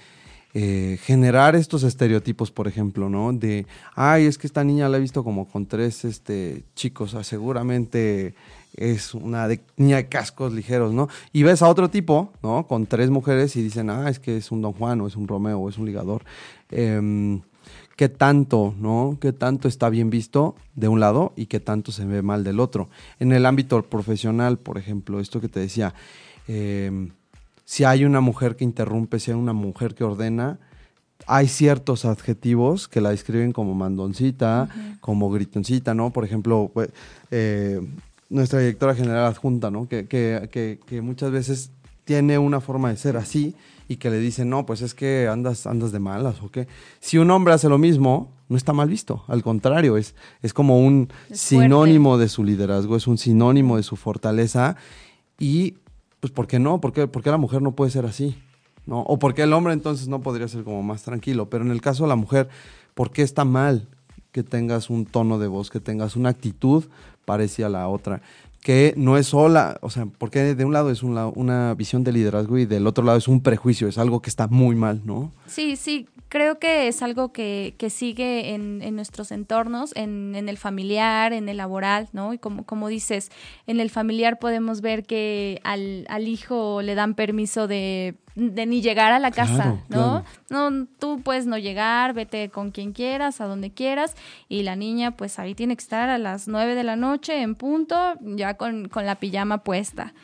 eh, 0.52 0.98
generar 1.02 1.54
estos 1.54 1.84
estereotipos, 1.84 2.50
por 2.50 2.66
ejemplo, 2.66 3.08
¿no? 3.08 3.32
De, 3.32 3.66
ay, 3.94 4.26
es 4.26 4.36
que 4.36 4.48
esta 4.48 4.64
niña 4.64 4.88
la 4.88 4.96
he 4.96 5.00
visto 5.00 5.22
como 5.22 5.46
con 5.46 5.66
tres 5.66 6.04
este, 6.04 6.64
chicos, 6.74 7.12
sea, 7.12 7.22
seguramente 7.22 8.34
es 8.76 9.14
una 9.14 9.46
de, 9.46 9.60
niña 9.76 9.96
de 9.96 10.08
cascos 10.08 10.52
ligeros, 10.52 10.92
¿no? 10.92 11.08
Y 11.32 11.44
ves 11.44 11.62
a 11.62 11.68
otro 11.68 11.88
tipo, 11.88 12.32
¿no? 12.42 12.66
Con 12.66 12.86
tres 12.86 13.10
mujeres 13.10 13.54
y 13.54 13.62
dicen, 13.62 13.90
ah, 13.90 14.08
es 14.10 14.18
que 14.18 14.36
es 14.36 14.50
un 14.50 14.60
Don 14.60 14.72
Juan, 14.72 15.00
o 15.00 15.06
es 15.06 15.14
un 15.14 15.28
Romeo, 15.28 15.60
o 15.60 15.68
es 15.68 15.78
un 15.78 15.86
ligador. 15.86 16.24
Eh, 16.70 17.40
qué 18.00 18.08
tanto, 18.08 18.74
¿no? 18.78 19.18
Qué 19.20 19.34
tanto 19.34 19.68
está 19.68 19.90
bien 19.90 20.08
visto 20.08 20.54
de 20.74 20.88
un 20.88 21.00
lado 21.00 21.34
y 21.36 21.48
qué 21.48 21.60
tanto 21.60 21.92
se 21.92 22.06
ve 22.06 22.22
mal 22.22 22.44
del 22.44 22.58
otro. 22.58 22.88
En 23.18 23.30
el 23.30 23.44
ámbito 23.44 23.82
profesional, 23.82 24.56
por 24.56 24.78
ejemplo, 24.78 25.20
esto 25.20 25.38
que 25.38 25.50
te 25.50 25.60
decía, 25.60 25.92
eh, 26.48 27.10
si 27.66 27.84
hay 27.84 28.06
una 28.06 28.22
mujer 28.22 28.56
que 28.56 28.64
interrumpe, 28.64 29.20
si 29.20 29.32
hay 29.32 29.36
una 29.36 29.52
mujer 29.52 29.94
que 29.94 30.04
ordena, 30.04 30.58
hay 31.26 31.46
ciertos 31.46 32.06
adjetivos 32.06 32.88
que 32.88 33.02
la 33.02 33.10
describen 33.10 33.52
como 33.52 33.74
mandoncita, 33.74 34.70
uh 34.74 34.78
-huh. 34.78 35.00
como 35.00 35.30
gritoncita, 35.30 35.92
¿no? 35.92 36.10
Por 36.10 36.24
ejemplo, 36.24 36.70
pues, 36.72 36.88
eh, 37.30 37.86
nuestra 38.30 38.60
directora 38.60 38.94
general 38.94 39.26
adjunta, 39.26 39.70
¿no? 39.70 39.88
Que, 39.88 40.06
que, 40.06 40.48
que, 40.50 40.80
que 40.86 41.02
muchas 41.02 41.32
veces 41.32 41.70
tiene 42.06 42.38
una 42.38 42.62
forma 42.62 42.88
de 42.88 42.96
ser 42.96 43.18
así 43.18 43.54
y 43.90 43.96
que 43.96 44.08
le 44.08 44.20
dicen, 44.20 44.48
no, 44.48 44.66
pues 44.66 44.82
es 44.82 44.94
que 44.94 45.26
andas, 45.26 45.66
andas 45.66 45.90
de 45.90 45.98
malas 45.98 46.40
o 46.44 46.48
qué. 46.48 46.68
Si 47.00 47.18
un 47.18 47.28
hombre 47.32 47.54
hace 47.54 47.68
lo 47.68 47.76
mismo, 47.76 48.30
no 48.48 48.56
está 48.56 48.72
mal 48.72 48.88
visto, 48.88 49.24
al 49.26 49.42
contrario, 49.42 49.96
es, 49.96 50.14
es 50.42 50.54
como 50.54 50.78
un 50.78 51.08
es 51.28 51.40
sinónimo 51.40 52.16
de 52.16 52.28
su 52.28 52.44
liderazgo, 52.44 52.94
es 52.94 53.08
un 53.08 53.18
sinónimo 53.18 53.78
de 53.78 53.82
su 53.82 53.96
fortaleza 53.96 54.76
y, 55.40 55.74
pues, 56.20 56.32
¿por 56.32 56.46
qué 56.46 56.60
no? 56.60 56.80
¿Por 56.80 56.92
qué, 56.92 57.08
¿Por 57.08 57.24
qué 57.24 57.32
la 57.32 57.36
mujer 57.36 57.62
no 57.62 57.72
puede 57.72 57.90
ser 57.90 58.06
así? 58.06 58.36
¿No? 58.86 59.00
O 59.00 59.18
por 59.18 59.34
qué 59.34 59.42
el 59.42 59.52
hombre 59.52 59.72
entonces 59.72 60.06
no 60.06 60.20
podría 60.20 60.46
ser 60.46 60.62
como 60.62 60.84
más 60.84 61.02
tranquilo, 61.02 61.50
pero 61.50 61.64
en 61.64 61.72
el 61.72 61.80
caso 61.80 62.04
de 62.04 62.10
la 62.10 62.16
mujer, 62.16 62.48
¿por 62.94 63.10
qué 63.10 63.22
está 63.22 63.44
mal 63.44 63.88
que 64.30 64.44
tengas 64.44 64.88
un 64.88 65.04
tono 65.04 65.40
de 65.40 65.48
voz, 65.48 65.68
que 65.68 65.80
tengas 65.80 66.14
una 66.14 66.28
actitud 66.28 66.84
parecida 67.24 67.66
a 67.66 67.70
la 67.70 67.88
otra? 67.88 68.22
Que 68.62 68.92
no 68.96 69.16
es 69.16 69.28
sola, 69.28 69.78
o 69.80 69.88
sea, 69.88 70.06
porque 70.06 70.54
de 70.54 70.64
un 70.64 70.72
lado 70.72 70.90
es 70.90 71.02
una, 71.02 71.74
visión 71.74 72.04
de 72.04 72.12
liderazgo 72.12 72.58
y 72.58 72.66
del 72.66 72.86
otro 72.86 73.04
lado 73.04 73.16
es 73.16 73.28
un 73.28 73.42
prejuicio, 73.42 73.88
es 73.88 73.96
algo 73.96 74.20
que 74.20 74.28
está 74.28 74.48
muy 74.48 74.76
mal, 74.76 75.00
¿no? 75.04 75.32
Sí, 75.46 75.76
sí, 75.76 76.06
creo 76.28 76.58
que 76.58 76.86
es 76.86 77.02
algo 77.02 77.32
que, 77.32 77.74
que 77.78 77.88
sigue 77.88 78.54
en, 78.54 78.82
en 78.82 78.96
nuestros 78.96 79.32
entornos, 79.32 79.96
en, 79.96 80.34
en, 80.34 80.48
el 80.48 80.58
familiar, 80.58 81.32
en 81.32 81.48
el 81.48 81.56
laboral, 81.56 82.08
¿no? 82.12 82.34
Y 82.34 82.38
como, 82.38 82.66
como 82.66 82.88
dices, 82.88 83.30
en 83.66 83.80
el 83.80 83.88
familiar 83.88 84.38
podemos 84.38 84.82
ver 84.82 85.04
que 85.04 85.60
al, 85.64 86.04
al 86.08 86.28
hijo 86.28 86.82
le 86.82 86.94
dan 86.94 87.14
permiso 87.14 87.66
de 87.66 88.16
de 88.34 88.66
ni 88.66 88.80
llegar 88.80 89.12
a 89.12 89.18
la 89.18 89.30
casa, 89.30 89.80
Claro, 89.88 90.24
¿no? 90.48 90.70
No, 90.70 90.86
tú 90.98 91.20
puedes 91.22 91.46
no 91.46 91.58
llegar, 91.58 92.14
vete 92.14 92.48
con 92.48 92.70
quien 92.70 92.92
quieras, 92.92 93.40
a 93.40 93.46
donde 93.46 93.72
quieras, 93.72 94.14
y 94.48 94.62
la 94.62 94.76
niña 94.76 95.12
pues 95.12 95.38
ahí 95.38 95.54
tiene 95.54 95.76
que 95.76 95.82
estar 95.82 96.08
a 96.08 96.18
las 96.18 96.48
9 96.48 96.74
de 96.74 96.84
la 96.84 96.96
noche 96.96 97.42
en 97.42 97.54
punto, 97.54 98.14
ya 98.20 98.54
con, 98.54 98.88
con 98.88 99.06
la 99.06 99.16
pijama 99.16 99.64
puesta. 99.64 100.14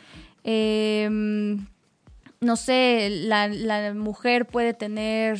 Em, 0.43 1.65
no 2.39 2.55
sé, 2.55 3.09
la, 3.09 3.47
la 3.47 3.93
mujer 3.93 4.45
puede 4.45 4.73
tener 4.73 5.39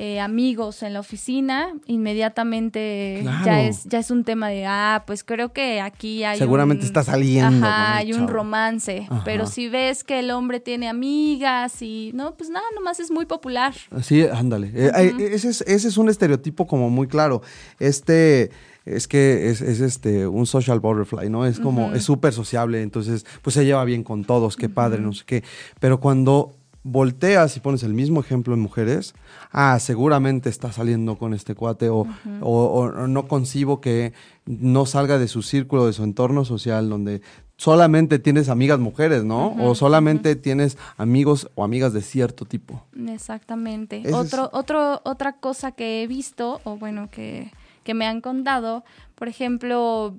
eh, 0.00 0.20
amigos 0.20 0.84
en 0.84 0.92
la 0.92 1.00
oficina, 1.00 1.74
inmediatamente 1.86 3.18
Claro. 3.22 3.44
ya 3.44 3.62
es 3.62 3.84
ya 3.84 3.98
es 3.98 4.10
un 4.12 4.22
tema 4.22 4.48
de, 4.48 4.64
ah, 4.64 5.02
pues 5.06 5.24
creo 5.24 5.52
que 5.52 5.80
aquí 5.80 6.22
hay 6.22 6.38
Seguramente 6.38 6.82
un- 6.82 6.86
está 6.86 7.02
saliendo 7.02 7.66
Ajá, 7.66 7.96
hay 7.96 8.12
un 8.12 8.28
romance, 8.28 9.06
Ajá. 9.10 9.22
pero 9.24 9.46
si 9.46 9.68
ves 9.68 10.04
que 10.04 10.20
el 10.20 10.30
hombre 10.30 10.60
tiene 10.60 10.88
amigas 10.88 11.82
y, 11.82 12.12
no, 12.14 12.34
pues 12.36 12.48
nada, 12.48 12.64
nomás 12.76 13.00
es 13.00 13.10
muy 13.10 13.26
popular. 13.26 13.74
Sí, 14.02 14.22
ándale. 14.22 14.70
Eh, 14.74 14.92
eh, 14.94 15.30
ese, 15.32 15.48
es, 15.48 15.62
ese 15.62 15.88
es 15.88 15.96
un 15.98 16.08
estereotipo 16.08 16.66
como 16.68 16.90
muy 16.90 17.08
claro. 17.08 17.42
Este 17.80 18.50
es 18.84 19.06
que 19.08 19.50
es, 19.50 19.60
es, 19.60 19.80
este 19.80 20.26
un 20.26 20.46
social 20.46 20.80
butterfly, 20.80 21.28
¿no? 21.28 21.44
Es 21.44 21.58
como, 21.60 21.92
es 21.92 22.04
súper 22.04 22.32
sociable, 22.32 22.80
entonces 22.82 23.26
pues 23.42 23.54
se 23.54 23.64
lleva 23.64 23.84
bien 23.84 24.02
con 24.04 24.24
todos, 24.24 24.56
qué 24.56 24.68
padre, 24.68 25.00
no 25.02 25.12
sé 25.12 25.24
qué. 25.26 25.42
Pero 25.80 26.00
cuando 26.00 26.54
volteas 26.90 27.56
y 27.56 27.60
pones 27.60 27.82
el 27.82 27.94
mismo 27.94 28.20
ejemplo 28.20 28.54
en 28.54 28.60
mujeres, 28.60 29.14
ah, 29.52 29.78
seguramente 29.80 30.48
está 30.48 30.72
saliendo 30.72 31.16
con 31.16 31.34
este 31.34 31.54
cuate 31.54 31.88
o, 31.90 32.00
o- 32.00 32.06
o- 32.42 32.84
o 32.86 33.06
no 33.06 33.28
concibo 33.28 33.80
que 33.80 34.12
no 34.46 34.86
salga 34.86 35.18
de 35.18 35.28
su 35.28 35.42
círculo, 35.42 35.86
de 35.86 35.92
su 35.92 36.04
entorno 36.04 36.44
social, 36.44 36.88
donde 36.88 37.20
solamente 37.56 38.18
tienes 38.18 38.48
amigas 38.48 38.78
mujeres, 38.78 39.24
¿no? 39.24 39.54
O 39.60 39.74
solamente 39.74 40.36
tienes 40.36 40.78
amigos 40.96 41.50
o 41.56 41.64
amigas 41.64 41.92
de 41.92 42.02
cierto 42.02 42.44
tipo. 42.44 42.84
Exactamente. 43.06 43.98
Ese 43.98 44.08
es- 44.10 44.14
Otro, 44.14 44.48
otro, 44.52 45.00
otra 45.04 45.32
cosa 45.34 45.72
que 45.72 46.02
he 46.02 46.06
visto, 46.06 46.60
o 46.64 46.76
bueno, 46.76 47.08
que, 47.10 47.50
que 47.82 47.94
me 47.94 48.06
han 48.06 48.20
contado, 48.20 48.84
por 49.16 49.28
ejemplo, 49.28 50.14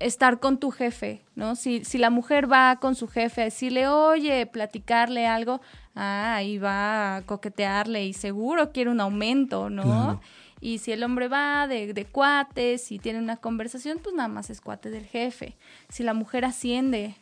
estar 0.00 0.38
con 0.40 0.58
tu 0.58 0.70
jefe, 0.70 1.22
¿no? 1.34 1.56
Si, 1.56 1.84
si 1.84 1.98
la 1.98 2.08
mujer 2.10 2.50
va 2.50 2.76
con 2.80 2.94
su 2.94 3.06
jefe 3.08 3.42
a 3.42 3.44
decirle, 3.44 3.86
oye, 3.88 4.46
platicarle 4.46 5.26
algo, 5.26 5.60
ah, 5.94 6.34
ahí 6.36 6.58
va 6.58 7.16
a 7.16 7.22
coquetearle 7.22 8.06
y 8.06 8.12
seguro 8.12 8.72
quiere 8.72 8.90
un 8.90 9.00
aumento, 9.00 9.70
¿no? 9.70 9.82
Claro. 9.82 10.20
Y 10.60 10.78
si 10.78 10.92
el 10.92 11.02
hombre 11.02 11.28
va 11.28 11.66
de, 11.66 11.94
de 11.94 12.04
cuates 12.04 12.92
y 12.92 12.98
tiene 12.98 13.18
una 13.18 13.38
conversación, 13.38 13.98
pues 14.02 14.14
nada 14.14 14.28
más 14.28 14.50
es 14.50 14.60
cuate 14.60 14.90
del 14.90 15.06
jefe. 15.06 15.56
Si 15.88 16.02
la 16.02 16.12
mujer 16.12 16.44
asciende, 16.44 17.16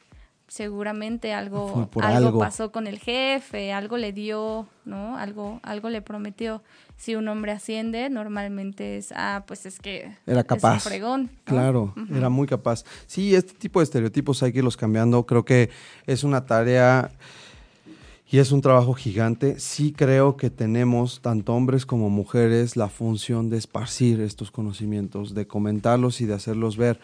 seguramente 0.48 1.34
algo, 1.34 1.88
algo, 2.00 2.26
algo. 2.26 2.38
pasó 2.40 2.72
con 2.72 2.86
el 2.86 2.98
jefe, 2.98 3.72
algo 3.72 3.96
le 3.96 4.12
dio, 4.12 4.66
¿no? 4.84 5.16
Algo, 5.16 5.60
algo 5.62 5.90
le 5.90 6.02
prometió. 6.02 6.62
Si 6.96 7.14
un 7.14 7.28
hombre 7.28 7.52
asciende, 7.52 8.10
normalmente 8.10 8.96
es, 8.96 9.12
ah, 9.14 9.44
pues 9.46 9.66
es 9.66 9.78
que 9.78 10.16
Era 10.26 10.40
es 10.40 10.46
capaz. 10.46 10.74
un 10.74 10.80
fregón. 10.80 11.22
¿no? 11.22 11.30
Claro, 11.44 11.94
era 12.12 12.28
muy 12.30 12.48
capaz. 12.48 12.84
Sí, 13.06 13.34
este 13.34 13.52
tipo 13.54 13.78
de 13.78 13.84
estereotipos 13.84 14.42
hay 14.42 14.52
que 14.52 14.58
irlos 14.58 14.76
cambiando. 14.76 15.24
Creo 15.26 15.44
que 15.44 15.70
es 16.06 16.24
una 16.24 16.44
tarea 16.46 17.12
y 18.30 18.38
es 18.38 18.52
un 18.52 18.60
trabajo 18.60 18.94
gigante. 18.94 19.58
Sí 19.58 19.92
creo 19.92 20.36
que 20.36 20.50
tenemos, 20.50 21.20
tanto 21.20 21.54
hombres 21.54 21.86
como 21.86 22.10
mujeres, 22.10 22.76
la 22.76 22.88
función 22.88 23.48
de 23.48 23.56
esparcir 23.56 24.20
estos 24.20 24.50
conocimientos, 24.50 25.34
de 25.34 25.46
comentarlos 25.46 26.20
y 26.20 26.26
de 26.26 26.34
hacerlos 26.34 26.76
ver. 26.76 27.00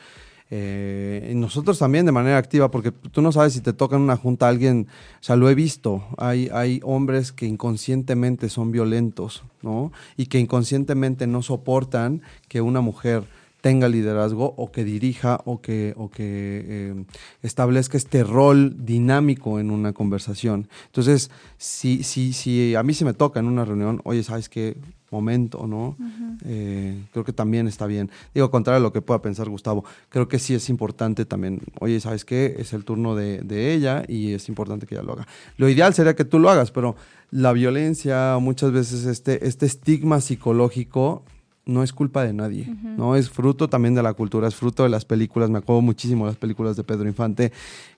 Eh, 0.50 1.30
y 1.32 1.34
nosotros 1.34 1.78
también 1.78 2.04
de 2.04 2.12
manera 2.12 2.36
activa, 2.36 2.70
porque 2.70 2.92
tú 2.92 3.22
no 3.22 3.32
sabes 3.32 3.54
si 3.54 3.60
te 3.60 3.72
toca 3.72 3.96
en 3.96 4.02
una 4.02 4.16
junta 4.16 4.46
alguien, 4.46 4.86
o 5.14 5.24
sea, 5.24 5.36
lo 5.36 5.48
he 5.48 5.54
visto, 5.54 6.04
hay, 6.18 6.50
hay 6.52 6.80
hombres 6.84 7.32
que 7.32 7.46
inconscientemente 7.46 8.50
son 8.50 8.70
violentos, 8.70 9.42
¿no? 9.62 9.90
Y 10.18 10.26
que 10.26 10.38
inconscientemente 10.38 11.26
no 11.26 11.42
soportan 11.42 12.20
que 12.48 12.60
una 12.60 12.82
mujer 12.82 13.24
tenga 13.64 13.88
liderazgo 13.88 14.52
o 14.58 14.70
que 14.70 14.84
dirija 14.84 15.40
o 15.46 15.62
que, 15.62 15.94
o 15.96 16.10
que 16.10 16.66
eh, 16.68 17.04
establezca 17.40 17.96
este 17.96 18.22
rol 18.22 18.76
dinámico 18.84 19.58
en 19.58 19.70
una 19.70 19.94
conversación. 19.94 20.68
Entonces, 20.84 21.30
si, 21.56 22.02
si, 22.02 22.34
si 22.34 22.74
a 22.74 22.82
mí 22.82 22.92
se 22.92 23.06
me 23.06 23.14
toca 23.14 23.40
en 23.40 23.46
una 23.46 23.64
reunión, 23.64 24.02
oye, 24.04 24.22
¿sabes 24.22 24.50
qué? 24.50 24.76
Momento, 25.10 25.66
¿no? 25.66 25.96
Eh, 26.44 27.04
creo 27.12 27.24
que 27.24 27.32
también 27.32 27.66
está 27.66 27.86
bien. 27.86 28.10
Digo, 28.34 28.50
contrario 28.50 28.80
a 28.80 28.82
lo 28.82 28.92
que 28.92 29.00
pueda 29.00 29.22
pensar 29.22 29.48
Gustavo, 29.48 29.82
creo 30.10 30.28
que 30.28 30.38
sí 30.38 30.52
es 30.52 30.68
importante 30.68 31.24
también, 31.24 31.62
oye, 31.80 32.00
¿sabes 32.00 32.26
qué? 32.26 32.56
Es 32.58 32.74
el 32.74 32.84
turno 32.84 33.14
de, 33.14 33.40
de 33.40 33.72
ella 33.72 34.04
y 34.06 34.34
es 34.34 34.50
importante 34.50 34.86
que 34.86 34.94
ella 34.96 35.04
lo 35.04 35.14
haga. 35.14 35.26
Lo 35.56 35.70
ideal 35.70 35.94
sería 35.94 36.14
que 36.14 36.26
tú 36.26 36.38
lo 36.38 36.50
hagas, 36.50 36.70
pero 36.70 36.96
la 37.30 37.54
violencia, 37.54 38.36
muchas 38.42 38.72
veces 38.72 39.06
este, 39.06 39.46
este 39.46 39.64
estigma 39.64 40.20
psicológico 40.20 41.22
no 41.66 41.82
es 41.82 41.92
culpa 41.92 42.24
de 42.24 42.32
nadie, 42.32 42.66
¿no? 42.82 43.16
Es 43.16 43.30
fruto 43.30 43.68
también 43.68 43.94
de 43.94 44.02
la 44.02 44.12
cultura, 44.12 44.48
es 44.48 44.54
fruto 44.54 44.82
de 44.82 44.88
las 44.88 45.04
películas. 45.04 45.50
Me 45.50 45.58
acuerdo 45.58 45.80
muchísimo 45.80 46.26
de 46.26 46.32
las 46.32 46.38
películas 46.38 46.76
de 46.76 46.84
Pedro 46.84 47.08
Infante, 47.08 47.52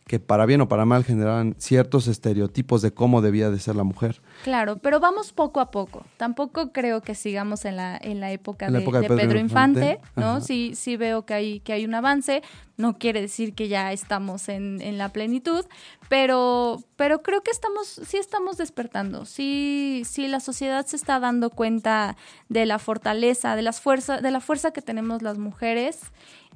que 0.07 0.21
para 0.21 0.47
bien 0.47 0.61
o 0.61 0.69
para 0.69 0.85
mal 0.85 1.03
generaban 1.03 1.57
ciertos 1.59 2.07
estereotipos 2.07 2.81
de 2.81 2.95
cómo 2.95 3.23
debía 3.23 3.51
de 3.51 3.59
ser 3.59 3.75
la 3.75 3.83
mujer. 3.83 4.23
Claro, 4.45 4.79
pero 4.79 5.01
vamos 5.01 5.33
poco 5.33 5.59
a 5.59 5.73
poco. 5.73 6.05
Tampoco 6.17 6.71
creo 6.71 7.03
que 7.03 7.17
sigamos 7.17 7.65
en 7.65 7.75
la, 7.75 7.99
en 8.01 8.21
la 8.21 8.31
época, 8.31 8.67
En 8.67 8.75
la 8.75 8.79
de, 8.79 8.85
época 8.85 8.99
de 8.99 9.03
de 9.03 9.09
Pedro 9.09 9.23
Pedro, 9.23 9.39
Infante, 9.41 9.91
Infante, 9.95 10.11
¿no? 10.15 10.27
ajá. 10.27 10.41
Sí, 10.43 10.75
sí 10.77 10.97
veo 10.97 11.27
que 11.27 11.35
hay, 11.35 11.61
que 11.61 11.73
hay 11.73 11.85
un 11.85 11.95
avance. 11.95 12.43
No 12.77 12.99
quiere 12.99 13.21
decir 13.21 13.55
que 13.55 13.67
ya 13.67 13.93
estamos 13.93 14.49
en, 14.49 14.81
en 14.81 14.97
la 14.97 15.09
plenitud, 15.09 15.65
pero, 16.09 16.85
pero 16.95 17.23
creo 17.23 17.43
que 17.43 17.51
estamos, 17.51 18.01
sí 18.07 18.17
estamos 18.19 18.59
despertando. 18.59 19.25
Sí, 19.25 20.03
sí, 20.05 20.29
la 20.29 20.39
sociedad 20.39 20.87
se 20.87 20.95
está 20.95 21.19
dando 21.19 21.51
cuenta 21.51 22.17
de 22.49 22.65
la 22.65 22.79
fortaleza, 22.79 23.57
de 23.57 23.63
las 23.63 23.81
fuerzas, 23.81 24.23
de 24.23 24.31
la 24.31 24.41
fuerza 24.41 24.73
que 24.73 24.83
tenemos 24.83 25.23
las 25.23 25.39
mujeres 25.39 25.99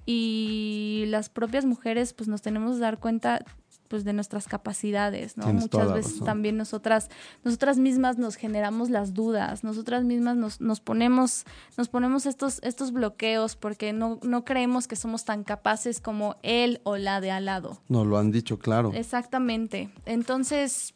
y 0.06 1.04
las 1.08 1.28
propias 1.28 1.64
mujeres, 1.64 2.12
pues 2.12 2.28
nos 2.28 2.42
tenemos 2.42 2.76
que 2.76 2.80
dar 2.80 2.98
cuenta 2.98 3.44
pues 3.90 4.04
de 4.04 4.12
nuestras 4.12 4.46
capacidades, 4.46 5.36
¿no? 5.36 5.46
Tienes 5.46 5.62
Muchas 5.62 5.92
veces 5.92 6.12
razón. 6.12 6.26
también 6.26 6.56
nosotras, 6.56 7.10
nosotras 7.42 7.76
mismas 7.76 8.18
nos 8.18 8.36
generamos 8.36 8.88
las 8.88 9.14
dudas, 9.14 9.64
nosotras 9.64 10.04
mismas 10.04 10.36
nos, 10.36 10.60
nos 10.60 10.78
ponemos, 10.80 11.44
nos 11.76 11.88
ponemos 11.88 12.24
estos, 12.26 12.60
estos 12.62 12.92
bloqueos 12.92 13.56
porque 13.56 13.92
no, 13.92 14.20
no 14.22 14.44
creemos 14.44 14.86
que 14.86 14.94
somos 14.94 15.24
tan 15.24 15.42
capaces 15.42 16.00
como 16.00 16.36
él 16.44 16.80
o 16.84 16.98
la 16.98 17.20
de 17.20 17.32
al 17.32 17.46
lado. 17.46 17.80
Nos 17.88 18.06
lo 18.06 18.16
han 18.16 18.30
dicho, 18.30 18.60
claro. 18.60 18.92
Exactamente. 18.94 19.90
Entonces, 20.06 20.94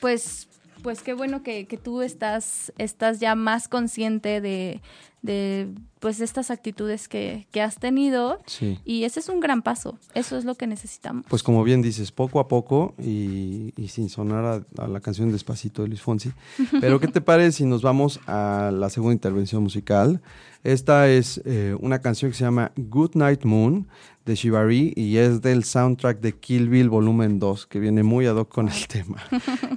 pues, 0.00 0.48
pues 0.82 1.02
qué 1.02 1.14
bueno 1.14 1.44
que, 1.44 1.68
que 1.68 1.76
tú 1.76 2.02
estás, 2.02 2.72
estás 2.78 3.20
ya 3.20 3.36
más 3.36 3.68
consciente 3.68 4.40
de, 4.40 4.82
de 5.22 5.68
pues 5.98 6.20
estas 6.20 6.50
actitudes 6.50 7.08
que, 7.08 7.46
que 7.50 7.60
has 7.60 7.78
tenido. 7.78 8.38
Sí. 8.46 8.78
Y 8.84 9.04
ese 9.04 9.20
es 9.20 9.28
un 9.28 9.38
gran 9.38 9.60
paso. 9.60 9.98
Eso 10.14 10.38
es 10.38 10.46
lo 10.46 10.54
que 10.54 10.66
necesitamos. 10.66 11.26
Pues 11.28 11.42
como 11.42 11.62
bien 11.62 11.82
dices, 11.82 12.10
poco 12.10 12.40
a 12.40 12.48
poco 12.48 12.94
y, 12.98 13.74
y 13.76 13.88
sin 13.88 14.08
sonar 14.08 14.44
a, 14.78 14.82
a 14.82 14.88
la 14.88 15.00
canción 15.00 15.30
Despacito 15.30 15.82
de 15.82 15.88
Luis 15.88 16.00
Fonsi. 16.00 16.32
Pero 16.80 17.00
¿qué 17.00 17.08
te 17.08 17.20
parece 17.20 17.58
si 17.58 17.64
nos 17.66 17.82
vamos 17.82 18.18
a 18.26 18.70
la 18.72 18.88
segunda 18.88 19.12
intervención 19.12 19.62
musical? 19.62 20.22
Esta 20.64 21.08
es 21.08 21.40
eh, 21.44 21.76
una 21.80 22.00
canción 22.00 22.30
que 22.30 22.36
se 22.36 22.44
llama 22.44 22.72
Good 22.76 23.14
Night 23.14 23.44
Moon 23.44 23.86
de 24.26 24.34
Shibari 24.34 24.92
y 24.94 25.16
es 25.16 25.40
del 25.40 25.64
soundtrack 25.64 26.20
de 26.20 26.32
Kill 26.32 26.68
Bill 26.68 26.90
Volumen 26.90 27.38
2, 27.38 27.66
que 27.66 27.80
viene 27.80 28.02
muy 28.02 28.26
ad 28.26 28.36
hoc 28.36 28.48
con 28.48 28.68
el 28.68 28.86
tema. 28.86 29.22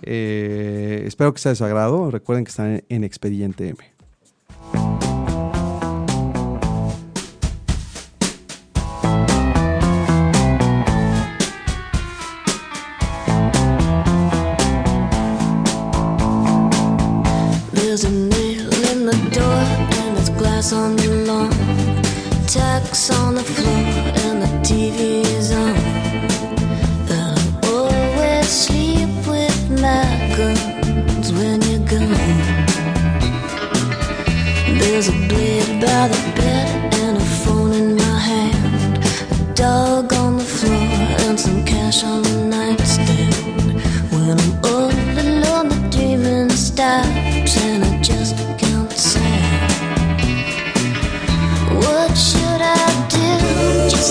Eh, 0.05 1.03
espero 1.07 1.33
que 1.33 1.39
sea 1.39 1.51
de 1.51 1.55
su 1.55 1.63
agrado. 1.63 2.11
Recuerden 2.11 2.43
que 2.43 2.49
están 2.49 2.71
en, 2.73 2.85
en 2.89 3.03
Expediente 3.05 3.69
M. 3.69 3.92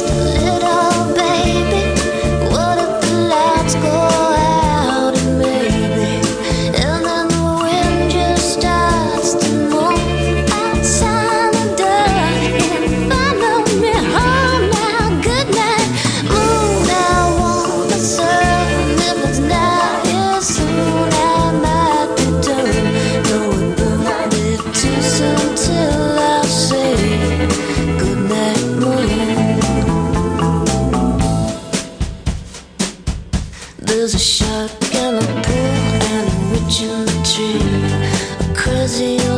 Stop. 0.08 0.31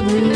me 0.05 0.34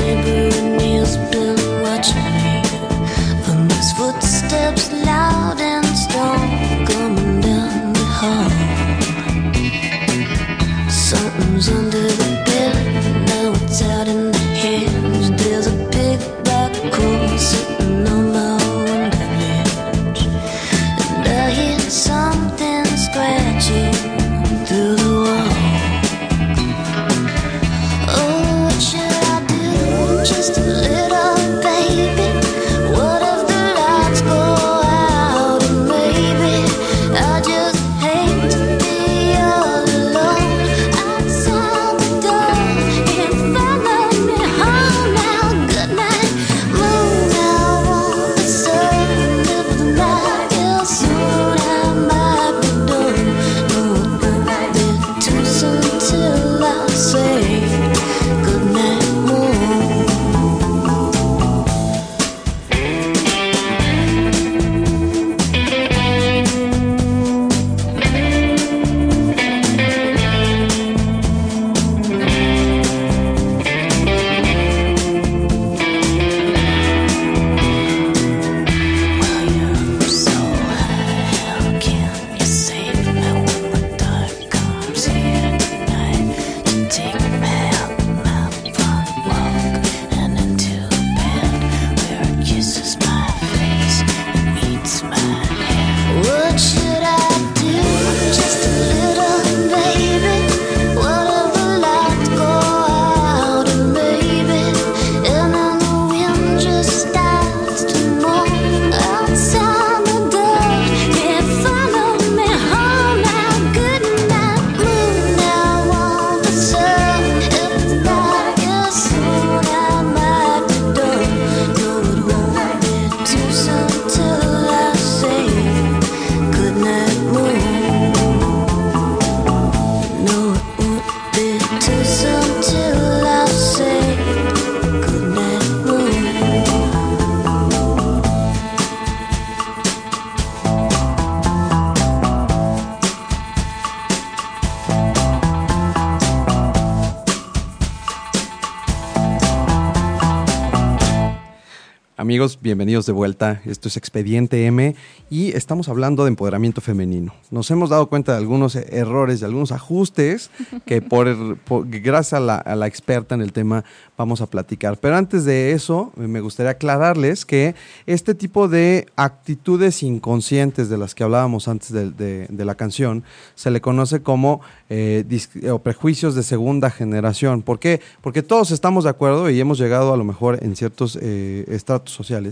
those 152.49 152.57
Bienvenidos 152.61 153.07
de 153.07 153.13
vuelta. 153.13 153.63
Esto 153.67 153.87
es 153.87 153.97
Expediente 153.97 154.67
M 154.67 154.97
y 155.31 155.53
estamos 155.57 155.89
hablando 155.89 156.25
de 156.25 156.31
empoderamiento 156.31 156.81
femenino. 156.81 157.33
Nos 157.53 157.71
hemos 157.71 157.89
dado 157.89 158.09
cuenta 158.09 158.33
de 158.33 158.39
algunos 158.39 158.75
errores, 158.75 159.39
de 159.39 159.47
algunos 159.47 159.71
ajustes 159.71 160.51
que 160.85 161.01
por, 161.01 161.57
por- 161.59 161.89
gracias 161.89 162.33
a 162.33 162.41
la, 162.75 162.87
experta 162.89 163.37
en 163.37 163.43
el 163.43 163.53
tema 163.53 163.85
vamos 164.17 164.41
a 164.41 164.47
platicar. 164.49 164.97
Pero 164.99 165.15
antes 165.15 165.45
de 165.45 165.71
eso, 165.71 166.11
me 166.17 166.41
gustaría 166.41 166.73
aclararles 166.73 167.47
que 167.47 167.77
este 168.07 168.35
tipo 168.35 168.67
de 168.67 169.07
actitudes 169.15 170.03
inconscientes 170.03 170.89
de 170.89 170.99
las 170.99 171.15
que 171.15 171.23
hablábamos 171.23 171.69
antes 171.69 171.93
de, 171.93 172.49
la 172.51 172.75
canción 172.75 173.23
se 173.55 173.71
le 173.71 173.81
conoce 173.81 174.21
como 174.21 174.63
eh, 174.91 175.25
dis- 175.29 175.71
o 175.71 175.79
prejuicios 175.79 176.35
de 176.35 176.43
segunda 176.43 176.91
generación. 176.91 177.63
¿Por 177.63 177.79
qué? 177.79 178.01
Porque 178.21 178.43
todos 178.43 178.73
estamos 178.73 179.05
de 179.05 179.11
acuerdo 179.11 179.49
y 179.49 179.61
hemos 179.61 179.79
llegado 179.79 180.13
a 180.13 180.17
lo 180.17 180.25
mejor 180.25 180.59
en 180.65 180.75
ciertos 180.75 181.17
eh, 181.23 181.65
estratos 181.69 182.13
sociales, 182.15 182.48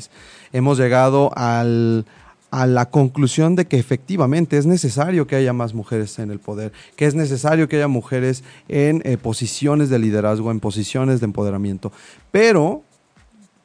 hemos 0.53 0.79
llegado 0.79 1.31
a 1.35 1.65
la 1.65 2.91
conclusión 2.91 3.57
de 3.57 3.67
que 3.67 3.79
efectivamente 3.79 4.59
es 4.59 4.67
necesario 4.67 5.27
que 5.27 5.37
haya 5.37 5.53
más 5.53 5.75
mujeres 5.75 6.19
en 6.19 6.31
el 6.31 6.39
poder, 6.39 6.73
que 6.97 7.07
es 7.07 7.15
necesario 7.15 7.69
que 7.69 7.77
haya 7.77 7.89
mujeres 7.89 8.45
en 8.69 9.03
eh, 9.05 9.17
posiciones 9.17 9.91
de 9.91 9.99
liderazgo, 9.99 10.51
en 10.51 10.61
posiciones 10.61 11.21
de 11.21 11.27
empoderamiento. 11.27 11.93
Pero 12.31 12.83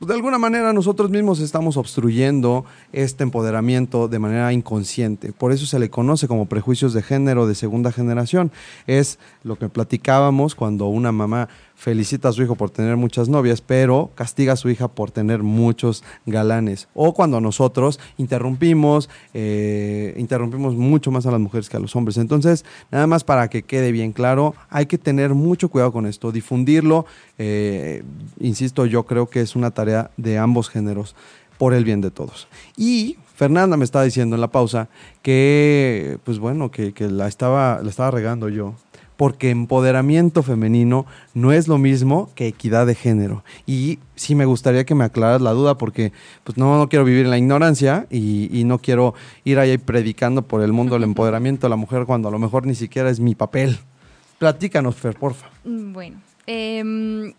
pues, 0.01 0.07
de 0.09 0.15
alguna 0.15 0.39
manera 0.39 0.73
nosotros 0.73 1.11
mismos 1.11 1.39
estamos 1.41 1.77
obstruyendo 1.77 2.65
este 2.91 3.21
empoderamiento 3.21 4.07
de 4.07 4.17
manera 4.17 4.51
inconsciente. 4.51 5.31
Por 5.31 5.51
eso 5.51 5.67
se 5.67 5.77
le 5.77 5.91
conoce 5.91 6.27
como 6.27 6.47
prejuicios 6.47 6.93
de 6.93 7.03
género 7.03 7.45
de 7.45 7.53
segunda 7.53 7.91
generación. 7.91 8.51
Es 8.87 9.19
lo 9.43 9.59
que 9.59 9.69
platicábamos 9.69 10.55
cuando 10.55 10.87
una 10.87 11.11
mamá 11.11 11.49
felicita 11.81 12.29
a 12.29 12.31
su 12.31 12.43
hijo 12.43 12.53
por 12.53 12.69
tener 12.69 12.95
muchas 12.95 13.27
novias, 13.27 13.59
pero 13.59 14.11
castiga 14.13 14.53
a 14.53 14.55
su 14.55 14.69
hija 14.69 14.87
por 14.87 15.09
tener 15.09 15.41
muchos 15.41 16.03
galanes. 16.27 16.87
O 16.93 17.15
cuando 17.15 17.41
nosotros 17.41 17.99
interrumpimos, 18.19 19.09
eh, 19.33 20.13
interrumpimos 20.15 20.75
mucho 20.75 21.09
más 21.09 21.25
a 21.25 21.31
las 21.31 21.39
mujeres 21.39 21.69
que 21.69 21.77
a 21.77 21.79
los 21.79 21.95
hombres. 21.95 22.17
Entonces, 22.17 22.65
nada 22.91 23.07
más 23.07 23.23
para 23.23 23.49
que 23.49 23.63
quede 23.63 23.91
bien 23.91 24.11
claro, 24.11 24.53
hay 24.69 24.85
que 24.85 24.99
tener 24.99 25.33
mucho 25.33 25.69
cuidado 25.69 25.91
con 25.91 26.05
esto, 26.05 26.31
difundirlo. 26.31 27.07
eh, 27.39 28.03
insisto, 28.39 28.85
yo 28.85 29.07
creo 29.07 29.25
que 29.25 29.41
es 29.41 29.55
una 29.55 29.71
tarea 29.71 30.11
de 30.17 30.37
ambos 30.37 30.69
géneros 30.69 31.15
por 31.57 31.73
el 31.73 31.83
bien 31.83 32.01
de 32.01 32.11
todos. 32.11 32.47
Y 32.77 33.17
Fernanda 33.33 33.75
me 33.75 33.85
estaba 33.85 34.05
diciendo 34.05 34.35
en 34.35 34.41
la 34.41 34.51
pausa 34.51 34.87
que, 35.23 36.19
pues 36.25 36.37
bueno, 36.37 36.69
que, 36.69 36.93
que 36.93 37.07
la, 37.07 37.27
estaba, 37.27 37.81
la 37.81 37.89
estaba 37.89 38.11
regando 38.11 38.49
yo 38.49 38.75
porque 39.21 39.51
empoderamiento 39.51 40.41
femenino 40.41 41.05
no 41.35 41.51
es 41.51 41.67
lo 41.67 41.77
mismo 41.77 42.31
que 42.33 42.47
equidad 42.47 42.87
de 42.87 42.95
género. 42.95 43.43
Y 43.67 43.99
sí 44.15 44.33
me 44.33 44.45
gustaría 44.45 44.83
que 44.83 44.95
me 44.95 45.03
aclaras 45.03 45.41
la 45.43 45.51
duda 45.51 45.77
porque 45.77 46.11
pues 46.43 46.57
no, 46.57 46.79
no 46.79 46.89
quiero 46.89 47.05
vivir 47.05 47.25
en 47.25 47.29
la 47.29 47.37
ignorancia 47.37 48.07
y, 48.09 48.49
y 48.51 48.63
no 48.63 48.79
quiero 48.79 49.13
ir 49.43 49.59
ahí 49.59 49.77
predicando 49.77 50.41
por 50.41 50.63
el 50.63 50.71
mundo 50.73 50.95
del 50.95 51.03
empoderamiento 51.11 51.67
de 51.67 51.69
la 51.69 51.75
mujer 51.75 52.07
cuando 52.07 52.29
a 52.29 52.31
lo 52.31 52.39
mejor 52.39 52.65
ni 52.65 52.73
siquiera 52.73 53.11
es 53.11 53.19
mi 53.19 53.35
papel. 53.35 53.77
Platícanos, 54.39 54.95
Fer, 54.95 55.13
porfa. 55.13 55.51
Mm, 55.65 55.93
Bueno, 55.93 56.17
em, 56.47 57.31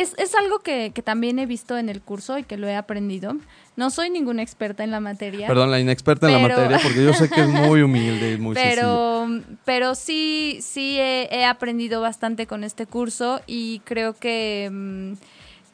es, 0.00 0.14
es 0.18 0.34
algo 0.34 0.60
que, 0.60 0.92
que 0.94 1.02
también 1.02 1.38
he 1.38 1.46
visto 1.46 1.76
en 1.78 1.88
el 1.88 2.00
curso 2.00 2.38
y 2.38 2.44
que 2.44 2.56
lo 2.56 2.68
he 2.68 2.76
aprendido. 2.76 3.36
No 3.76 3.90
soy 3.90 4.10
ninguna 4.10 4.42
experta 4.42 4.84
en 4.84 4.90
la 4.90 5.00
materia. 5.00 5.46
Perdón, 5.46 5.70
la 5.70 5.80
inexperta 5.80 6.26
en 6.26 6.34
la 6.34 6.48
materia 6.48 6.78
porque 6.82 7.04
yo 7.04 7.12
sé 7.12 7.28
que 7.28 7.40
es 7.40 7.48
muy 7.48 7.82
humilde 7.82 8.32
y 8.32 8.38
muy 8.38 8.54
sencilla. 8.54 8.74
pero, 8.74 9.26
pero 9.64 9.94
sí, 9.94 10.58
sí 10.62 10.98
he, 10.98 11.28
he 11.30 11.44
aprendido 11.44 12.00
bastante 12.00 12.46
con 12.46 12.64
este 12.64 12.86
curso 12.86 13.40
y 13.46 13.80
creo 13.80 14.14
que 14.14 14.68
mm, 14.72 15.12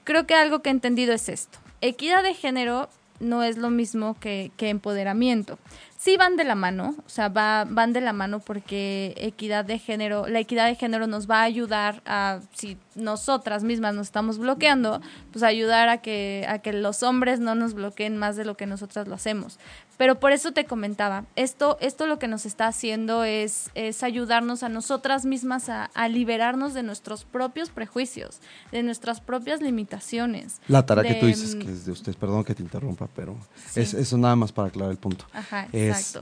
creo 0.05 0.27
que 0.27 0.35
algo 0.35 0.61
que 0.61 0.69
he 0.71 0.73
entendido 0.73 1.13
es 1.13 1.29
esto. 1.29 1.59
Equidad 1.81 2.23
de 2.23 2.35
género 2.35 2.89
no 3.21 3.43
es 3.43 3.57
lo 3.57 3.71
mismo 3.71 4.17
que, 4.21 4.51
que 4.57 4.69
empoderamiento. 4.69 5.59
Sí 6.05 6.19
van 6.19 6.37
de 6.37 6.45
la 6.45 6.55
mano, 6.55 6.95
o 7.07 7.09
sea, 7.09 7.29
va, 7.31 7.65
van 7.67 7.95
de 7.95 8.03
la 8.03 8.13
mano 8.13 8.39
porque 8.41 9.15
equidad 9.17 9.65
de 9.65 9.79
género, 9.79 10.27
la 10.29 10.39
equidad 10.39 10.67
de 10.67 10.75
género 10.75 11.07
nos 11.07 11.31
va 11.31 11.41
a 11.41 11.45
ayudar 11.45 12.03
a, 12.05 12.41
si 12.55 12.77
nosotras 12.95 13.65
mismas 13.65 13.95
nos 13.95 14.09
estamos 14.09 14.37
bloqueando, 14.37 15.01
pues 15.33 15.43
ayudar 15.43 15.89
a 15.89 15.99
que, 16.03 16.45
a 16.47 16.59
que 16.59 16.75
los 16.75 17.03
hombres 17.03 17.41
no 17.41 17.55
nos 17.55 17.73
bloqueen 17.73 18.19
más 18.19 18.37
de 18.37 18.45
lo 18.45 18.55
que 18.55 18.67
nosotras 18.67 19.09
lo 19.09 19.15
hacemos. 19.15 19.59
Pero 19.97 20.19
por 20.19 20.33
eso 20.33 20.51
te 20.51 20.65
comentaba, 20.65 21.25
esto, 21.37 21.79
esto 21.81 22.07
lo 22.07 22.19
que 22.19 22.27
nos 22.27 22.47
está 22.47 22.67
haciendo 22.67 23.23
es, 23.23 23.71
es 23.77 24.03
ayudarnos 24.03 24.65
a 24.65 24.69
nosotras 24.69 25.25
mismas 25.25 25.69
a, 25.69 25.85
a 25.95 26.09
liberarnos 26.09 26.75
de 26.75 26.83
nuestros 26.83 27.25
propios 27.25 27.71
prejuicios, 27.71 28.41
de 28.73 28.83
nuestras 28.83 29.21
propias 29.21 29.63
limitaciones. 29.63 30.61
La 30.67 30.85
tarea 30.85 31.05
que 31.05 31.21
tú 31.21 31.27
dices 31.27 31.55
que 31.55 31.71
es 31.71 31.87
de 31.87 31.93
ustedes, 31.93 32.17
perdón 32.17 32.43
que 32.43 32.57
te 32.57 32.63
interrumpa, 32.63 33.09
pero 33.15 33.37
Sí. 33.71 33.81
es 33.83 33.95
eso 33.95 34.19
nada 34.19 34.35
más 34.35 34.51
para 34.51 34.67
aclarar 34.69 34.91
el 34.91 34.99
punto. 34.99 35.27
Ajá, 35.33 35.69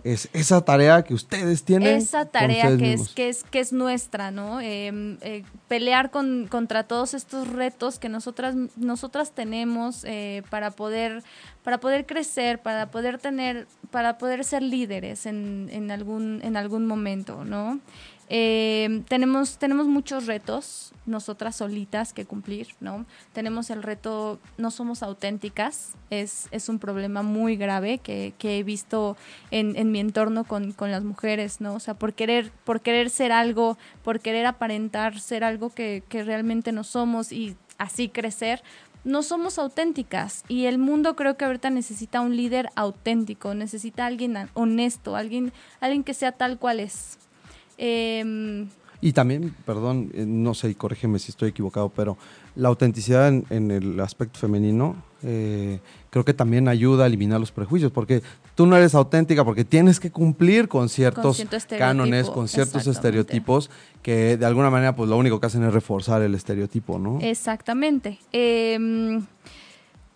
es, 0.05 0.29
esa 0.33 0.65
tarea 0.65 1.03
que 1.03 1.15
ustedes 1.15 1.63
tienen. 1.65 1.97
esa 1.97 2.27
tarea 2.27 2.77
que 2.77 2.93
es, 2.93 3.09
que 3.09 3.29
es 3.29 3.45
que 3.45 3.61
es 3.61 3.73
nuestra, 3.73 4.31
¿no? 4.31 4.61
Eh, 4.61 5.17
eh, 5.21 5.45
pelear 5.69 6.11
con, 6.11 6.47
contra 6.49 6.85
todos 6.85 7.15
estos 7.15 7.49
retos 7.49 7.99
que 7.99 8.09
nosotras 8.09 8.55
nosotras 8.77 9.33
tenemos 9.33 10.05
eh, 10.05 10.43
para 10.51 10.71
poder 10.71 11.23
para 11.63 11.79
poder 11.79 12.07
crecer, 12.07 12.61
para 12.61 12.91
poder 12.91 13.19
tener, 13.19 13.67
para 13.91 14.19
poder 14.19 14.45
ser 14.45 14.63
líderes 14.63 15.27
en, 15.27 15.69
en 15.73 15.91
algún 15.91 16.41
en 16.43 16.57
algún 16.57 16.87
momento, 16.87 17.45
¿no? 17.45 17.81
Eh, 18.29 19.03
tenemos, 19.09 19.59
tenemos 19.59 19.87
muchos 19.87 20.27
retos, 20.27 20.93
nosotras 21.05 21.57
solitas, 21.57 22.13
que 22.13 22.25
cumplir, 22.25 22.69
¿no? 22.81 23.05
Tenemos 23.33 23.71
el 23.71 23.83
reto, 23.83 24.39
no 24.57 24.71
somos 24.71 25.03
auténticas, 25.03 25.93
es, 26.11 26.49
es 26.51 26.69
un 26.69 26.79
problema 26.79 27.23
muy 27.23 27.57
grave 27.57 27.99
que, 27.99 28.33
que 28.39 28.59
he 28.59 28.63
visto 28.63 29.17
en, 29.51 29.77
en 29.77 29.91
mi 29.91 30.01
entorno 30.01 30.45
con, 30.45 30.73
con 30.73 30.91
las 30.91 31.05
mujeres, 31.05 31.61
¿no? 31.61 31.75
O 31.75 31.81
sea, 31.81 31.95
por 31.95 32.15
querer, 32.15 32.53
por 32.65 32.81
querer 32.81 33.11
ser 33.11 33.33
algo, 33.33 33.77
por 34.03 34.21
querer 34.21 34.47
aparentar 34.47 35.21
ser 35.21 35.45
algo 35.45 35.71
que, 35.71 36.03
que 36.09 36.23
realmente 36.25 36.73
no 36.73 36.85
somos 36.85 37.33
y 37.33 37.57
así 37.79 38.09
crecer, 38.09 38.63
no 39.05 39.23
somos 39.23 39.59
auténticas 39.59 40.45
y 40.49 40.67
el 40.67 40.79
mundo 40.79 41.17
creo 41.17 41.37
que 41.37 41.45
ahorita 41.45 41.71
necesita 41.71 42.21
un 42.21 42.37
líder 42.37 42.69
auténtico, 42.77 43.55
necesita 43.55 44.07
alguien 44.07 44.37
honesto, 44.55 45.17
alguien, 45.17 45.53
alguien 45.81 46.05
que 46.05 46.15
sea 46.15 46.33
tal 46.33 46.59
cual 46.59 46.81
es. 46.81 47.19
Em, 47.79 48.69
Y 49.01 49.13
también, 49.13 49.55
perdón, 49.67 50.11
eh, 50.15 50.25
no 50.27 50.55
sé, 50.55 50.71
y 50.71 50.75
corrígeme 50.75 51.19
si 51.19 51.31
estoy 51.33 51.49
equivocado, 51.51 51.89
pero 51.89 52.17
la 52.55 52.69
autenticidad 52.69 53.29
en, 53.29 53.45
en 53.51 53.71
el 53.71 53.99
aspecto 53.99 54.39
femenino 54.39 54.95
eh, 55.25 55.81
creo 56.11 56.25
que 56.25 56.35
también 56.35 56.69
ayuda 56.69 57.05
a 57.05 57.07
eliminar 57.07 57.41
los 57.41 57.53
prejuicios, 57.53 57.91
porque 57.93 58.23
tú 58.55 58.67
no 58.67 58.77
eres 58.77 58.95
auténtica 58.95 59.45
porque 59.45 59.65
tienes 59.65 59.99
que 60.01 60.11
cumplir 60.11 60.69
con 60.69 60.89
ciertos 60.89 61.37
cierto 61.37 61.57
cánones, 61.79 62.29
con 62.29 62.49
ciertos 62.49 62.87
estereotipos 62.87 63.71
que 64.03 64.37
de 64.37 64.47
alguna 64.47 64.69
manera 64.71 64.95
pues 64.95 65.09
lo 65.09 65.17
único 65.17 65.41
que 65.41 65.47
hacen 65.47 65.65
es 65.65 65.73
reforzar 65.73 66.23
el 66.23 66.35
estereotipo, 66.35 66.99
¿no? 66.99 67.19
Exactamente. 67.21 68.19
Em, 68.33 69.25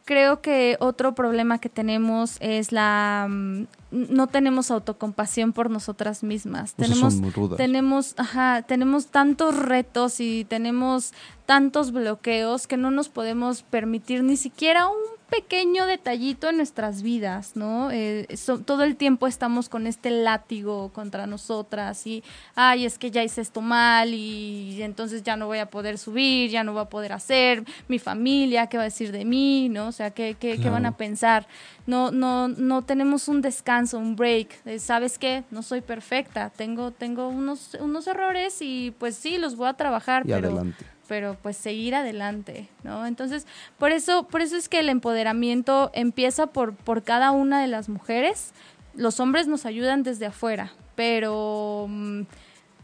creo 0.06 0.40
que 0.40 0.76
otro 0.80 1.14
problema 1.14 1.58
que 1.58 1.68
tenemos 1.68 2.38
es 2.40 2.72
la 2.72 3.26
mm, 3.28 3.64
no 3.90 4.28
tenemos 4.28 4.70
autocompasión 4.70 5.52
por 5.52 5.68
nosotras 5.68 6.22
mismas. 6.22 6.74
Tenemos 6.74 7.14
son 7.14 7.22
muy 7.22 7.30
rudas. 7.30 7.58
tenemos 7.58 8.14
ajá, 8.16 8.62
tenemos 8.62 9.08
tantos 9.08 9.56
retos 9.56 10.20
y 10.20 10.44
tenemos 10.44 11.12
tantos 11.44 11.92
bloqueos 11.92 12.66
que 12.66 12.76
no 12.76 12.90
nos 12.90 13.08
podemos 13.08 13.62
permitir 13.62 14.22
ni 14.22 14.36
siquiera 14.36 14.86
un 14.86 15.15
pequeño 15.30 15.86
detallito 15.86 16.48
en 16.48 16.56
nuestras 16.58 17.02
vidas, 17.02 17.56
¿no? 17.56 17.90
Eh, 17.90 18.26
so- 18.36 18.58
todo 18.60 18.84
el 18.84 18.96
tiempo 18.96 19.26
estamos 19.26 19.68
con 19.68 19.86
este 19.86 20.10
látigo 20.10 20.90
contra 20.92 21.26
nosotras 21.26 22.06
y, 22.06 22.22
ay, 22.54 22.86
es 22.86 22.98
que 22.98 23.10
ya 23.10 23.22
hice 23.24 23.40
esto 23.40 23.60
mal 23.60 24.14
y 24.14 24.80
entonces 24.82 25.22
ya 25.22 25.36
no 25.36 25.46
voy 25.46 25.58
a 25.58 25.66
poder 25.66 25.98
subir, 25.98 26.50
ya 26.50 26.62
no 26.64 26.72
voy 26.72 26.82
a 26.82 26.88
poder 26.88 27.12
hacer, 27.12 27.64
mi 27.88 27.98
familia, 27.98 28.68
¿qué 28.68 28.76
va 28.76 28.84
a 28.84 28.86
decir 28.92 29.12
de 29.12 29.24
mí, 29.24 29.68
¿no? 29.68 29.88
O 29.88 29.92
sea, 29.92 30.10
¿qué, 30.10 30.36
qué, 30.38 30.58
qué 30.60 30.70
van 30.70 30.86
a 30.86 30.96
pensar? 30.96 31.46
No, 31.86 32.10
no, 32.10 32.48
no 32.48 32.82
tenemos 32.82 33.28
un 33.28 33.42
descanso, 33.42 33.98
un 33.98 34.16
break. 34.16 34.78
¿Sabes 34.78 35.18
qué? 35.18 35.44
No 35.50 35.62
soy 35.62 35.80
perfecta, 35.80 36.50
tengo, 36.50 36.90
tengo 36.92 37.28
unos, 37.28 37.74
unos 37.80 38.06
errores 38.06 38.58
y 38.60 38.92
pues 38.98 39.16
sí, 39.16 39.38
los 39.38 39.56
voy 39.56 39.68
a 39.68 39.74
trabajar, 39.74 40.22
Y 40.24 40.30
pero 40.32 40.48
adelante. 40.48 40.84
Pero 41.08 41.36
pues 41.42 41.56
seguir 41.56 41.94
adelante, 41.94 42.68
¿no? 42.84 43.06
Entonces, 43.06 43.46
por 43.78 43.92
eso, 43.92 44.24
por 44.28 44.40
eso 44.40 44.56
es 44.56 44.68
que 44.68 44.80
el 44.80 44.88
empoderamiento 44.88 45.90
empieza 45.94 46.46
por, 46.48 46.74
por 46.74 47.02
cada 47.02 47.30
una 47.30 47.60
de 47.60 47.66
las 47.68 47.88
mujeres. 47.88 48.52
Los 48.94 49.20
hombres 49.20 49.46
nos 49.46 49.66
ayudan 49.66 50.02
desde 50.02 50.26
afuera, 50.26 50.72
pero 50.94 51.86
mm, 51.88 52.22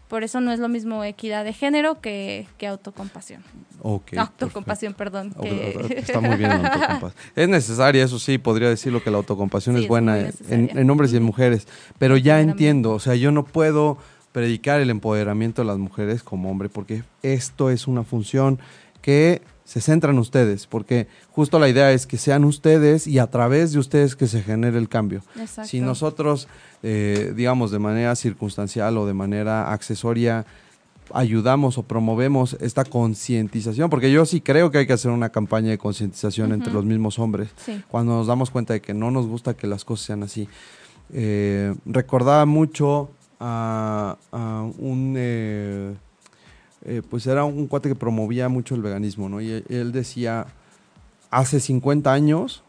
por 0.09 0.25
eso 0.25 0.41
no 0.43 0.53
es 0.53 0.59
lo 0.61 0.69
mismo 0.69 1.03
equidad 1.05 1.43
de 1.45 1.53
género 1.55 2.01
que, 2.01 2.47
que 2.59 2.67
autocompasión. 2.67 3.43
Autocompasión, 4.17 4.95
perdón. 4.95 5.35
que- 5.41 5.95
Está 5.97 6.21
muy 6.21 6.37
bien 6.37 6.51
la 6.51 6.57
autocompasión. 6.69 7.13
Es 7.35 7.49
necesaria, 7.49 8.05
eso 8.05 8.19
sí, 8.19 8.39
podría 8.39 8.69
decirlo 8.69 9.03
que 9.03 9.11
la 9.11 9.17
autocompasión 9.19 9.77
Sí, 9.77 9.83
es 9.83 9.89
buena 9.89 10.19
en, 10.49 10.91
hombres 10.91 11.13
y 11.13 11.17
en 11.17 11.23
mujeres, 11.23 11.67
pero 11.99 12.17
ya 12.17 12.41
entiendo, 12.41 12.93
o 12.93 13.01
sea, 13.01 13.15
yo 13.15 13.33
no 13.33 13.45
puedo 13.45 13.97
predicar 14.33 14.81
el 14.81 14.91
empoderamiento 14.91 15.63
de 15.63 15.67
las 15.69 15.79
mujeres 15.79 16.23
como 16.23 16.51
hombre 16.51 16.69
porque 16.69 17.05
esto 17.23 17.71
es 17.71 17.87
una 17.87 18.03
función 18.03 18.59
que 19.03 19.43
se 19.65 19.81
centra 19.81 20.11
en 20.11 20.19
ustedes, 20.19 20.67
porque 20.67 21.07
justo 21.31 21.59
la 21.59 21.69
idea 21.69 21.93
es 21.93 22.07
que 22.07 22.19
sean 22.19 22.45
ustedes 22.45 23.07
y 23.07 23.19
a 23.19 23.29
través 23.29 23.73
de 23.73 23.79
ustedes 23.79 24.17
que 24.17 24.27
se 24.27 24.43
genere 24.43 24.77
el 24.79 24.89
cambio. 24.89 25.23
Exacto. 25.39 25.69
Si 25.71 25.81
nosotros, 25.81 26.49
eh, 26.83 27.33
digamos, 27.37 27.71
de 27.71 27.79
manera 27.79 28.15
circunstancial 28.17 28.99
o 28.99 29.07
de 29.07 29.15
manera 29.15 29.73
accesoria, 29.73 30.45
ayudamos 31.15 31.79
o 31.79 31.83
promovemos 31.85 32.57
esta 32.61 32.85
concientización, 32.85 33.89
porque 33.91 34.11
yo 34.11 34.25
sí 34.27 34.41
creo 34.41 34.71
que 34.71 34.79
hay 34.79 34.87
que 34.87 34.93
hacer 34.95 35.11
una 35.11 35.29
campaña 35.29 35.71
de 35.71 35.79
concientización 35.79 36.53
entre 36.53 36.73
los 36.73 36.85
mismos 36.85 37.19
hombres, 37.19 37.51
Sí. 37.57 37.83
cuando 37.89 38.15
nos 38.17 38.27
damos 38.27 38.51
cuenta 38.51 38.73
de 38.75 38.81
que 38.81 38.95
no 38.95 39.11
nos 39.11 39.27
gusta 39.27 39.55
que 39.55 39.67
las 39.67 39.85
cosas 39.85 40.07
sean 40.07 40.23
así. 40.23 40.49
Eh, 41.13 41.75
recordaba 41.85 42.47
mucho 42.47 43.11
a, 43.43 44.17
un... 44.79 45.15
eh, 45.17 45.95
eh, 46.85 47.03
pues 47.09 47.27
era 47.27 47.45
un 47.45 47.67
cuate 47.67 47.89
que 47.89 47.95
promovía 47.95 48.49
mucho 48.49 48.75
el 48.75 48.83
veganismo, 48.83 49.29
¿no? 49.29 49.41
Y 49.41 49.51
él- 49.51 49.65
él 49.69 49.93
decía, 49.93 50.47
hace 51.31 51.61
50 51.61 52.13
años 52.13 52.63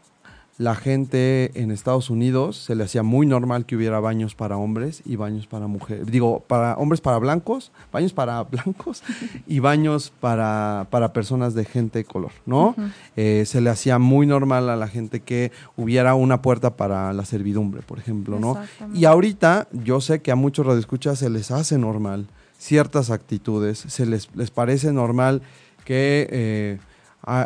la 0.56 0.76
gente 0.76 1.50
en 1.60 1.72
Estados 1.72 2.10
Unidos 2.10 2.56
se 2.58 2.76
le 2.76 2.84
hacía 2.84 3.02
muy 3.02 3.26
normal 3.26 3.66
que 3.66 3.74
hubiera 3.74 3.98
baños 3.98 4.36
para 4.36 4.56
hombres 4.56 5.02
y 5.04 5.16
baños 5.16 5.48
para 5.48 5.66
mujeres. 5.66 6.06
Digo, 6.06 6.44
para 6.46 6.76
hombres 6.76 7.00
para 7.00 7.18
blancos, 7.18 7.72
baños 7.92 8.12
para 8.12 8.42
blancos 8.44 9.02
y 9.46 9.58
baños 9.58 10.12
para, 10.20 10.86
para 10.90 11.12
personas 11.12 11.54
de 11.54 11.64
gente 11.64 11.98
de 12.00 12.04
color, 12.04 12.30
¿no? 12.46 12.76
Eh, 13.16 13.44
se 13.46 13.60
le 13.60 13.70
hacía 13.70 13.98
muy 13.98 14.26
normal 14.26 14.68
a 14.70 14.76
la 14.76 14.86
gente 14.86 15.20
que 15.20 15.50
hubiera 15.76 16.14
una 16.14 16.40
puerta 16.40 16.76
para 16.76 17.12
la 17.12 17.24
servidumbre, 17.24 17.82
por 17.82 17.98
ejemplo, 17.98 18.38
¿no? 18.38 18.56
Y 18.94 19.06
ahorita 19.06 19.66
yo 19.72 20.00
sé 20.00 20.22
que 20.22 20.30
a 20.30 20.36
muchos 20.36 20.66
radioescuchas 20.66 21.18
se 21.18 21.30
les 21.30 21.50
hace 21.50 21.78
normal 21.78 22.28
ciertas 22.58 23.10
actitudes, 23.10 23.78
se 23.78 24.06
les, 24.06 24.28
les 24.34 24.50
parece 24.50 24.92
normal 24.92 25.42
que 25.84 26.28
eh, 26.30 26.78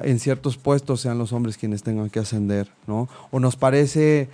en 0.02 0.18
ciertos 0.18 0.56
puestos 0.56 1.00
sean 1.00 1.18
los 1.18 1.32
hombres 1.32 1.56
quienes 1.56 1.82
tengan 1.82 2.10
que 2.10 2.20
ascender, 2.20 2.68
¿no? 2.86 3.08
O 3.30 3.40
nos 3.40 3.56
parece 3.56 4.28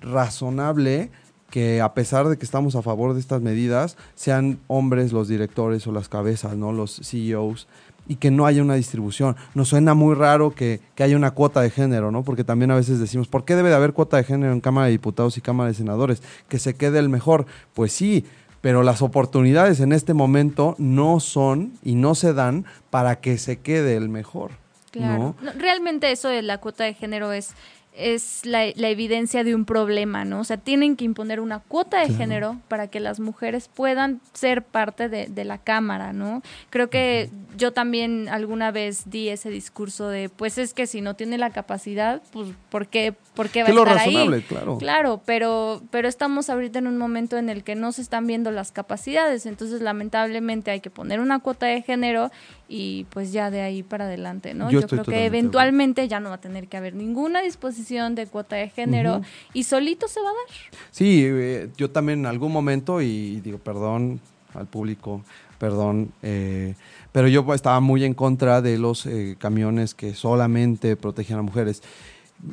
razonable 0.00 1.10
que 1.50 1.80
a 1.80 1.94
pesar 1.94 2.28
de 2.28 2.36
que 2.36 2.44
estamos 2.44 2.74
a 2.74 2.82
favor 2.82 3.14
de 3.14 3.20
estas 3.20 3.40
medidas, 3.40 3.96
sean 4.14 4.58
hombres 4.66 5.12
los 5.12 5.28
directores 5.28 5.86
o 5.86 5.92
las 5.92 6.08
cabezas, 6.08 6.56
¿no? 6.56 6.72
Los 6.72 7.00
CEOs 7.04 7.68
y 8.06 8.16
que 8.16 8.30
no 8.30 8.46
haya 8.46 8.62
una 8.62 8.74
distribución. 8.74 9.36
Nos 9.54 9.68
suena 9.68 9.94
muy 9.94 10.14
raro 10.14 10.54
que, 10.54 10.80
que 10.94 11.04
haya 11.04 11.16
una 11.16 11.30
cuota 11.30 11.60
de 11.60 11.70
género, 11.70 12.10
¿no? 12.10 12.22
Porque 12.22 12.44
también 12.44 12.70
a 12.70 12.76
veces 12.76 12.98
decimos, 12.98 13.28
¿por 13.28 13.44
qué 13.44 13.56
debe 13.56 13.68
de 13.70 13.76
haber 13.76 13.92
cuota 13.92 14.16
de 14.16 14.24
género 14.24 14.52
en 14.52 14.60
Cámara 14.60 14.86
de 14.86 14.92
Diputados 14.92 15.38
y 15.38 15.40
Cámara 15.40 15.68
de 15.68 15.74
Senadores? 15.74 16.22
Que 16.48 16.58
se 16.58 16.74
quede 16.74 16.98
el 16.98 17.08
mejor. 17.08 17.46
Pues 17.72 17.92
sí, 17.92 18.24
pero 18.60 18.82
las 18.82 19.02
oportunidades 19.02 19.80
en 19.80 19.92
este 19.92 20.14
momento 20.14 20.74
no 20.78 21.20
son 21.20 21.72
y 21.82 21.94
no 21.94 22.14
se 22.14 22.32
dan 22.32 22.64
para 22.90 23.20
que 23.20 23.38
se 23.38 23.58
quede 23.58 23.96
el 23.96 24.08
mejor. 24.08 24.63
Claro. 24.94 25.34
¿no? 25.40 25.52
No, 25.52 25.52
Realmente 25.58 26.10
eso 26.10 26.28
de 26.28 26.42
la 26.42 26.58
cuota 26.58 26.84
de 26.84 26.94
género 26.94 27.32
es, 27.32 27.50
es 27.96 28.44
la, 28.44 28.64
la 28.74 28.88
evidencia 28.88 29.44
de 29.44 29.54
un 29.54 29.64
problema, 29.64 30.24
¿no? 30.24 30.40
O 30.40 30.44
sea, 30.44 30.56
tienen 30.56 30.96
que 30.96 31.04
imponer 31.04 31.38
una 31.38 31.60
cuota 31.60 31.98
de 32.00 32.06
Claro. 32.06 32.18
género 32.18 32.60
para 32.66 32.88
que 32.88 32.98
las 32.98 33.20
mujeres 33.20 33.68
puedan 33.72 34.20
ser 34.32 34.62
parte 34.64 35.08
de, 35.08 35.26
de 35.28 35.44
la 35.44 35.58
Cámara, 35.58 36.12
¿no? 36.12 36.42
Creo 36.70 36.90
que 36.90 37.30
yo 37.56 37.72
también 37.72 38.28
alguna 38.28 38.72
vez 38.72 39.08
di 39.10 39.28
ese 39.28 39.48
discurso 39.48 40.08
de, 40.08 40.28
pues 40.28 40.58
es 40.58 40.74
que 40.74 40.88
si 40.88 41.02
no 41.02 41.14
tiene 41.14 41.38
la 41.38 41.50
capacidad, 41.50 42.20
pues 42.32 42.48
¿por 42.68 42.88
qué, 42.88 43.14
por 43.36 43.48
qué 43.48 43.60
va 43.62 43.66
Que 43.66 43.72
a 43.72 43.74
lo 43.76 43.82
estar 43.82 43.96
razonable, 43.98 44.36
ahí? 44.38 44.42
claro. 44.42 44.78
Claro, 44.78 45.22
pero, 45.24 45.80
pero 45.92 46.08
estamos 46.08 46.50
ahorita 46.50 46.80
en 46.80 46.88
un 46.88 46.98
momento 46.98 47.36
en 47.38 47.48
el 47.48 47.62
que 47.62 47.76
no 47.76 47.92
se 47.92 48.02
están 48.02 48.26
viendo 48.26 48.50
las 48.50 48.72
capacidades, 48.72 49.46
entonces 49.46 49.80
lamentablemente 49.82 50.72
hay 50.72 50.80
que 50.80 50.90
poner 50.90 51.20
una 51.20 51.38
cuota 51.38 51.66
de 51.66 51.80
género 51.82 52.32
y 52.68 53.04
pues 53.10 53.32
ya 53.32 53.50
de 53.50 53.60
ahí 53.60 53.82
para 53.82 54.04
adelante, 54.06 54.54
¿no? 54.54 54.70
Yo 54.70 54.82
creo 54.86 55.04
que 55.04 55.26
eventualmente 55.26 56.08
ya 56.08 56.20
no 56.20 56.30
va 56.30 56.36
a 56.36 56.40
tener 56.40 56.68
que 56.68 56.76
haber 56.76 56.94
ninguna 56.94 57.42
disposición 57.42 58.14
de 58.14 58.26
cuota 58.26 58.56
de 58.56 58.68
género 58.68 59.20
y 59.52 59.64
solito 59.64 60.08
se 60.08 60.20
va 60.20 60.30
a 60.30 60.32
dar. 60.32 60.80
Sí, 60.90 61.22
eh, 61.24 61.68
yo 61.76 61.90
también 61.90 62.20
en 62.20 62.26
algún 62.26 62.52
momento, 62.52 63.00
y 63.00 63.40
digo, 63.40 63.58
perdón 63.58 64.20
al 64.54 64.66
público, 64.66 65.22
perdón, 65.58 66.12
eh, 66.22 66.74
pero 67.12 67.28
yo 67.28 67.52
estaba 67.54 67.80
muy 67.80 68.04
en 68.04 68.14
contra 68.14 68.62
de 68.62 68.78
los 68.78 69.06
eh, 69.06 69.36
camiones 69.38 69.94
que 69.94 70.14
solamente 70.14 70.96
protegen 70.96 71.38
a 71.38 71.42
mujeres. 71.42 71.82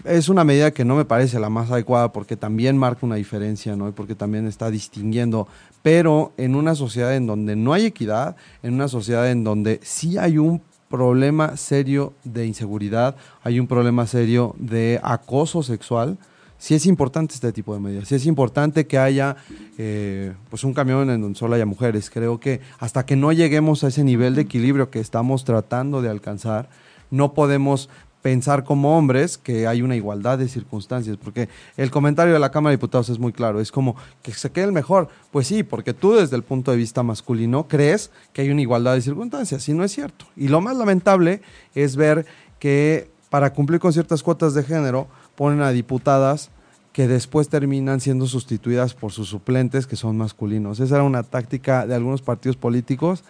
Es 0.06 0.30
una 0.30 0.44
medida 0.44 0.72
que 0.72 0.86
no 0.86 0.96
me 0.96 1.06
parece 1.06 1.40
la 1.40 1.50
más 1.50 1.70
adecuada 1.72 2.14
porque 2.14 2.38
también 2.38 2.78
marca 2.78 3.06
una 3.06 3.16
diferencia, 3.16 3.76
¿no? 3.76 3.90
Y 3.90 3.92
porque 3.92 4.16
también 4.16 4.48
está 4.48 4.72
distinguiendo. 4.72 5.48
Pero 5.82 6.32
en 6.38 6.56
una 6.56 6.76
sociedad 6.76 7.16
en 7.16 7.28
donde 7.28 7.56
no 7.56 7.74
hay 7.74 7.86
equidad, 7.86 8.36
en 8.64 8.74
una 8.74 8.88
sociedad 8.88 9.30
en 9.30 9.44
donde 9.44 9.80
sí 9.84 10.18
hay 10.18 10.38
un 10.38 10.62
problema 10.90 11.58
serio 11.58 12.14
de 12.24 12.46
inseguridad, 12.46 13.16
hay 13.44 13.60
un 13.60 13.68
problema 13.68 14.06
serio 14.06 14.56
de 14.60 15.00
acoso 15.02 15.64
sexual, 15.64 16.18
sí 16.58 16.76
es 16.76 16.86
importante 16.86 17.34
este 17.34 17.52
tipo 17.52 17.74
de 17.74 17.80
medidas, 17.80 18.08
sí 18.08 18.16
es 18.16 18.26
importante 18.28 18.86
que 18.86 19.00
haya 19.00 19.38
eh, 19.80 20.34
pues 20.50 20.64
un 20.64 20.74
camión 20.74 21.10
en 21.10 21.22
donde 21.22 21.40
solo 21.40 21.56
haya 21.56 21.66
mujeres. 21.66 22.12
Creo 22.12 22.40
que 22.40 22.62
hasta 22.78 23.06
que 23.06 23.16
no 23.16 23.32
lleguemos 23.32 23.84
a 23.84 23.88
ese 23.88 24.04
nivel 24.04 24.36
de 24.36 24.44
equilibrio 24.44 24.92
que 24.92 25.00
estamos 25.00 25.44
tratando 25.44 26.02
de 26.04 26.10
alcanzar, 26.10 26.70
no 27.10 27.34
podemos 27.34 27.90
pensar 28.22 28.64
como 28.64 28.98
hombres 28.98 29.38
que 29.38 29.68
hay 29.68 29.82
una 29.82 29.96
igualdad 29.96 30.38
de 30.38 30.48
circunstancias, 30.48 31.18
porque 31.22 31.50
el 31.78 31.92
comentario 31.92 32.34
de 32.34 32.40
la 32.40 32.52
Cámara 32.52 32.72
de 32.72 32.78
Diputados 32.78 33.10
es 33.10 33.20
muy 33.20 33.34
claro, 33.34 33.60
es 33.60 33.72
como 33.72 33.96
que 34.22 34.34
se 34.34 34.52
quede 34.52 34.66
el 34.66 34.72
mejor. 34.72 35.10
Pues 35.32 35.48
sí, 35.48 35.64
porque 35.64 35.94
tú 35.94 36.14
desde 36.14 36.36
el 36.36 36.44
punto 36.44 36.72
de 36.72 36.78
vista 36.78 37.04
masculino 37.04 37.68
crees 37.68 38.12
que 38.34 38.42
hay 38.42 38.50
una 38.52 38.62
igualdad 38.62 38.94
de 38.94 39.02
circunstancias, 39.02 39.68
y 39.70 39.74
no 39.74 39.84
es 39.84 39.92
cierto. 39.92 40.26
Y 40.36 40.48
lo 40.48 40.62
más 40.62 40.78
lamentable 40.78 41.42
es 41.76 41.96
ver 41.96 42.26
que 42.60 43.10
para 43.30 43.54
cumplir 43.54 43.80
con 43.80 43.94
ciertas 43.94 44.24
cuotas 44.24 44.54
de 44.54 44.64
género 44.64 45.08
ponen 45.36 45.62
a 45.62 45.72
diputadas 45.72 46.52
que 46.92 47.08
después 47.08 47.48
terminan 47.48 48.02
siendo 48.02 48.28
sustituidas 48.28 48.94
por 48.94 49.12
sus 49.12 49.30
suplentes 49.30 49.88
que 49.88 49.96
son 49.96 50.18
masculinos. 50.18 50.80
Esa 50.80 50.96
era 50.96 51.04
una 51.04 51.24
táctica 51.24 51.88
de 51.88 51.96
algunos 51.96 52.22
partidos 52.22 52.58
políticos, 52.58 53.24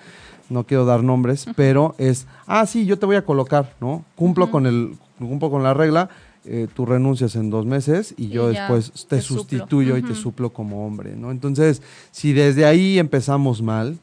no 0.51 0.65
quiero 0.65 0.85
dar 0.85 1.03
nombres, 1.03 1.45
pero 1.55 1.95
es, 1.97 2.27
ah, 2.45 2.65
sí, 2.65 2.85
yo 2.85 2.99
te 2.99 3.05
voy 3.05 3.15
a 3.15 3.25
colocar, 3.25 3.73
¿no? 3.79 4.03
Cumplo 4.15 4.51
con 4.51 4.65
el, 4.67 4.95
cumplo 5.17 5.49
con 5.49 5.63
la 5.63 5.73
regla, 5.73 6.09
eh, 6.45 6.67
tú 6.73 6.85
renuncias 6.85 7.35
en 7.35 7.49
dos 7.49 7.65
meses 7.65 8.13
y, 8.17 8.25
Y 8.25 8.29
yo 8.29 8.49
después 8.49 8.91
te, 9.07 9.21
sustituyo 9.21 9.95
y 9.97 10.01
te 10.01 10.13
suplo 10.15 10.51
como 10.51 10.85
hombre, 10.85 11.15
¿no? 11.15 11.31
Entonces, 11.31 11.81
si 12.11 12.33
desde 12.33 12.65
ahí 12.65 12.99
empezamos 12.99 13.61
mal, 13.61 13.97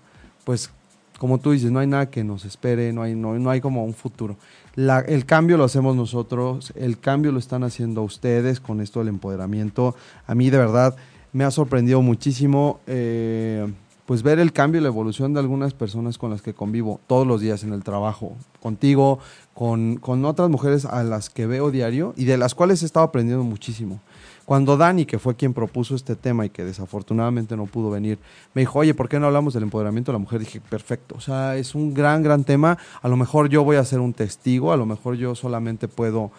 pues 0.44 0.70
como 1.18 1.38
tú 1.38 1.50
dices, 1.50 1.70
no 1.72 1.80
hay 1.80 1.86
nada 1.88 2.10
que 2.10 2.22
nos 2.22 2.44
espere, 2.44 2.92
no 2.92 3.02
hay, 3.02 3.14
no, 3.16 3.36
no 3.38 3.50
hay 3.50 3.60
como 3.60 3.84
un 3.84 3.92
futuro. 3.92 4.36
La- 4.76 5.00
el 5.00 5.26
cambio 5.26 5.56
lo 5.56 5.64
hacemos 5.64 5.96
nosotros, 5.96 6.72
el 6.76 6.98
cambio 6.98 7.32
lo 7.32 7.40
están 7.40 7.64
haciendo 7.64 8.02
ustedes 8.02 8.60
con 8.60 8.80
esto 8.80 9.00
del 9.00 9.08
empoderamiento. 9.08 9.96
A 10.28 10.34
mí 10.36 10.48
de 10.48 10.58
verdad 10.58 10.94
me 11.32 11.42
ha 11.42 11.50
sorprendido 11.50 12.00
muchísimo 12.02 12.78
eh, 12.86 13.66
pues 14.08 14.22
ver 14.22 14.38
el 14.38 14.54
cambio 14.54 14.80
y 14.80 14.82
la 14.82 14.88
evolución 14.88 15.34
de 15.34 15.40
algunas 15.40 15.74
personas 15.74 16.16
con 16.16 16.30
las 16.30 16.40
que 16.40 16.54
convivo 16.54 16.98
todos 17.06 17.26
los 17.26 17.42
días 17.42 17.62
en 17.62 17.74
el 17.74 17.84
trabajo, 17.84 18.38
contigo, 18.62 19.18
con, 19.52 19.96
con 19.96 20.24
otras 20.24 20.48
mujeres 20.48 20.86
a 20.86 21.02
las 21.02 21.28
que 21.28 21.44
veo 21.44 21.70
diario 21.70 22.14
y 22.16 22.24
de 22.24 22.38
las 22.38 22.54
cuales 22.54 22.82
he 22.82 22.86
estado 22.86 23.04
aprendiendo 23.04 23.44
muchísimo. 23.44 24.00
Cuando 24.46 24.78
Dani, 24.78 25.04
que 25.04 25.18
fue 25.18 25.36
quien 25.36 25.52
propuso 25.52 25.94
este 25.94 26.16
tema 26.16 26.46
y 26.46 26.48
que 26.48 26.64
desafortunadamente 26.64 27.54
no 27.54 27.66
pudo 27.66 27.90
venir, 27.90 28.18
me 28.54 28.62
dijo, 28.62 28.78
oye, 28.78 28.94
¿por 28.94 29.10
qué 29.10 29.20
no 29.20 29.26
hablamos 29.26 29.52
del 29.52 29.64
empoderamiento 29.64 30.10
de 30.10 30.14
la 30.14 30.20
mujer? 30.20 30.40
Dije, 30.40 30.62
perfecto, 30.62 31.14
o 31.18 31.20
sea, 31.20 31.56
es 31.56 31.74
un 31.74 31.92
gran, 31.92 32.22
gran 32.22 32.44
tema. 32.44 32.78
A 33.02 33.08
lo 33.08 33.18
mejor 33.18 33.50
yo 33.50 33.62
voy 33.62 33.76
a 33.76 33.84
ser 33.84 34.00
un 34.00 34.14
testigo, 34.14 34.72
a 34.72 34.78
lo 34.78 34.86
mejor 34.86 35.16
yo 35.16 35.34
solamente 35.34 35.86
puedo 35.86 36.30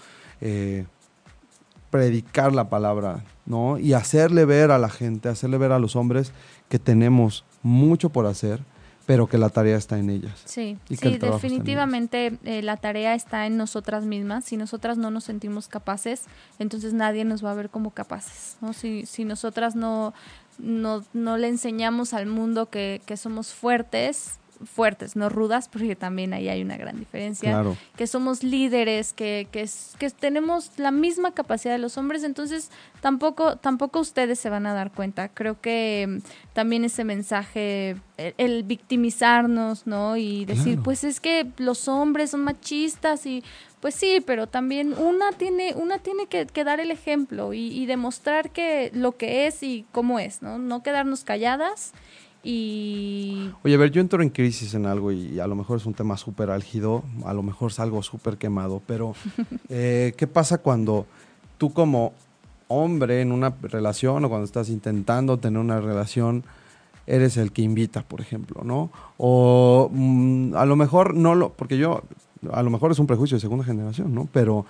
eh, 0.41 0.87
predicar 1.91 2.53
la 2.55 2.67
palabra, 2.67 3.23
¿no? 3.45 3.77
Y 3.77 3.93
hacerle 3.93 4.45
ver 4.45 4.71
a 4.71 4.79
la 4.79 4.89
gente, 4.89 5.29
hacerle 5.29 5.59
ver 5.59 5.71
a 5.71 5.77
los 5.77 5.95
hombres 5.95 6.33
que 6.69 6.79
tenemos 6.79 7.43
mucho 7.63 8.09
por 8.09 8.25
hacer, 8.25 8.61
pero 9.05 9.27
que 9.27 9.39
la 9.39 9.49
tarea 9.49 9.75
está 9.75 9.97
en 9.97 10.11
ellas. 10.11 10.39
Sí, 10.45 10.77
Y 10.87 10.97
que 10.97 11.09
sí, 11.09 11.17
definitivamente 11.17 12.37
eh, 12.43 12.61
la 12.61 12.77
tarea 12.77 13.15
está 13.15 13.47
en 13.47 13.57
nosotras 13.57 14.05
mismas. 14.05 14.45
Si 14.45 14.55
nosotras 14.55 14.99
no 14.99 15.09
nos 15.09 15.23
sentimos 15.23 15.67
capaces, 15.67 16.25
entonces 16.59 16.93
nadie 16.93 17.25
nos 17.25 17.43
va 17.43 17.51
a 17.51 17.55
ver 17.55 17.71
como 17.71 17.89
capaces. 17.89 18.57
¿no? 18.61 18.71
Si, 18.71 19.07
si 19.07 19.25
nosotras 19.25 19.75
no, 19.75 20.13
no, 20.59 21.03
no 21.13 21.37
le 21.37 21.47
enseñamos 21.47 22.13
al 22.13 22.27
mundo 22.27 22.69
que, 22.69 23.01
que 23.07 23.17
somos 23.17 23.51
fuertes, 23.51 24.38
fuertes, 24.65 25.15
no 25.15 25.29
rudas, 25.29 25.69
porque 25.69 25.95
también 25.95 26.33
ahí 26.33 26.49
hay 26.49 26.61
una 26.61 26.77
gran 26.77 26.99
diferencia, 26.99 27.51
Claro. 27.51 27.77
que 27.95 28.07
somos 28.07 28.43
líderes, 28.43 29.13
que, 29.13 29.47
que, 29.51 29.67
que 29.97 30.09
tenemos 30.09 30.71
la 30.77 30.91
misma 30.91 31.33
capacidad 31.33 31.73
de 31.73 31.79
los 31.79 31.97
hombres, 31.97 32.23
entonces 32.23 32.69
tampoco, 33.01 33.55
tampoco 33.57 33.99
ustedes 33.99 34.39
se 34.39 34.49
van 34.49 34.65
a 34.65 34.73
dar 34.73 34.91
cuenta. 34.91 35.29
Creo 35.29 35.61
que 35.61 36.05
mm, 36.07 36.53
también 36.53 36.83
ese 36.83 37.03
mensaje, 37.03 37.95
el, 38.17 38.33
el 38.37 38.63
victimizarnos, 38.63 39.87
¿no? 39.87 40.17
Y 40.17 40.45
decir, 40.45 40.73
Claro. 40.73 40.83
pues 40.83 41.03
es 41.03 41.19
que 41.19 41.47
los 41.57 41.87
hombres 41.87 42.31
son 42.31 42.41
machistas 42.43 43.25
y 43.25 43.43
pues 43.79 43.95
sí, 43.95 44.21
pero 44.25 44.47
también 44.47 44.93
una 44.93 45.31
tiene, 45.31 45.73
una 45.75 45.99
tiene 45.99 46.27
que, 46.27 46.45
que 46.47 46.65
dar 46.65 46.81
el 46.81 46.91
ejemplo 46.91 47.53
y, 47.53 47.67
y 47.67 47.85
demostrar 47.85 48.51
que 48.51 48.91
lo 48.93 49.15
que 49.15 49.47
es 49.47 49.63
y 49.63 49.85
cómo 49.93 50.19
es, 50.19 50.41
¿no? 50.41 50.57
No 50.59 50.83
quedarnos 50.83 51.23
calladas 51.23 51.93
y 52.43 53.51
Oye, 53.63 53.75
a 53.75 53.77
ver, 53.77 53.91
yo 53.91 54.01
entro 54.01 54.23
en 54.23 54.29
crisis 54.29 54.73
en 54.73 54.85
algo 54.85 55.11
y 55.11 55.39
a 55.39 55.47
lo 55.47 55.55
mejor 55.55 55.77
es 55.77 55.85
un 55.85 55.93
tema 55.93 56.15
súper 56.17 56.49
álgido, 56.49 57.03
a 57.25 57.33
lo 57.33 57.43
mejor 57.43 57.71
es 57.71 57.79
algo 57.79 58.01
súper 58.01 58.37
quemado, 58.37 58.81
pero 58.85 59.13
eh, 59.69 60.13
¿qué 60.17 60.27
pasa 60.27 60.59
cuando 60.59 61.05
tú 61.57 61.73
como 61.73 62.13
hombre 62.67 63.21
en 63.21 63.31
una 63.31 63.53
relación 63.61 64.23
o 64.23 64.29
cuando 64.29 64.45
estás 64.45 64.69
intentando 64.69 65.37
tener 65.37 65.59
una 65.59 65.81
relación 65.81 66.43
eres 67.07 67.37
el 67.37 67.51
que 67.51 67.63
invita, 67.63 68.03
por 68.03 68.21
ejemplo, 68.21 68.61
¿no? 68.63 68.91
O 69.17 69.89
mm, 69.91 70.55
a 70.55 70.65
lo 70.65 70.75
mejor 70.75 71.15
no 71.15 71.35
lo, 71.35 71.49
porque 71.49 71.77
yo, 71.77 72.03
a 72.51 72.63
lo 72.63 72.69
mejor 72.69 72.91
es 72.91 72.99
un 72.99 73.07
prejuicio 73.07 73.35
de 73.35 73.41
segunda 73.41 73.65
generación, 73.65 74.13
¿no? 74.13 74.29
Pero, 74.31 74.65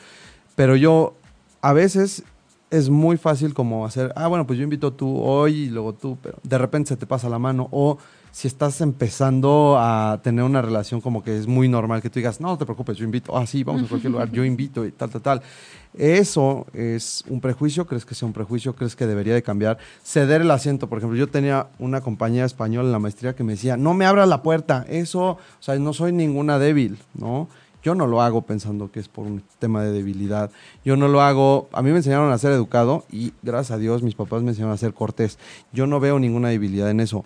pero 0.56 0.76
yo 0.76 1.14
a 1.62 1.74
veces 1.74 2.24
es 2.72 2.90
muy 2.90 3.18
fácil 3.18 3.54
como 3.54 3.86
hacer, 3.86 4.14
ah, 4.16 4.28
bueno, 4.28 4.46
pues 4.46 4.60
yo 4.60 4.64
invito 4.64 4.94
tú 4.94 5.20
hoy 5.20 5.64
y 5.64 5.70
luego 5.70 5.94
tú, 5.94 6.18
pero 6.22 6.38
de 6.44 6.58
repente 6.58 6.90
se 6.90 6.98
te 6.98 7.06
pasa 7.06 7.30
la 7.30 7.40
mano. 7.40 7.68
O 7.72 7.98
si 8.32 8.48
estás 8.48 8.80
empezando 8.82 9.78
a 9.80 10.20
tener 10.22 10.44
una 10.46 10.62
relación 10.62 11.02
como 11.02 11.24
que 11.24 11.36
es 11.36 11.48
muy 11.48 11.68
normal 11.68 12.02
que 12.02 12.10
tú 12.10 12.20
digas, 12.20 12.40
no, 12.40 12.50
no 12.50 12.58
te 12.58 12.66
preocupes, 12.66 12.98
yo 12.98 13.06
invito, 13.06 13.36
ah, 13.36 13.48
sí, 13.48 13.64
vamos 13.64 13.84
a 13.84 13.88
cualquier 13.88 14.12
lugar, 14.12 14.32
yo 14.32 14.44
invito 14.44 14.86
y 14.86 14.92
tal, 14.92 15.10
tal, 15.10 15.22
tal. 15.22 15.42
Eso 15.96 16.68
es 16.74 17.24
un 17.28 17.42
prejuicio, 17.42 17.88
¿crees 17.88 18.06
que 18.06 18.14
sea 18.14 18.28
un 18.28 18.34
prejuicio? 18.34 18.76
¿Crees 18.76 18.96
que 18.96 19.08
debería 19.08 19.34
de 19.34 19.42
cambiar? 19.42 19.80
Ceder 20.04 20.42
el 20.42 20.52
asiento, 20.52 20.88
por 20.88 21.00
ejemplo, 21.00 21.18
yo 21.18 21.28
tenía 21.28 21.68
una 21.80 22.02
compañera 22.02 22.46
española 22.46 22.88
en 22.88 22.92
la 22.92 23.00
maestría 23.00 23.36
que 23.36 23.44
me 23.44 23.54
decía, 23.54 23.78
no 23.78 23.96
me 23.96 24.06
abras 24.06 24.28
la 24.28 24.44
puerta, 24.44 24.86
eso, 24.88 25.32
o 25.32 25.38
sea, 25.60 25.76
no 25.80 25.94
soy 25.94 26.12
ninguna 26.12 26.60
débil, 26.60 27.00
¿no? 27.16 27.50
Yo 27.84 27.96
no 27.96 28.08
lo 28.08 28.22
hago 28.22 28.42
pensando 28.42 28.92
que 28.92 29.00
es 29.00 29.08
por 29.08 29.26
un 29.26 29.44
tema 29.60 29.84
de 29.84 29.92
debilidad. 29.92 30.52
Yo 30.84 30.98
no 30.98 31.08
lo 31.08 31.22
hago. 31.22 31.70
A 31.72 31.82
mí 31.82 31.92
me 31.92 31.98
enseñaron 31.98 32.32
a 32.32 32.38
ser 32.38 32.52
educado 32.52 33.06
y 33.12 33.34
gracias 33.42 33.72
a 33.72 33.80
Dios 33.80 34.04
mis 34.04 34.16
papás 34.16 34.44
me 34.44 34.50
enseñaron 34.50 34.74
a 34.74 34.78
ser 34.78 34.94
cortés. 34.94 35.40
Yo 35.72 35.88
no 35.88 36.00
veo 36.00 36.20
ninguna 36.20 36.50
debilidad 36.50 36.90
en 36.90 37.00
eso. 37.00 37.24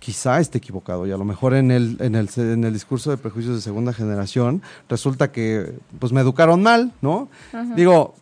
Quizá 0.00 0.40
esté 0.40 0.58
equivocado 0.58 1.06
y 1.06 1.12
a 1.12 1.16
lo 1.16 1.24
mejor 1.24 1.54
en 1.54 1.70
el, 1.70 1.96
en 2.00 2.14
el, 2.14 2.28
en 2.36 2.64
el 2.64 2.72
discurso 2.72 3.10
de 3.10 3.16
prejuicios 3.16 3.54
de 3.54 3.62
segunda 3.62 3.92
generación 3.92 4.62
resulta 4.88 5.32
que 5.32 5.78
pues 5.98 6.12
me 6.12 6.20
educaron 6.20 6.62
mal, 6.62 6.92
¿no? 7.00 7.28
Ajá. 7.52 7.74
Digo, 7.74 8.14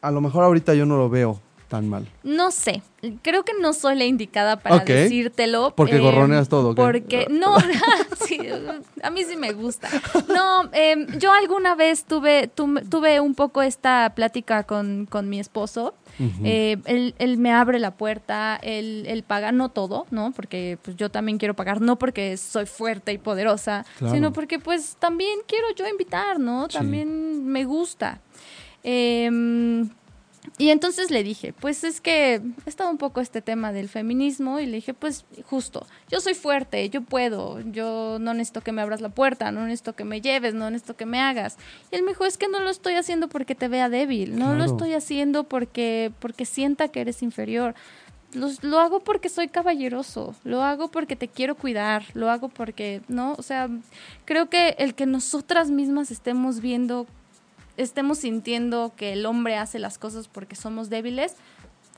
a 0.00 0.10
lo 0.10 0.20
mejor 0.20 0.42
ahorita 0.42 0.74
yo 0.74 0.84
no 0.84 0.96
lo 0.96 1.08
veo 1.08 1.40
tan 1.72 1.88
mal. 1.88 2.06
No 2.22 2.50
sé, 2.50 2.82
creo 3.22 3.44
que 3.44 3.52
no 3.58 3.72
soy 3.72 3.96
la 3.96 4.04
indicada 4.04 4.56
para 4.58 4.80
decírtelo. 4.84 5.68
eh, 5.68 5.72
Porque 5.74 5.98
gorroneas 5.98 6.50
todo. 6.50 6.74
Porque, 6.74 7.26
no, 7.30 7.56
sí, 8.26 8.38
a 9.02 9.08
mí 9.10 9.24
sí 9.24 9.36
me 9.36 9.52
gusta. 9.54 9.88
No, 10.28 10.68
eh, 10.74 11.06
yo 11.18 11.32
alguna 11.32 11.74
vez 11.74 12.04
tuve, 12.04 12.46
tu- 12.48 12.80
tuve 12.90 13.20
un 13.20 13.34
poco 13.34 13.62
esta 13.62 14.12
plática 14.14 14.64
con, 14.64 15.06
con 15.08 15.30
mi 15.30 15.40
esposo. 15.40 15.94
Eh, 16.44 16.76
él, 16.84 17.14
él 17.18 17.38
me 17.38 17.52
abre 17.52 17.78
la 17.78 17.92
puerta, 17.92 18.60
él, 18.62 19.04
él 19.08 19.22
paga, 19.22 19.50
no 19.50 19.70
todo, 19.70 20.04
¿no? 20.10 20.32
Porque 20.32 20.76
pues 20.82 20.94
yo 20.98 21.10
también 21.10 21.38
quiero 21.38 21.54
pagar, 21.54 21.80
no 21.80 21.96
porque 21.98 22.36
soy 22.36 22.66
fuerte 22.66 23.12
y 23.14 23.18
poderosa, 23.18 23.86
Claro. 23.98 24.12
sino 24.14 24.32
porque 24.34 24.58
pues 24.58 24.96
también 24.98 25.38
quiero 25.48 25.68
yo 25.74 25.88
invitar, 25.88 26.38
¿no? 26.38 26.66
Sí. 26.68 26.76
También 26.76 27.46
me 27.46 27.64
gusta. 27.64 28.20
Em, 28.84 29.88
y 30.58 30.70
entonces 30.70 31.10
le 31.12 31.22
dije, 31.22 31.52
pues 31.52 31.84
es 31.84 32.00
que 32.00 32.34
he 32.66 32.68
estado 32.68 32.90
un 32.90 32.98
poco 32.98 33.20
este 33.20 33.42
tema 33.42 33.72
del 33.72 33.88
feminismo 33.88 34.58
y 34.58 34.66
le 34.66 34.76
dije, 34.76 34.92
pues 34.92 35.24
justo, 35.48 35.86
yo 36.10 36.20
soy 36.20 36.34
fuerte, 36.34 36.90
yo 36.90 37.00
puedo, 37.02 37.60
yo 37.60 38.18
no 38.20 38.34
necesito 38.34 38.60
que 38.60 38.72
me 38.72 38.82
abras 38.82 39.00
la 39.00 39.08
puerta, 39.08 39.52
no 39.52 39.62
necesito 39.64 39.94
que 39.94 40.04
me 40.04 40.20
lleves, 40.20 40.52
no 40.54 40.68
necesito 40.70 40.96
que 40.96 41.06
me 41.06 41.20
hagas. 41.20 41.56
Y 41.92 41.96
él 41.96 42.02
me 42.02 42.08
dijo, 42.10 42.24
es 42.24 42.38
que 42.38 42.48
no 42.48 42.58
lo 42.60 42.70
estoy 42.70 42.94
haciendo 42.94 43.28
porque 43.28 43.54
te 43.54 43.68
vea 43.68 43.88
débil, 43.88 44.36
no 44.36 44.54
lo 44.54 44.64
estoy 44.64 44.94
haciendo 44.94 45.44
porque, 45.44 46.12
porque 46.18 46.44
sienta 46.44 46.88
que 46.88 47.00
eres 47.02 47.22
inferior. 47.22 47.74
Los- 48.34 48.64
lo 48.64 48.80
hago 48.80 49.00
porque 49.00 49.28
soy 49.28 49.48
caballeroso, 49.48 50.34
lo 50.42 50.62
hago 50.62 50.90
porque 50.90 51.16
te 51.16 51.28
quiero 51.28 51.54
cuidar, 51.54 52.04
lo 52.14 52.30
hago 52.30 52.48
porque, 52.48 53.02
¿no? 53.06 53.34
O 53.38 53.42
sea, 53.42 53.68
creo 54.24 54.48
que 54.48 54.74
el 54.78 54.94
que 54.94 55.06
nosotras 55.06 55.70
mismas 55.70 56.10
estemos 56.10 56.60
viendo 56.60 57.06
estemos 57.76 58.18
sintiendo 58.18 58.92
que 58.96 59.12
el 59.12 59.26
hombre 59.26 59.56
hace 59.56 59.78
las 59.78 59.98
cosas 59.98 60.28
porque 60.28 60.56
somos 60.56 60.90
débiles, 60.90 61.36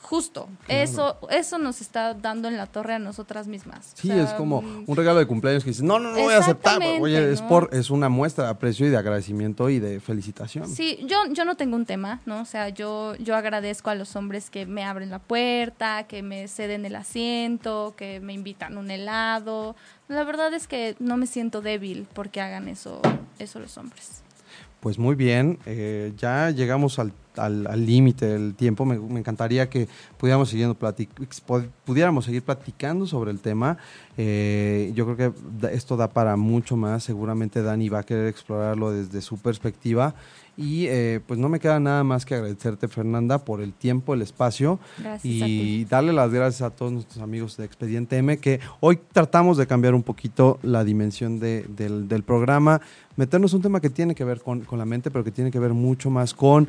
justo. 0.05 0.49
Eso, 0.69 1.17
eso 1.31 1.59
nos 1.59 1.81
está 1.81 2.15
dando 2.15 2.49
en 2.49 2.57
la 2.57 2.67
torre 2.67 2.95
a 2.95 2.99
nosotras 2.99 3.47
mismas. 3.47 3.93
Sí, 3.95 4.11
O 4.11 4.15
sea, 4.15 4.25
es 4.25 4.31
como 4.35 4.61
mm, 4.61 4.85
un 4.87 4.97
regalo 4.97 5.19
de 5.19 5.27
cumpleaños 5.27 5.65
que 5.65 5.71
dices, 5.71 5.83
no, 5.83 5.99
no, 5.99 6.11
no 6.11 6.19
voy 6.19 6.35
a 6.35 6.39
aceptar. 6.39 6.81
Oye, 7.01 7.33
es, 7.33 7.41
por, 7.41 7.71
es 7.73 7.91
una 7.91 8.09
muestra 8.11 8.45
de 8.45 8.51
aprecio 8.51 8.87
y 8.87 8.91
de 8.91 8.99
agradecimiento 8.99 9.71
y 9.71 9.79
de 9.79 10.01
felicitación. 10.01 10.69
Sí, 10.69 10.99
yo, 11.07 11.17
yo 11.33 11.45
no 11.45 11.57
tengo 11.57 11.77
un 11.77 11.87
tema, 11.87 12.21
¿no? 12.27 12.43
O 12.43 12.45
sea, 12.45 12.69
yo, 12.69 13.17
yo 13.17 13.35
agradezco 13.35 13.91
a 13.91 13.95
los 13.95 14.15
hombres 14.15 14.51
que 14.51 14.67
me 14.67 14.85
abren 14.85 15.11
la 15.11 15.21
puerta, 15.21 16.05
que 16.05 16.23
me 16.23 16.49
ceden 16.49 16.85
el 16.85 16.97
asiento, 16.97 17.95
que 17.97 18.21
me 18.21 18.35
invitan 18.35 18.77
un 18.77 18.91
helado. 18.91 19.75
La 20.09 20.25
verdad 20.25 20.53
es 20.53 20.69
que 20.69 20.97
no 20.99 21.17
me 21.17 21.27
siento 21.27 21.63
débil 21.63 22.07
porque 22.13 22.43
hagan 22.43 22.69
eso, 22.69 23.01
eso 23.39 23.59
los 23.59 23.79
hombres. 23.79 24.24
Pues 24.85 24.99
muy 24.99 25.15
bien, 25.15 25.59
eh, 25.65 26.13
ya 26.19 26.51
llegamos 26.51 26.99
al 26.99 27.11
al 27.37 27.87
límite 27.87 28.27
del 28.27 28.55
tiempo. 28.55 28.85
Me, 28.85 28.99
me 28.99 29.21
encantaría 29.21 29.69
que 29.69 29.89
pudiéramos, 30.19 30.49
siguiendo 30.49 30.79
platic- 30.79 31.09
pudiéramos 31.85 32.25
seguir 32.25 32.43
platicando 32.43 33.07
sobre 33.07 33.31
el 33.31 33.41
tema. 33.41 33.79
Eh, 34.17 34.93
yo 34.95 35.05
creo 35.15 35.33
que 35.33 35.69
esto 35.75 35.97
da 35.97 36.09
para 36.09 36.37
mucho 36.37 36.77
más. 36.77 37.03
Seguramente 37.05 37.63
Dani 37.63 37.89
va 37.89 38.01
a 38.01 38.03
querer 38.05 38.27
explorarlo 38.29 38.91
desde 38.93 39.21
su 39.21 39.39
perspectiva. 39.39 40.15
Y 40.57 40.87
eh, 40.87 41.21
pues 41.27 41.41
no 41.41 41.49
me 41.49 41.59
queda 41.59 41.81
nada 41.81 42.05
más 42.05 42.25
que 42.25 42.37
agradecerte, 42.37 42.87
Fernanda, 42.87 43.45
por 43.45 43.61
el 43.61 43.73
tiempo, 43.73 44.15
el 44.15 44.23
espacio. 44.23 44.79
Gracias 45.01 45.25
y 45.49 45.85
darle 45.87 46.13
las 46.13 46.31
gracias 46.31 46.63
a 46.63 46.71
todos 46.71 46.93
nuestros 46.93 47.21
amigos 47.21 47.57
de 47.57 47.65
Expediente 47.65 48.17
M, 48.19 48.39
que 48.39 48.61
hoy 48.79 49.01
tratamos 49.13 49.57
de 49.57 49.67
cambiar 49.67 49.95
un 49.97 50.05
poquito 50.05 50.61
la 50.63 50.85
dimensión 50.85 51.41
de- 51.41 51.65
del, 51.77 52.07
del 52.07 52.23
programa, 52.23 52.81
meternos 53.17 53.53
un 53.53 53.63
tema 53.63 53.81
que 53.81 53.91
tiene 53.91 54.15
que 54.15 54.23
ver 54.23 54.43
con, 54.43 54.61
con 54.61 54.79
la 54.79 54.85
mente, 54.85 55.11
pero 55.11 55.25
que 55.25 55.33
tiene 55.33 55.51
que 55.51 55.59
ver 55.59 55.73
mucho 55.75 56.09
más 56.09 56.35
con, 56.35 56.69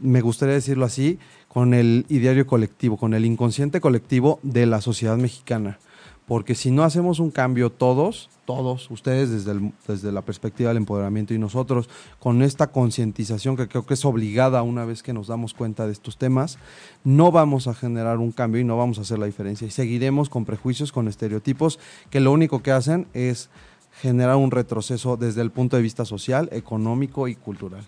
me 0.00 0.20
gustaría 0.20 0.54
decirlo 0.54 0.84
así, 0.84 1.18
con 1.48 1.74
el 1.74 2.04
ideario 2.08 2.46
colectivo, 2.46 2.96
con 2.96 3.14
el 3.14 3.24
inconsciente 3.24 3.80
colectivo 3.80 4.38
de 4.42 4.66
la 4.66 4.80
sociedad 4.80 5.16
mexicana. 5.16 5.78
Porque 6.26 6.54
si 6.54 6.70
no 6.70 6.82
hacemos 6.82 7.20
un 7.20 7.30
cambio 7.30 7.70
todos, 7.72 8.28
todos, 8.44 8.90
ustedes 8.90 9.30
desde, 9.30 9.52
el- 9.52 9.72
desde 9.86 10.12
la 10.12 10.20
perspectiva 10.20 10.68
del 10.68 10.76
empoderamiento 10.76 11.32
y 11.32 11.38
nosotros 11.38 11.88
con 12.18 12.42
esta 12.42 12.66
concientización 12.66 13.56
que 13.56 13.66
creo 13.66 13.86
que 13.86 13.94
es 13.94 14.04
obligada 14.04 14.62
una 14.62 14.84
vez 14.84 15.02
que 15.02 15.14
nos 15.14 15.26
damos 15.28 15.54
cuenta 15.54 15.86
de 15.86 15.92
estos 15.92 16.18
temas, 16.18 16.58
no 17.02 17.32
vamos 17.32 17.66
a 17.66 17.72
generar 17.72 18.18
un 18.18 18.32
cambio 18.32 18.60
y 18.60 18.64
no 18.64 18.76
vamos 18.76 18.98
a 18.98 19.02
hacer 19.02 19.18
la 19.18 19.24
diferencia. 19.24 19.66
Y 19.66 19.70
seguiremos 19.70 20.28
con 20.28 20.44
prejuicios, 20.44 20.92
con 20.92 21.08
estereotipos 21.08 21.78
que 22.10 22.20
lo 22.20 22.30
único 22.30 22.62
que 22.62 22.72
hacen 22.72 23.06
es 23.14 23.48
generar 24.02 24.36
un 24.36 24.50
retroceso 24.50 25.16
desde 25.16 25.40
el 25.40 25.50
punto 25.50 25.76
de 25.76 25.82
vista 25.82 26.04
social, 26.04 26.50
económico 26.52 27.26
y 27.26 27.36
cultural. 27.36 27.84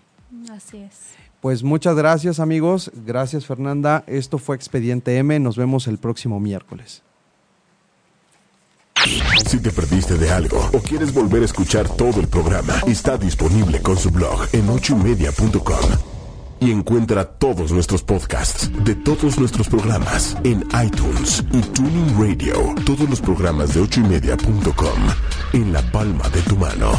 Así 0.49 0.77
es. 0.77 1.15
Pues 1.41 1.63
muchas 1.63 1.95
gracias 1.95 2.39
amigos, 2.39 2.91
gracias 2.93 3.45
Fernanda, 3.45 4.03
esto 4.05 4.37
fue 4.37 4.55
Expediente 4.55 5.17
M, 5.17 5.39
nos 5.39 5.57
vemos 5.57 5.87
el 5.87 5.97
próximo 5.97 6.39
miércoles. 6.39 7.01
Si 9.47 9.59
te 9.59 9.71
perdiste 9.71 10.17
de 10.17 10.29
algo 10.31 10.69
o 10.73 10.79
quieres 10.79 11.13
volver 11.13 11.41
a 11.41 11.45
escuchar 11.45 11.89
todo 11.89 12.19
el 12.19 12.27
programa, 12.27 12.75
está 12.85 13.17
disponible 13.17 13.81
con 13.81 13.97
su 13.97 14.11
blog 14.11 14.47
en 14.53 14.69
ochoymedia.com. 14.69 15.89
Y 16.59 16.69
encuentra 16.69 17.25
todos 17.25 17.71
nuestros 17.71 18.03
podcasts 18.03 18.69
de 18.85 18.93
todos 18.93 19.39
nuestros 19.39 19.67
programas 19.67 20.37
en 20.43 20.63
iTunes 20.85 21.43
y 21.51 21.61
Tuning 21.61 22.19
Radio. 22.19 22.75
Todos 22.85 23.09
los 23.09 23.19
programas 23.19 23.73
de 23.73 23.81
ochoymedia.com 23.81 24.99
en 25.53 25.73
la 25.73 25.81
palma 25.91 26.29
de 26.29 26.41
tu 26.43 26.55
mano. 26.55 26.91